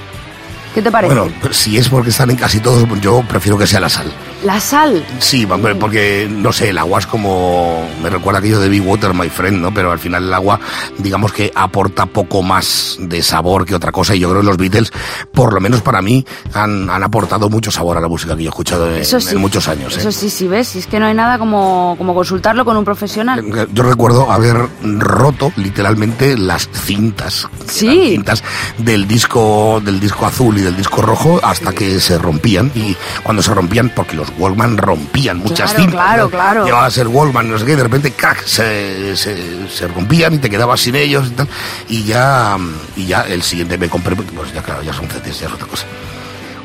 ¿Qué 0.75 0.81
te 0.81 0.91
parece? 0.91 1.15
Bueno, 1.15 1.31
si 1.51 1.77
es 1.77 1.89
porque 1.89 2.09
están 2.09 2.29
en 2.29 2.35
casi 2.35 2.59
todos, 2.59 2.85
yo 3.01 3.23
prefiero 3.27 3.57
que 3.57 3.65
sea 3.65 3.79
la 3.79 3.89
sal. 3.89 4.11
La 4.43 4.59
sal. 4.59 5.03
Sí, 5.19 5.47
hombre, 5.49 5.73
porque, 5.73 6.27
no 6.29 6.51
sé, 6.51 6.69
el 6.69 6.77
agua 6.77 6.99
es 6.99 7.07
como... 7.07 7.87
Me 8.03 8.09
recuerda 8.11 8.39
aquello 8.39 8.59
de 8.59 8.69
Be 8.69 8.79
Water, 8.81 9.13
my 9.13 9.29
friend, 9.29 9.61
¿no? 9.61 9.73
Pero 9.73 9.91
al 9.91 9.97
final 9.99 10.25
el 10.25 10.33
agua, 10.33 10.59
digamos 10.99 11.31
que 11.33 11.51
aporta 11.55 12.05
poco 12.05 12.43
más 12.43 12.97
de 12.99 13.23
sabor 13.23 13.65
que 13.65 13.73
otra 13.73 13.91
cosa. 13.91 14.13
Y 14.15 14.19
yo 14.19 14.29
creo 14.29 14.41
que 14.41 14.47
los 14.47 14.57
Beatles, 14.57 14.91
por 15.31 15.53
lo 15.53 15.61
menos 15.61 15.81
para 15.81 16.01
mí, 16.01 16.23
han, 16.53 16.89
han 16.89 17.01
aportado 17.03 17.49
mucho 17.49 17.71
sabor 17.71 17.97
a 17.97 18.01
la 18.01 18.07
música 18.09 18.35
que 18.35 18.43
yo 18.43 18.49
he 18.49 18.51
escuchado 18.51 18.93
en, 18.93 19.01
Eso 19.01 19.19
sí. 19.21 19.33
en 19.33 19.41
muchos 19.41 19.67
años. 19.69 19.95
¿eh? 19.95 20.01
Eso 20.01 20.11
sí, 20.11 20.29
sí, 20.29 20.47
ves. 20.47 20.67
Si 20.67 20.79
es 20.79 20.87
que 20.87 20.99
no 20.99 21.05
hay 21.07 21.13
nada 21.15 21.39
como, 21.39 21.95
como 21.97 22.13
consultarlo 22.13 22.65
con 22.65 22.75
un 22.77 22.83
profesional. 22.85 23.41
Yo 23.73 23.83
recuerdo 23.83 24.29
haber 24.31 24.57
roto 24.83 25.51
literalmente 25.55 26.37
las 26.37 26.69
cintas, 26.69 27.47
Sí. 27.67 28.09
cintas 28.11 28.43
del 28.77 29.07
disco 29.07 29.81
del 29.83 29.99
disco 29.99 30.25
azul 30.25 30.57
y 30.57 30.64
del 30.65 30.75
disco 30.75 31.01
rojo 31.01 31.39
hasta 31.43 31.71
que 31.71 31.99
se 32.01 32.17
rompían 32.17 32.71
y 32.75 32.95
cuando 33.23 33.41
se 33.41 33.53
rompían 33.53 33.89
porque 33.95 34.15
los 34.17 34.27
Walkman 34.37 34.77
rompían 34.77 35.37
muchas 35.37 35.71
Claro, 35.73 35.81
cintas. 35.89 36.01
claro, 36.05 36.23
¿no? 36.23 36.29
claro. 36.29 36.65
Llevabas 36.65 36.97
el 36.97 37.07
Walkman, 37.07 37.49
no 37.49 37.57
sé 37.57 37.65
qué, 37.65 37.75
de 37.75 37.83
repente 37.83 38.11
crack 38.11 38.43
se, 38.45 39.15
se, 39.15 39.69
se 39.69 39.87
rompían 39.87 40.33
y 40.33 40.37
te 40.39 40.49
quedabas 40.49 40.81
sin 40.81 40.95
ellos 40.95 41.27
y 41.27 41.31
tal 41.31 41.47
y 41.87 42.03
ya 42.03 42.57
y 42.97 43.05
ya 43.05 43.21
el 43.21 43.41
siguiente 43.43 43.77
me 43.77 43.87
compré 43.87 44.15
pues 44.15 44.53
ya 44.53 44.61
claro 44.61 44.81
ya 44.83 44.91
son 44.93 45.07
CDs 45.07 45.39
ya 45.39 45.47
es 45.47 45.53
otra 45.53 45.67
cosa. 45.67 45.85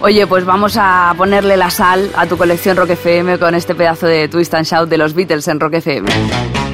Oye, 0.03 0.27
pues 0.27 0.47
vamos 0.47 0.79
a 0.79 1.13
ponerle 1.17 1.59
la 1.59 1.69
sal 1.71 2.11
a 2.17 2.25
tu 2.27 2.39
colección 2.39 2.75
Rock 2.77 2.91
FM 2.91 3.39
con 3.39 3.55
este 3.55 3.75
pedazo 3.75 4.07
de 4.07 4.29
Twist 4.29 4.55
and 4.55 4.65
Shout 4.67 4.89
de 4.89 4.97
los 4.97 5.13
Beatles 5.13 5.47
en 5.49 5.61
Rock 5.61 5.75
FM. 5.75 6.70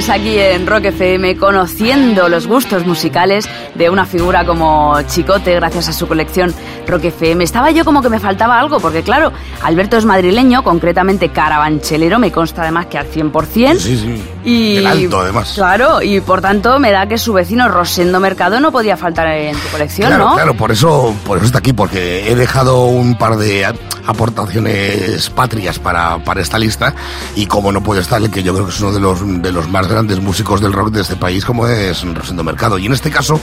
Sigues 0.00 0.18
aquí 0.18 0.38
en 0.38 0.66
Rock 0.66 0.86
FM 0.86 1.36
conociendo 1.36 2.30
los 2.30 2.46
gustos 2.46 2.86
musicales 2.86 3.46
de 3.74 3.90
una 3.90 4.06
figura 4.06 4.46
como 4.46 4.98
Chicote 5.02 5.54
gracias 5.56 5.88
a 5.88 5.92
su 5.92 6.08
colección 6.08 6.54
Rock 6.86 7.04
FM. 7.04 7.44
Estaba 7.44 7.70
yo 7.70 7.84
como 7.84 8.00
que 8.00 8.08
me 8.08 8.18
faltaba 8.18 8.58
algo, 8.58 8.80
porque 8.80 9.02
claro, 9.02 9.30
Alberto 9.62 9.98
es 9.98 10.06
madrileño, 10.06 10.64
concretamente 10.64 11.28
carabanchelero, 11.28 12.18
me 12.18 12.32
consta 12.32 12.62
además 12.62 12.86
que 12.86 12.96
al 12.96 13.10
100%. 13.10 13.76
Sí, 13.78 13.98
sí. 13.98 14.22
Y, 14.42 14.84
alto, 14.86 15.20
además. 15.20 15.52
Claro, 15.54 16.00
y 16.00 16.18
por 16.22 16.40
tanto 16.40 16.78
me 16.78 16.92
da 16.92 17.06
que 17.06 17.18
su 17.18 17.34
vecino 17.34 17.68
Rosendo 17.68 18.20
Mercado 18.20 18.58
no 18.58 18.72
podía 18.72 18.96
faltar 18.96 19.26
en 19.28 19.54
tu 19.54 19.68
colección, 19.68 20.08
Claro, 20.08 20.30
¿no? 20.30 20.34
claro, 20.34 20.54
por 20.54 20.72
eso, 20.72 21.14
por 21.26 21.36
eso 21.36 21.46
está 21.46 21.58
aquí, 21.58 21.74
porque 21.74 22.30
he 22.30 22.34
dejado 22.34 22.86
un 22.86 23.18
par 23.18 23.36
de 23.36 23.66
aportaciones 24.06 25.28
patrias 25.30 25.78
para, 25.78 26.24
para 26.24 26.40
esta 26.40 26.58
lista 26.58 26.94
y 27.36 27.46
como 27.46 27.70
no 27.70 27.82
puede 27.82 28.00
estar 28.00 28.20
el 28.20 28.30
que 28.30 28.42
yo 28.42 28.54
creo 28.54 28.64
que 28.64 28.72
es 28.72 28.80
uno 28.80 28.92
de 28.92 29.00
los, 29.00 29.42
de 29.42 29.52
los 29.52 29.68
más 29.68 29.89
grandes 29.90 30.20
músicos 30.20 30.60
del 30.60 30.72
rock 30.72 30.90
de 30.92 31.02
este 31.02 31.16
país 31.16 31.44
como 31.44 31.66
es 31.66 32.02
Rosendo 32.14 32.42
Mercado. 32.44 32.78
Y 32.78 32.86
en 32.86 32.92
este 32.92 33.10
caso, 33.10 33.40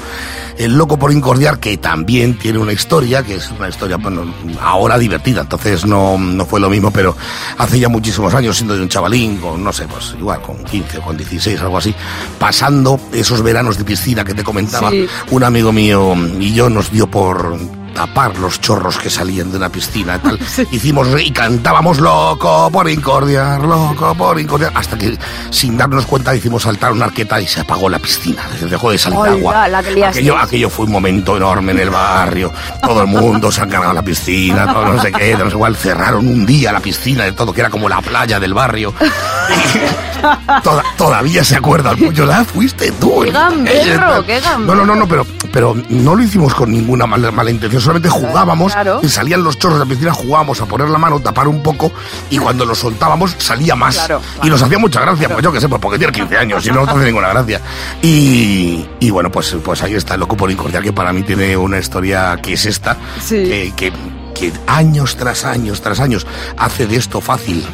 El 0.58 0.76
Loco 0.78 0.98
por 0.98 1.12
Incordiar, 1.12 1.60
que 1.60 1.78
también 1.78 2.38
tiene 2.38 2.58
una 2.58 2.74
historia, 2.74 3.22
que 3.24 3.36
es 3.36 3.52
una 3.52 3.70
historia, 3.70 3.98
bueno, 3.98 4.24
ahora 4.62 4.98
divertida, 4.98 5.42
entonces 5.42 5.86
no, 5.86 6.18
no 6.18 6.46
fue 6.46 6.60
lo 6.60 6.70
mismo, 6.70 6.90
pero 6.92 7.16
hace 7.58 7.80
ya 7.80 7.90
muchísimos 7.90 8.34
años, 8.34 8.56
siendo 8.58 8.76
yo 8.76 8.82
un 8.82 8.90
chavalín, 8.90 9.38
con, 9.38 9.64
no 9.64 9.72
sé, 9.74 9.86
pues 9.88 10.16
igual, 10.18 10.42
con 10.42 10.64
15 10.64 10.98
o 10.98 11.02
con 11.02 11.18
16, 11.18 11.60
algo 11.62 11.78
así, 11.78 11.94
pasando 12.40 13.00
esos 13.12 13.42
veranos 13.42 13.78
de 13.78 13.84
piscina 13.84 14.24
que 14.24 14.34
te 14.34 14.44
comentaba, 14.44 14.90
Sí. 14.90 15.08
un 15.32 15.44
amigo 15.44 15.72
mío 15.74 16.16
y 16.40 16.54
yo 16.54 16.70
nos 16.70 16.92
dio 16.92 17.08
por 17.08 17.58
tapar 17.98 18.38
los 18.38 18.62
chorros 18.62 19.00
que 19.00 19.10
salían 19.10 19.50
de 19.50 19.58
una 19.58 19.70
piscina 19.70 20.18
y 20.18 20.20
tal. 20.20 20.40
Hicimos 20.72 21.08
y 21.20 21.32
cantábamos 21.32 21.98
loco 21.98 22.70
por 22.72 22.88
incordiar, 22.88 23.62
loco 23.62 24.14
por 24.14 24.40
incordiar, 24.40 24.72
hasta 24.76 24.96
que 25.00 25.18
sin 25.50 25.76
darnos 25.78 26.06
cuenta 26.06 26.36
hicimos 26.36 26.62
saltar 26.62 26.92
una 26.92 27.06
arqueta 27.06 27.42
y 27.42 27.48
se 27.48 27.62
apagó 27.62 27.90
la 27.90 27.98
piscina. 27.98 28.44
Dejó 28.70 28.92
de 28.92 29.00
salir 29.00 29.18
agua. 29.20 29.68
la 29.68 29.82
que 29.82 30.06
aquello, 30.06 30.38
aquello 30.38 30.70
fue 30.70 30.86
un 30.86 30.92
momento 30.92 31.38
enorme 31.38 31.72
en 31.72 31.80
el 31.80 31.90
barrio. 31.90 32.54
Todo 32.84 33.02
el 33.02 33.08
mundo 33.08 33.52
se 33.52 33.62
ha 33.62 33.68
cargado 33.68 33.94
la 33.94 34.04
piscina, 34.04 34.72
todo 34.72 34.94
no 34.94 35.02
sé 35.02 35.12
qué, 35.12 35.36
no 35.36 35.46
sé 35.50 35.56
igual. 35.56 35.76
Cerraron 35.76 36.28
un 36.28 36.46
día 36.46 36.72
la 36.72 36.80
piscina 36.80 37.24
de 37.24 37.32
todo, 37.32 37.52
que 37.52 37.62
era 37.62 37.72
como 37.72 37.90
la 37.90 38.00
playa 38.02 38.40
del 38.40 38.54
barrio. 38.54 38.94
Toda- 40.64 40.84
todavía 40.98 41.44
se 41.44 41.56
acuerda 41.56 41.92
el 41.92 41.98
puño, 41.98 42.28
ah, 42.32 42.44
fuiste 42.44 42.92
tú. 42.94 43.22
¡Qué 43.22 43.32
gamberro, 43.32 44.26
qué 44.26 44.42
No, 44.60 44.76
no, 44.76 44.86
no, 44.86 44.96
no, 44.96 45.08
pero, 45.08 45.26
pero 45.52 45.76
no 45.90 46.16
lo 46.16 46.24
hicimos 46.24 46.54
con 46.56 46.72
ninguna 46.72 47.06
mala, 47.06 47.32
mala 47.32 47.52
intención, 47.52 47.82
solamente 47.88 48.10
jugábamos 48.10 48.74
Claro. 48.74 49.00
y 49.02 49.08
salían 49.10 49.44
los 49.44 49.58
chorros 49.58 49.80
de 49.80 49.86
la 49.86 49.90
piscina, 49.90 50.14
jugábamos 50.14 50.62
a 50.62 50.66
poner 50.66 50.90
la 50.90 50.98
mano, 50.98 51.20
tapar 51.20 51.48
un 51.48 51.64
poco 51.64 51.92
y 52.30 52.38
cuando 52.38 52.66
lo 52.66 52.76
soltábamos 52.76 53.36
salía 53.38 53.76
más. 53.76 53.96
Claro, 53.96 54.22
Y 54.44 54.50
nos 54.50 54.62
hacía 54.62 54.78
mucha 54.78 55.02
gracia, 55.02 55.30
pues 55.30 55.44
yo 55.44 55.52
que 55.52 55.60
sé, 55.62 55.68
pues 55.70 55.82
porque 55.82 55.98
tiene 55.98 56.14
15 56.14 56.38
años 56.38 56.66
y 56.66 56.70
no 56.70 56.82
nos 56.86 56.90
hace 56.90 57.06
ninguna 57.06 57.30
gracia. 57.30 57.62
Y, 58.02 58.86
y 59.00 59.10
bueno, 59.10 59.32
pues, 59.32 59.56
pues 59.64 59.82
ahí 59.84 59.94
está 59.96 60.14
el 60.16 60.20
Loco 60.20 60.36
por 60.38 60.52
Incordiar, 60.52 60.84
que 60.84 60.94
para 60.94 61.12
mí 61.14 61.24
tiene 61.24 61.56
una 61.58 61.80
historia 61.80 62.38
que 62.42 62.54
es 62.54 62.66
esta, 62.66 62.98
Sí. 63.22 63.36
que, 63.44 63.74
que, 63.76 63.94
que 64.36 64.52
años 64.68 65.16
tras 65.16 65.46
años 65.46 65.82
tras 65.82 66.00
años 66.00 66.28
hace 66.58 66.86
de 66.88 66.96
esto 66.98 67.22
fácil. 67.22 67.66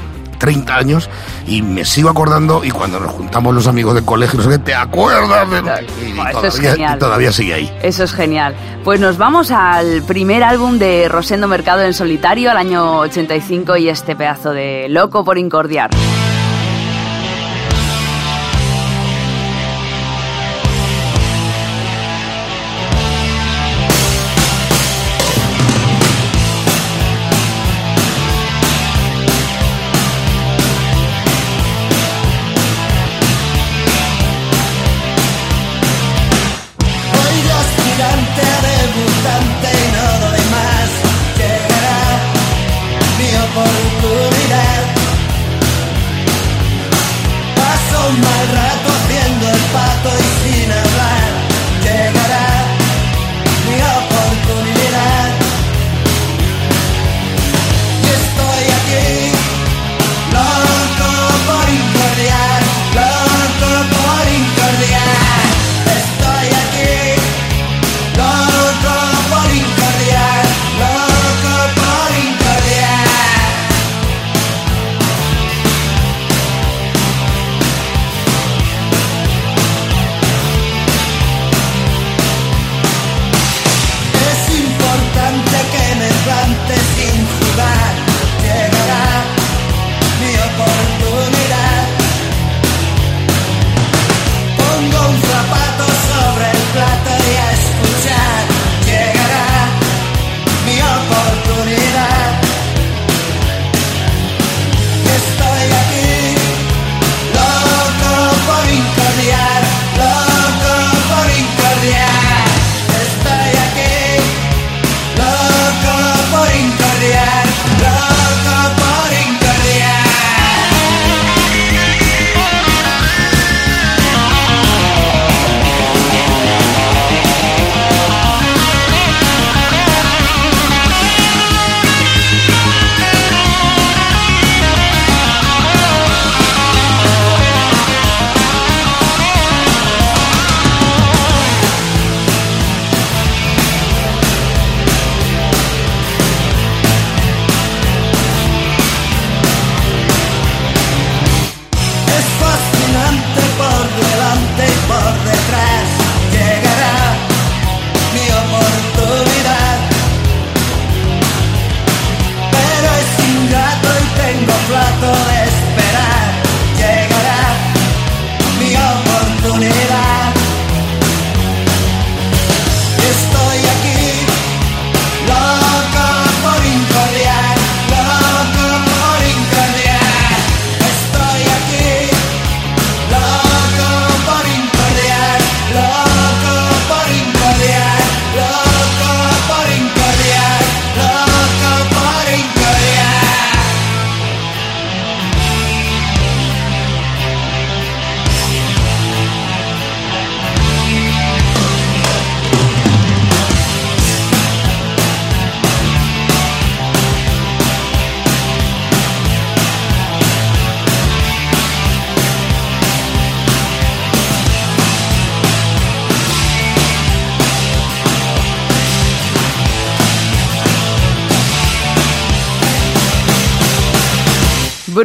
30 0.43 0.75
años 0.75 1.09
y 1.47 1.61
me 1.61 1.85
sigo 1.85 2.09
acordando 2.09 2.65
y 2.65 2.69
cuando 2.69 2.99
nos 2.99 3.13
juntamos 3.13 3.55
los 3.55 3.65
amigos 3.65 3.95
del 3.95 4.03
colegio, 4.03 4.39
no 4.39 4.43
sé 4.43 4.49
qué, 4.49 4.59
¿te 4.59 4.75
acuerdas? 4.75 5.49
De... 5.49 5.57
Y, 6.05 6.19
eso 6.19 6.45
es 6.45 6.53
todavía, 6.55 6.71
genial. 6.71 6.95
y 6.95 6.99
todavía 6.99 7.31
sigue 7.31 7.53
ahí. 7.53 7.77
Eso 7.81 8.03
es 8.03 8.11
genial. 8.11 8.53
Pues 8.83 8.99
nos 8.99 9.17
vamos 9.17 9.51
al 9.51 10.03
primer 10.03 10.43
álbum 10.43 10.79
de 10.79 11.07
Rosendo 11.07 11.47
Mercado 11.47 11.83
en 11.83 11.93
solitario, 11.93 12.51
al 12.51 12.57
año 12.57 12.99
85, 12.99 13.77
y 13.77 13.87
este 13.87 14.17
pedazo 14.17 14.51
de 14.51 14.87
Loco 14.89 15.23
por 15.23 15.37
Incordiar. 15.37 15.91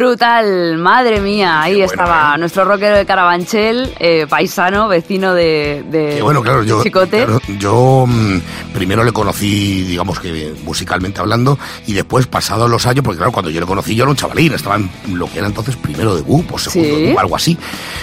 Brutal, 0.02 0.78
madre 0.78 1.20
mía, 1.20 1.60
ahí 1.60 1.72
Qué 1.72 1.78
bueno, 1.86 1.92
estaba 1.92 2.34
¿eh? 2.36 2.38
nuestro 2.38 2.64
rockero 2.64 2.96
de 2.96 3.04
Carabanchel, 3.04 3.92
eh, 3.98 4.28
paisano, 4.28 4.86
vecino 4.86 5.34
de, 5.34 6.20
bueno, 6.22 6.40
claro, 6.40 6.62
yo, 6.62 6.84
Chicote. 6.84 7.24
claro, 7.24 7.40
yo 7.58 8.04
mm, 8.06 8.38
primero 8.74 9.02
le 9.02 9.10
conocí, 9.10 9.82
digamos 9.82 10.20
que 10.20 10.54
musicalmente 10.64 11.20
hablando, 11.20 11.58
y 11.88 11.94
después, 11.94 12.28
pasados 12.28 12.70
los 12.70 12.86
años, 12.86 13.02
porque 13.04 13.16
claro, 13.18 13.32
cuando 13.32 13.50
yo 13.50 13.58
le 13.58 13.66
conocí 13.66 13.96
yo 13.96 14.04
era 14.04 14.10
un 14.10 14.16
chavalín, 14.16 14.54
estaba 14.54 14.76
en 14.76 14.88
lo 15.18 15.28
que 15.28 15.38
era 15.38 15.48
entonces 15.48 15.74
primero 15.74 16.14
de 16.14 16.22
BUP 16.22 16.52
o 16.54 16.58
segundo 16.58 16.94
Sí. 16.94 17.02
de 17.02 17.08
BUP, 17.10 17.18
algo 17.18 17.34
así. 17.34 17.58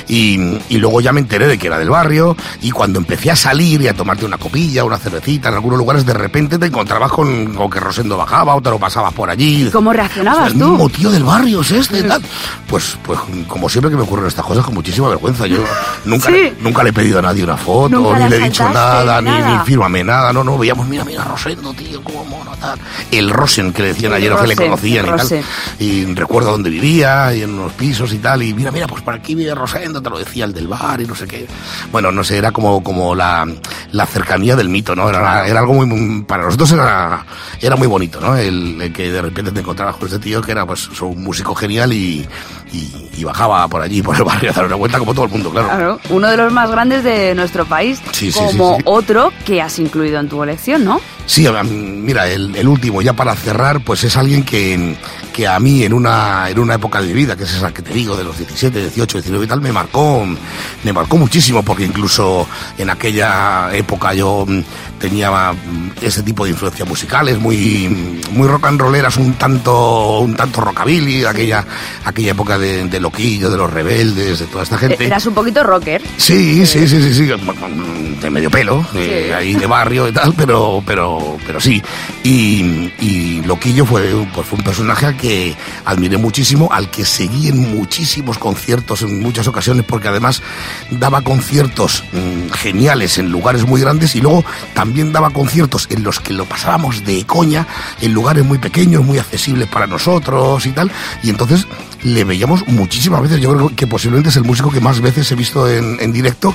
Y, 0.09 0.37
y 0.67 0.77
luego 0.79 0.99
ya 0.99 1.13
me 1.13 1.21
enteré 1.21 1.47
de 1.47 1.57
que 1.57 1.67
era 1.67 1.79
del 1.79 1.89
barrio, 1.91 2.35
y 2.61 2.71
cuando 2.71 2.99
empecé 2.99 3.31
a 3.31 3.37
salir 3.37 3.81
y 3.81 3.87
a 3.87 3.93
tomarte 3.93 4.25
una 4.25 4.37
copilla, 4.37 4.83
una 4.83 4.97
cervecita 4.97 5.47
en 5.47 5.55
algunos 5.55 5.79
lugares, 5.79 6.05
de 6.05 6.13
repente 6.13 6.59
te 6.59 6.65
encontrabas 6.65 7.09
con, 7.09 7.53
con 7.55 7.69
que 7.69 7.79
Rosendo 7.79 8.17
bajaba 8.17 8.53
o 8.53 8.61
te 8.61 8.69
lo 8.69 8.79
pasabas 8.79 9.13
por 9.13 9.29
allí. 9.29 9.69
¿Cómo 9.71 9.93
reaccionabas 9.93 10.51
el 10.51 10.59
tú? 10.59 10.67
mismo 10.71 10.89
tío 10.89 11.09
del 11.09 11.23
barrio 11.23 11.61
es 11.61 11.84
este, 11.91 12.03
tal. 12.07 12.21
Pues, 12.67 12.97
pues 13.03 13.19
como 13.47 13.69
siempre 13.69 13.89
que 13.91 13.97
me 13.97 14.03
ocurren 14.03 14.27
estas 14.27 14.45
cosas, 14.45 14.63
con 14.65 14.73
muchísima 14.73 15.09
vergüenza. 15.09 15.47
Yo 15.47 15.63
nunca, 16.05 16.29
Sí. 16.29 16.53
nunca 16.61 16.83
le 16.83 16.89
he 16.89 16.93
pedido 16.93 17.19
a 17.19 17.21
nadie 17.21 17.43
una 17.43 17.57
foto, 17.57 18.13
ni 18.15 18.19
le 18.23 18.29
le 18.29 18.35
he 18.37 18.39
dicho 18.49 18.67
nada, 18.69 19.21
ni, 19.21 19.29
nada. 19.29 19.59
ni 19.59 19.65
fírmame 19.65 20.03
nada. 20.03 20.33
No, 20.33 20.43
no, 20.43 20.57
veíamos, 20.57 20.87
mira, 20.87 21.03
mira, 21.03 21.23
Rosendo, 21.23 21.73
tío, 21.73 22.03
cómo 22.03 22.25
mono, 22.25 22.51
tal. 22.59 22.79
El 23.11 23.29
Rosen 23.29 23.71
que 23.73 23.81
le 23.83 23.87
decían 23.89 24.11
El 24.11 24.17
ayer, 24.17 24.31
o 24.33 24.35
que 24.41 24.47
le 24.47 24.55
Rosen, 24.55 24.67
conocían 24.69 25.05
y 25.05 25.09
Rosen. 25.09 25.41
tal. 25.41 25.87
Y 25.87 26.05
recuerdo 26.15 26.51
dónde 26.51 26.69
vivía, 26.69 27.33
y 27.35 27.43
en 27.43 27.51
unos 27.51 27.73
pisos 27.73 28.11
y 28.13 28.17
tal. 28.17 28.41
Y 28.43 28.53
mira, 28.53 28.71
mira, 28.71 28.87
pues 28.87 29.01
por 29.01 29.13
aquí 29.13 29.35
vive 29.35 29.53
Rosendo, 29.55 30.01
te 30.01 30.09
lo 30.09 30.17
decía 30.17 30.45
el 30.45 30.53
del 30.53 30.67
bar 30.67 30.99
y 31.01 31.05
no 31.05 31.15
sé 31.15 31.27
qué. 31.27 31.47
Bueno, 31.91 32.11
no 32.11 32.23
sé, 32.23 32.37
era 32.37 32.51
como, 32.51 32.83
como 32.83 33.13
la, 33.15 33.45
la 33.91 34.05
cercanía 34.05 34.55
del 34.55 34.69
mito, 34.69 34.95
¿no? 34.95 35.09
Era, 35.09 35.47
era 35.47 35.59
algo 35.59 35.73
muy, 35.73 35.85
muy- 35.85 36.23
para 36.23 36.43
nosotros 36.43 36.71
era, 36.71 37.25
era 37.61 37.75
muy 37.75 37.87
bonito, 37.87 38.19
¿no? 38.19 38.35
El, 38.35 38.81
el 38.81 38.93
que 38.93 39.11
de 39.11 39.21
repente 39.21 39.51
te 39.51 39.59
encontrabas 39.59 39.95
con 39.97 40.07
este 40.07 40.19
tío 40.19 40.41
que 40.41 40.51
era 40.51 40.65
pues 40.65 40.89
un 41.01 41.23
músico 41.23 41.53
genial 41.55 41.74
y, 41.83 42.27
y, 42.75 43.09
y 43.17 43.23
bajaba 43.23 43.67
por 43.67 43.81
allí, 43.81 44.01
por 44.01 44.15
el 44.15 44.23
barrio, 44.23 44.51
a 44.51 44.53
dar 44.53 44.65
una 44.65 44.75
vuelta 44.75 44.99
como 44.99 45.13
todo 45.13 45.25
el 45.25 45.31
mundo, 45.31 45.49
claro. 45.51 45.67
Claro, 45.67 45.99
uno 46.09 46.29
de 46.29 46.37
los 46.37 46.51
más 46.51 46.69
grandes 46.71 47.03
de 47.03 47.33
nuestro 47.35 47.65
país, 47.65 47.99
Sí, 48.11 48.31
como 48.31 48.49
sí, 48.75 48.77
sí. 48.77 48.81
otro 48.85 49.31
que 49.45 49.61
has 49.61 49.79
incluido 49.79 50.19
en 50.19 50.27
tu 50.29 50.37
colección, 50.37 50.83
¿no? 50.85 50.99
Sí, 51.27 51.47
mira, 51.65 52.27
el, 52.27 52.55
el 52.55 52.67
último, 52.67 53.01
ya 53.01 53.13
para 53.13 53.35
cerrar, 53.35 53.83
pues 53.83 54.03
es 54.03 54.15
alguien 54.15 54.43
que, 54.43 54.95
que 55.33 55.47
a 55.47 55.59
mí 55.59 55.83
en 55.83 55.91
una, 55.93 56.49
en 56.51 56.59
una 56.59 56.75
época 56.75 57.01
de 57.01 57.07
mi 57.07 57.13
vida, 57.13 57.35
que 57.35 57.45
es 57.45 57.53
esa 57.55 57.73
que 57.73 57.81
te 57.81 57.93
digo, 57.93 58.15
de 58.15 58.23
los 58.23 58.37
17, 58.37 58.79
18, 58.79 59.17
19 59.19 59.45
y 59.45 59.47
tal, 59.47 59.59
me 59.61 59.71
marcó, 59.71 60.23
me 60.83 60.93
marcó 60.93 61.17
muchísimo, 61.17 61.63
porque 61.63 61.83
incluso 61.85 62.47
en 62.77 62.91
aquella 62.91 63.69
época 63.73 64.13
yo 64.13 64.45
mm, 64.47 64.59
tenía 64.99 65.51
mm, 65.51 65.91
ese 66.01 66.21
tipo 66.21 66.43
de 66.45 66.51
influencias 66.51 66.87
musicales, 66.87 67.39
muy, 67.39 68.21
muy 68.31 68.47
rock 68.47 68.67
and 68.67 68.79
rolleras, 68.81 69.17
un 69.17 69.33
tanto, 69.33 70.19
un 70.19 70.35
tanto 70.35 70.61
rockabilly, 70.61 71.25
aquella, 71.25 71.65
aquella 72.05 72.31
época 72.31 72.59
de, 72.59 72.64
de 72.65 72.99
Loquillo, 72.99 73.49
de 73.49 73.57
los 73.57 73.71
rebeldes, 73.71 74.39
de 74.39 74.45
toda 74.45 74.63
esta 74.63 74.77
gente. 74.77 75.03
Eh, 75.03 75.07
Eras 75.07 75.25
un 75.25 75.33
poquito 75.33 75.63
rocker. 75.63 76.01
Sí, 76.17 76.65
sí, 76.65 76.87
sí, 76.87 77.01
sí, 77.01 77.13
sí, 77.13 77.31
de 78.21 78.29
medio 78.29 78.49
pelo, 78.49 78.85
eh, 78.95 79.33
ahí 79.35 79.53
de 79.53 79.65
barrio 79.65 80.07
y 80.07 80.11
tal, 80.11 80.33
pero, 80.35 80.81
pero, 80.85 81.37
pero 81.45 81.59
sí. 81.59 81.81
Y, 82.23 82.91
y 82.99 83.41
Loquillo 83.45 83.85
fue, 83.85 84.09
pues 84.33 84.47
fue 84.47 84.57
un 84.57 84.65
personaje 84.65 85.05
al 85.05 85.17
que 85.17 85.55
admiré 85.85 86.17
muchísimo, 86.17 86.69
al 86.71 86.89
que 86.89 87.05
seguí 87.05 87.49
en 87.49 87.75
muchísimos 87.75 88.37
conciertos 88.37 89.01
en 89.03 89.21
muchas 89.21 89.47
ocasiones, 89.47 89.85
porque 89.87 90.07
además 90.07 90.41
daba 90.91 91.21
conciertos 91.21 92.03
mm, 92.11 92.51
geniales 92.53 93.17
en 93.17 93.31
lugares 93.31 93.65
muy 93.65 93.81
grandes 93.81 94.15
y 94.15 94.21
luego 94.21 94.43
también 94.73 95.13
daba 95.13 95.29
conciertos 95.29 95.87
en 95.91 96.03
los 96.03 96.19
que 96.19 96.33
lo 96.33 96.45
pasábamos 96.45 97.05
de 97.05 97.25
coña, 97.25 97.67
en 98.01 98.13
lugares 98.13 98.43
muy 98.43 98.57
pequeños, 98.57 99.03
muy 99.03 99.19
accesibles 99.19 99.67
para 99.67 99.87
nosotros 99.87 100.65
y 100.65 100.71
tal. 100.71 100.91
Y 101.23 101.29
entonces 101.29 101.67
le 102.05 102.23
veíamos 102.23 102.65
muchísimas 102.67 103.21
veces. 103.21 103.39
Yo 103.41 103.53
creo 103.53 103.71
que 103.75 103.87
posiblemente 103.87 104.29
es 104.29 104.37
el 104.37 104.43
músico 104.43 104.71
que 104.71 104.79
más 104.79 105.01
veces 105.01 105.29
he 105.31 105.35
visto 105.35 105.67
en, 105.69 105.97
en 105.99 106.13
directo 106.13 106.53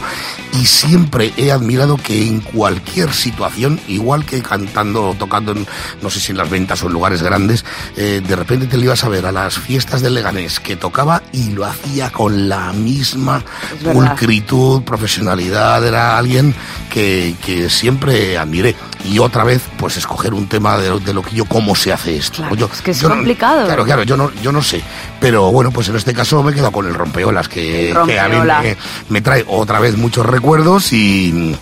y 0.60 0.64
siempre 0.64 1.32
he 1.36 1.50
admirado 1.52 1.96
que 1.96 2.26
en 2.26 2.40
cualquier 2.40 3.12
situación, 3.12 3.78
igual 3.88 4.24
que 4.24 4.42
cantando, 4.42 5.14
tocando, 5.18 5.52
en, 5.52 5.66
no 6.02 6.08
sé 6.10 6.20
si 6.20 6.32
en 6.32 6.38
las 6.38 6.48
ventas 6.48 6.82
o 6.82 6.86
en 6.86 6.92
lugares 6.92 7.22
grandes, 7.22 7.64
eh, 7.96 8.22
de 8.26 8.36
repente 8.36 8.66
te 8.66 8.76
lo 8.78 8.84
ibas 8.84 9.04
a 9.04 9.08
ver 9.08 9.26
a 9.26 9.32
las 9.32 9.58
fiestas 9.58 10.00
del 10.02 10.14
Leganés 10.14 10.60
que 10.60 10.76
tocaba 10.76 11.22
y 11.32 11.50
lo 11.50 11.64
hacía 11.66 12.10
con 12.10 12.48
la 12.48 12.72
misma 12.72 13.42
pulcritud, 13.92 14.82
profesionalidad. 14.82 15.84
Era 15.86 16.16
alguien 16.16 16.54
que, 16.90 17.34
que 17.44 17.68
siempre 17.70 18.38
admiré. 18.38 18.74
Y 19.04 19.18
otra 19.18 19.44
vez, 19.44 19.62
pues 19.78 19.96
escoger 19.96 20.34
un 20.34 20.46
tema 20.46 20.76
de, 20.78 21.00
de 21.00 21.14
Loquillo, 21.14 21.44
cómo 21.46 21.74
se 21.74 21.92
hace 21.92 22.16
esto. 22.16 22.42
Claro, 22.46 22.70
es 22.72 22.82
que 22.82 22.90
es 22.90 23.00
yo 23.00 23.08
no- 23.08 23.14
complicado. 23.16 23.64
claro, 23.64 23.84
claro, 23.84 24.02
yo 24.02 24.16
no, 24.16 24.30
yo 24.42 24.52
no 24.52 24.62
sé. 24.62 24.82
Pero 25.18 25.39
bueno, 25.50 25.70
pues 25.70 25.88
en 25.88 25.96
este 25.96 26.12
caso 26.14 26.42
me 26.42 26.52
he 26.52 26.54
quedado 26.54 26.72
con 26.72 26.86
el 26.86 26.94
rompeolas, 26.94 27.48
que, 27.48 27.90
El 27.90 28.02
que 28.06 28.20
a 28.20 28.28
mí 28.28 28.36
me, 28.36 28.76
me 29.08 29.20
trae 29.20 29.44
otra 29.46 29.80
vez 29.80 29.96
muchos 29.96 30.26
recuerdos 30.26 30.92
y, 30.92 31.56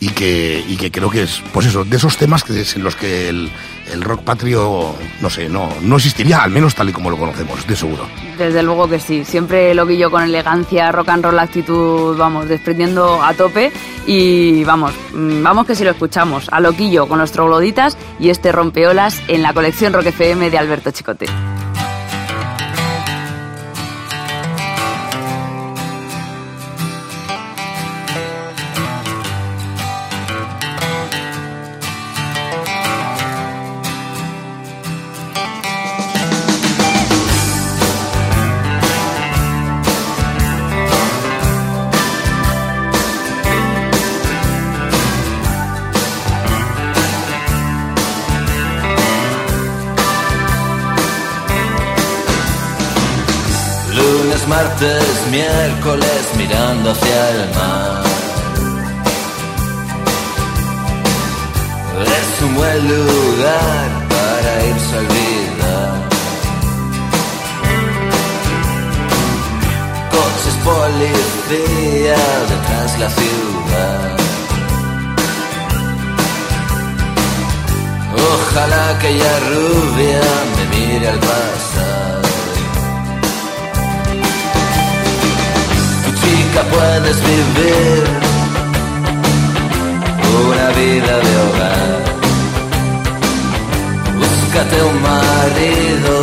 y, 0.00 0.08
que, 0.08 0.64
y 0.66 0.76
que 0.76 0.90
creo 0.90 1.10
que 1.10 1.22
es, 1.22 1.42
pues 1.52 1.66
eso, 1.66 1.84
de 1.84 1.96
esos 1.96 2.16
temas 2.16 2.42
que 2.42 2.60
es 2.60 2.76
en 2.76 2.82
los 2.82 2.96
que 2.96 3.28
el, 3.28 3.50
el 3.92 4.02
rock 4.02 4.22
patrio, 4.22 4.94
no 5.20 5.30
sé, 5.30 5.48
no, 5.48 5.68
no 5.82 5.96
existiría, 5.96 6.42
al 6.42 6.50
menos 6.50 6.74
tal 6.74 6.88
y 6.88 6.92
como 6.92 7.10
lo 7.10 7.16
conocemos, 7.16 7.66
de 7.66 7.76
seguro. 7.76 8.06
Desde 8.38 8.62
luego 8.62 8.88
que 8.88 8.98
sí. 8.98 9.24
Siempre 9.24 9.74
lo 9.74 9.86
guillo 9.86 10.10
con 10.10 10.22
elegancia, 10.22 10.90
rock 10.92 11.10
and 11.10 11.24
roll, 11.24 11.38
actitud, 11.38 12.16
vamos, 12.16 12.48
desprendiendo 12.48 13.22
a 13.22 13.34
tope. 13.34 13.72
Y 14.06 14.64
vamos, 14.64 14.92
mm, 15.12 15.42
vamos 15.42 15.66
que 15.66 15.74
si 15.74 15.84
lo 15.84 15.90
escuchamos. 15.90 16.48
A 16.50 16.60
loquillo 16.60 17.06
con 17.06 17.18
los 17.18 17.32
trogloditas 17.32 17.96
y 18.18 18.30
este 18.30 18.52
rompeolas 18.52 19.20
en 19.28 19.42
la 19.42 19.52
colección 19.52 19.92
Rock 19.92 20.06
FM 20.06 20.50
de 20.50 20.58
Alberto 20.58 20.90
Chicote. 20.90 21.26
Miércoles 55.70 56.22
mirando 56.36 56.90
hacia 56.90 57.30
el 57.30 57.54
mar. 57.54 58.02
Es 62.18 62.42
un 62.42 62.54
buen 62.54 62.88
lugar 62.88 63.88
para 64.08 64.66
irse 64.66 64.94
a 64.94 64.98
olvidar. 64.98 65.94
Coches 70.14 70.56
policía 70.64 72.22
detrás 72.52 72.98
la 72.98 73.10
ciudad. 73.10 74.16
Ojalá 78.32 78.90
aquella 78.90 79.34
rubia 79.50 80.22
me 80.56 80.64
mire 80.76 81.08
al 81.08 81.18
pasar. 81.18 81.69
Chica 86.50 86.64
puedes 86.64 87.16
vivir 87.20 88.04
una 90.48 90.68
vida 90.70 91.14
de 91.26 91.32
hogar. 91.44 91.90
Búscate 94.18 94.82
un 94.82 94.96
marido 95.00 96.14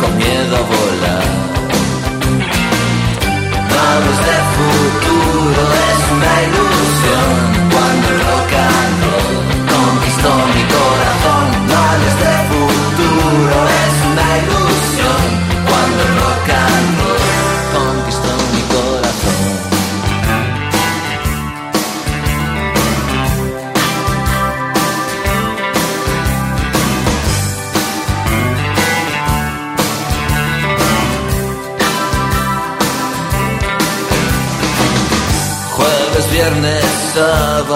con 0.00 0.10
miedo 0.18 0.56
a 0.56 0.64
volar. 0.72 1.28
Manos 3.74 4.18
de 4.28 4.36
futuro 4.56 5.62
es 5.88 6.00
una 6.14 6.34
ilusión 6.48 7.32
cuando 7.72 8.04
el 8.12 8.18
rock 8.28 8.52
and 8.68 8.96
roll 9.04 9.34
conquistó 9.74 10.30
mi 10.54 10.62
corazón. 10.74 11.44
Manos 11.68 12.14
de 12.20 12.33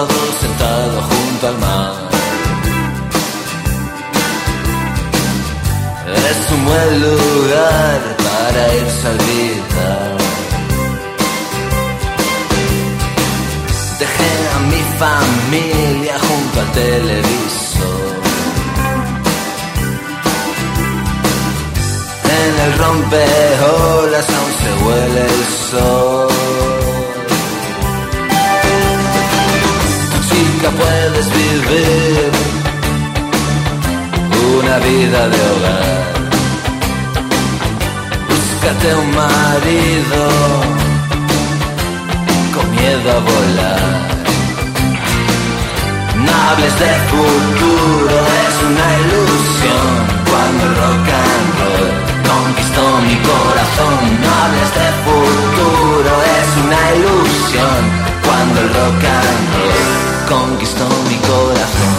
sentado 0.07 1.01
junto 1.01 1.47
al 1.47 1.57
mar. 1.59 2.09
es 6.31 6.51
un 6.51 6.65
buen 6.65 7.01
lugar 7.01 7.99
para 8.17 8.75
irse 8.75 9.07
a. 9.07 10.17
Dejé 13.99 14.33
a 14.55 14.59
mi 14.71 14.81
familia 15.03 16.15
junto 16.27 16.59
al 16.61 16.71
televisor. 16.71 18.19
En 22.39 22.53
el 22.65 22.77
rompeolas 22.77 24.27
aún 24.37 24.53
se 24.61 24.71
huele 24.85 25.21
el 25.25 25.45
sol. 25.71 26.38
Chica, 30.59 30.71
puedes 30.71 31.25
vivir 31.31 32.31
una 34.57 34.77
vida 34.79 35.29
de 35.29 35.39
hogar. 35.51 36.03
Búscate 38.27 38.95
un 38.95 39.09
marido 39.15 40.21
con 42.53 42.71
miedo 42.71 43.09
a 43.09 43.19
volar. 43.19 43.89
No 46.25 46.31
hables 46.49 46.79
de 46.79 46.93
futuro, 47.11 48.15
es 48.43 48.55
una 48.69 48.87
ilusión. 49.03 49.91
Cuando 50.29 50.63
el 50.65 50.75
rock 50.75 51.07
and 51.23 51.49
roll 51.59 51.89
conquistó 52.31 52.83
mi 53.07 53.15
corazón. 53.29 53.97
No 54.23 54.29
hables 54.41 54.69
de 54.79 54.87
futuro, 55.05 56.11
es 56.37 56.49
una 56.65 56.81
ilusión. 56.97 58.08
Cuando 58.39 58.61
el 58.61 58.69
rock 58.69 59.03
and 59.03 59.53
roll 59.53 60.39
conquistó 60.39 60.87
mi 61.09 61.17
corazón. 61.17 61.98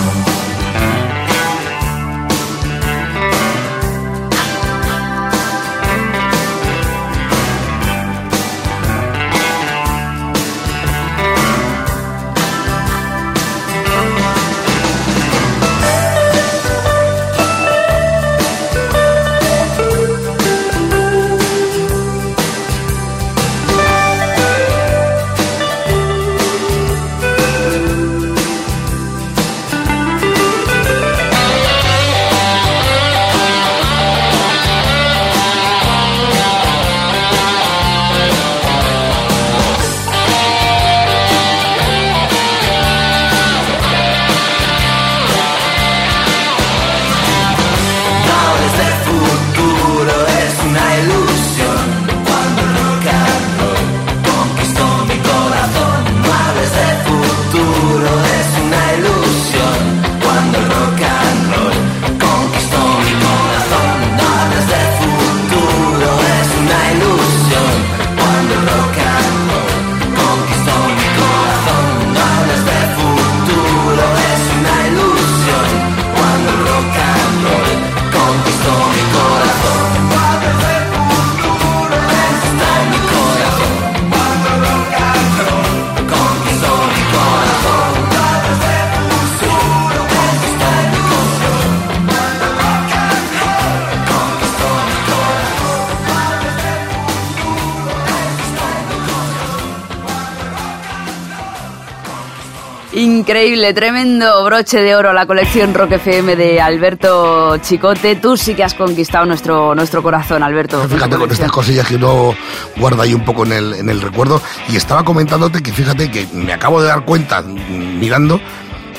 Increíble, 103.31 103.73
tremendo 103.75 104.45
broche 104.45 104.81
de 104.81 104.97
oro 104.97 105.13
la 105.13 105.25
colección 105.25 105.73
Rock 105.73 105.93
FM 105.93 106.35
de 106.35 106.61
Alberto 106.61 107.59
Chicote. 107.59 108.17
Tú 108.17 108.37
sí 108.37 108.57
que 108.57 108.65
has 108.65 108.75
conquistado 108.75 109.25
nuestro, 109.25 109.73
nuestro 109.73 110.03
corazón, 110.03 110.43
Alberto. 110.43 110.83
Fíjate 110.89 111.17
con 111.17 111.31
estas 111.31 111.53
cosillas 111.53 111.87
que 111.87 111.95
uno 111.95 112.35
guarda 112.77 113.05
ahí 113.05 113.15
un 113.15 113.25
poco 113.25 113.47
en 113.47 113.53
el, 113.53 113.75
en 113.75 113.89
el 113.89 114.01
recuerdo. 114.01 114.43
Y 114.69 114.75
estaba 114.75 115.05
comentándote 115.05 115.63
que 115.63 115.71
fíjate 115.71 116.11
que 116.11 116.27
me 116.33 116.53
acabo 116.53 116.83
de 116.83 116.89
dar 116.89 117.05
cuenta 117.05 117.41
mm, 117.41 118.01
mirando 118.01 118.41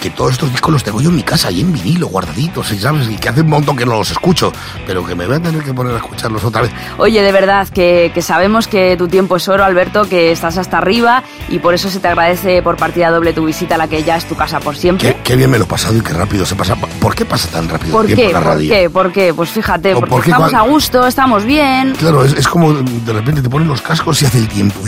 que 0.02 0.10
todos 0.10 0.32
estos 0.34 0.52
discos 0.52 0.74
los 0.74 0.84
tengo 0.84 1.00
yo 1.00 1.10
en 1.10 1.16
mi 1.16 1.24
casa, 1.24 1.48
ahí 1.50 1.62
en 1.62 1.72
vinilo, 1.72 2.08
guardaditos, 2.08 2.72
y 2.72 2.80
sabes, 2.80 3.08
y 3.10 3.16
que 3.18 3.30
hace 3.30 3.42
un 3.42 3.50
montón 3.50 3.78
que 3.78 3.86
no 3.86 3.94
los 3.98 4.12
escucho, 4.12 4.52
pero 4.88 5.06
que 5.06 5.16
me 5.16 5.28
voy 5.28 5.36
a 5.36 5.40
tener 5.40 5.64
que 5.64 5.74
poner 5.74 5.94
a 5.94 5.98
escucharlos 5.98 6.44
otra 6.44 6.64
vez. 6.64 6.72
Oye, 6.98 7.22
de 7.22 7.32
verdad, 7.32 7.68
que, 7.70 8.12
que 8.14 8.22
sabemos 8.22 8.68
que 8.68 8.98
tu 8.98 9.08
tiempo 9.08 9.36
es 9.38 9.48
oro, 9.48 9.64
Alberto, 9.64 10.10
que 10.10 10.32
estás 10.32 10.58
hasta 10.58 10.80
arriba 10.80 11.24
y 11.50 11.60
por 11.60 11.74
eso 11.76 11.90
se 11.90 12.00
te 12.00 12.08
agradece 12.08 12.62
por 12.64 12.78
partida 12.78 13.12
doble 13.12 13.32
tu 13.34 13.46
visita 13.46 13.76
a 13.76 13.78
la 13.78 13.88
que 13.88 14.04
ya 14.04 14.16
es 14.18 14.26
tu 14.26 14.36
casa 14.36 14.60
por 14.60 14.76
siempre. 14.76 15.14
Qué, 15.16 15.22
qué 15.24 15.36
bien 15.36 15.52
me 15.52 15.58
lo 15.60 15.66
he 15.66 15.68
pasado 15.68 15.96
y 15.96 16.02
qué 16.02 16.14
rápido 16.14 16.46
se 16.46 16.56
pasa. 16.56 16.76
¿Por 16.76 17.14
qué 17.16 17.24
pasa 17.24 17.48
tan 17.50 17.70
rápido 17.70 17.92
¿Por 17.92 18.06
el 18.10 18.16
tiempo 18.16 18.22
qué? 18.24 18.28
en 18.28 18.34
la 18.34 18.40
¿Por 18.40 18.48
radio? 18.56 18.74
qué? 18.74 18.90
¿Por 18.90 19.12
qué? 19.14 19.34
Pues 19.36 19.50
fíjate, 19.52 19.94
¿O 19.94 20.00
porque 20.00 20.10
por 20.10 20.24
qué 20.24 20.30
estamos 20.32 20.50
cuan- 20.52 20.62
a 20.62 20.66
gusto, 20.68 21.06
estamos 21.08 21.46
bien. 21.46 21.94
Claro, 22.00 22.26
es, 22.26 22.34
es 22.34 22.48
como 22.48 22.74
de 22.74 23.14
repente 23.14 23.42
te 23.44 23.50
ponen 23.50 23.68
los 23.68 23.82
cascos 23.82 24.20
y 24.22 24.26
hace 24.26 24.40
el 24.40 24.48
tiempo. 24.48 24.80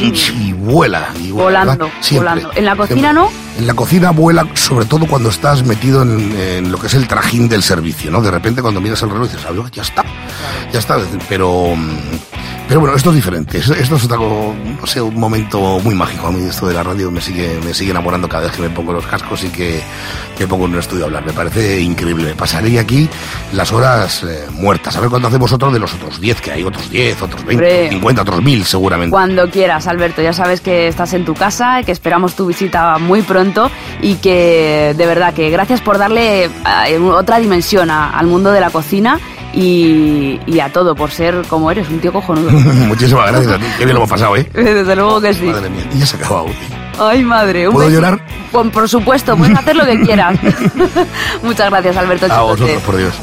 Y 0.00 0.52
vuela. 0.54 1.08
y 1.20 1.30
vuela, 1.30 1.60
Volando, 1.64 1.84
¿verdad? 1.84 1.98
Siempre, 2.00 2.30
volando. 2.30 2.50
¿En 2.56 2.64
la 2.64 2.76
cocina 2.76 3.12
no? 3.12 3.28
En 3.58 3.66
la 3.68 3.74
cocina 3.74 4.10
vuela, 4.10 4.48
sobre 4.54 4.84
todo 4.84 5.06
cuando 5.06 5.28
estás 5.28 5.64
metido 5.64 6.02
en, 6.02 6.72
lo 6.72 6.78
que 6.78 6.88
es 6.88 6.94
el 6.94 7.06
trajín 7.06 7.48
del 7.48 7.62
servicio, 7.62 8.10
¿no? 8.10 8.20
De 8.20 8.30
repente 8.30 8.62
cuando 8.62 8.80
miras 8.80 9.02
el 9.02 9.10
reloj 9.10 9.30
dices, 9.30 9.46
"Ah, 9.48 9.52
ya 9.72 9.82
está, 9.82 10.04
ya 10.72 10.78
está. 10.80 10.98
Pero, 11.28 11.74
mm, 11.76 12.23
pero 12.68 12.80
bueno, 12.80 12.94
esto 12.96 13.10
es 13.10 13.16
diferente. 13.16 13.58
Esto 13.58 13.74
esto 13.74 13.96
es 13.96 14.06
co- 14.08 14.54
no 14.80 14.86
sé, 14.86 15.00
un 15.02 15.14
momento 15.18 15.78
muy 15.80 15.94
mágico. 15.94 16.26
A 16.28 16.30
mí 16.32 16.46
esto 16.48 16.66
de 16.66 16.74
la 16.74 16.82
radio 16.82 17.10
me 17.10 17.20
sigue, 17.20 17.58
me 17.64 17.74
sigue 17.74 17.90
enamorando 17.90 18.28
cada 18.28 18.44
vez 18.44 18.52
que 18.56 18.62
me 18.62 18.70
pongo 18.70 18.92
los 18.92 19.06
cascos 19.06 19.44
y 19.44 19.48
que 19.48 19.80
me 20.38 20.46
pongo 20.46 20.64
en 20.66 20.72
un 20.72 20.78
estudio 20.78 21.04
a 21.04 21.06
hablar. 21.06 21.24
Me 21.26 21.32
parece 21.32 21.80
increíble. 21.80 22.24
Me 22.24 22.34
pasaré 22.34 22.78
aquí 22.78 23.08
las 23.52 23.72
horas 23.72 24.22
eh, 24.24 24.46
muertas. 24.52 24.96
A 24.96 25.00
ver 25.00 25.10
cuándo 25.10 25.28
hacemos 25.28 25.52
otro 25.52 25.70
de 25.70 25.78
los 25.78 25.92
otros 25.94 26.20
10, 26.20 26.40
que 26.40 26.52
hay 26.52 26.62
otros 26.64 26.88
10, 26.90 27.22
otros 27.22 27.44
20, 27.44 27.52
Hombre. 27.64 27.88
50, 27.90 28.22
otros 28.22 28.42
1000 28.42 28.64
seguramente. 28.64 29.10
Cuando 29.10 29.48
quieras, 29.50 29.86
Alberto. 29.86 30.22
Ya 30.22 30.32
sabes 30.32 30.60
que 30.60 30.88
estás 30.88 31.12
en 31.14 31.24
tu 31.24 31.34
casa, 31.34 31.82
que 31.84 31.92
esperamos 31.92 32.34
tu 32.34 32.46
visita 32.46 32.98
muy 32.98 33.22
pronto 33.22 33.70
y 34.00 34.14
que 34.16 34.94
de 34.96 35.06
verdad 35.06 35.34
que 35.34 35.50
gracias 35.50 35.80
por 35.80 35.98
darle 35.98 36.44
eh, 36.44 36.98
otra 36.98 37.38
dimensión 37.38 37.90
a- 37.90 38.10
al 38.10 38.26
mundo 38.26 38.50
de 38.52 38.60
la 38.60 38.70
cocina 38.70 39.20
y, 39.52 40.40
y 40.46 40.58
a 40.60 40.72
todo, 40.72 40.94
por 40.96 41.10
ser 41.12 41.42
como 41.48 41.70
eres, 41.70 41.88
un 41.88 42.00
tío 42.00 42.12
cojonudo. 42.12 42.50
Muchísimas 42.88 43.30
gracias 43.30 43.52
a 43.52 43.58
ti. 43.58 43.64
Qué 43.78 43.84
bien 43.84 43.94
lo 43.94 44.00
hemos 44.00 44.10
pasado, 44.10 44.36
¿eh? 44.36 44.48
Desde 44.54 44.96
luego 44.96 45.20
que 45.20 45.34
sí. 45.34 45.44
Madre 45.46 45.70
mía, 45.70 45.84
y 45.94 45.98
ya 45.98 46.06
se 46.06 46.16
ha 46.16 46.20
acabado. 46.20 46.46
Ay, 46.98 47.22
madre. 47.24 47.64
¿Puedo 47.70 47.88
beso. 47.88 47.90
llorar? 48.00 48.20
Pues, 48.52 48.70
por 48.70 48.88
supuesto, 48.88 49.36
puedes 49.36 49.56
hacer 49.58 49.74
lo 49.76 49.84
que 49.84 50.00
quieras. 50.00 50.38
Muchas 51.42 51.70
gracias, 51.70 51.96
Alberto. 51.96 52.26
A 52.26 52.28
Chicote. 52.28 52.50
vosotros, 52.62 52.82
por 52.82 52.96
Dios. 52.96 53.14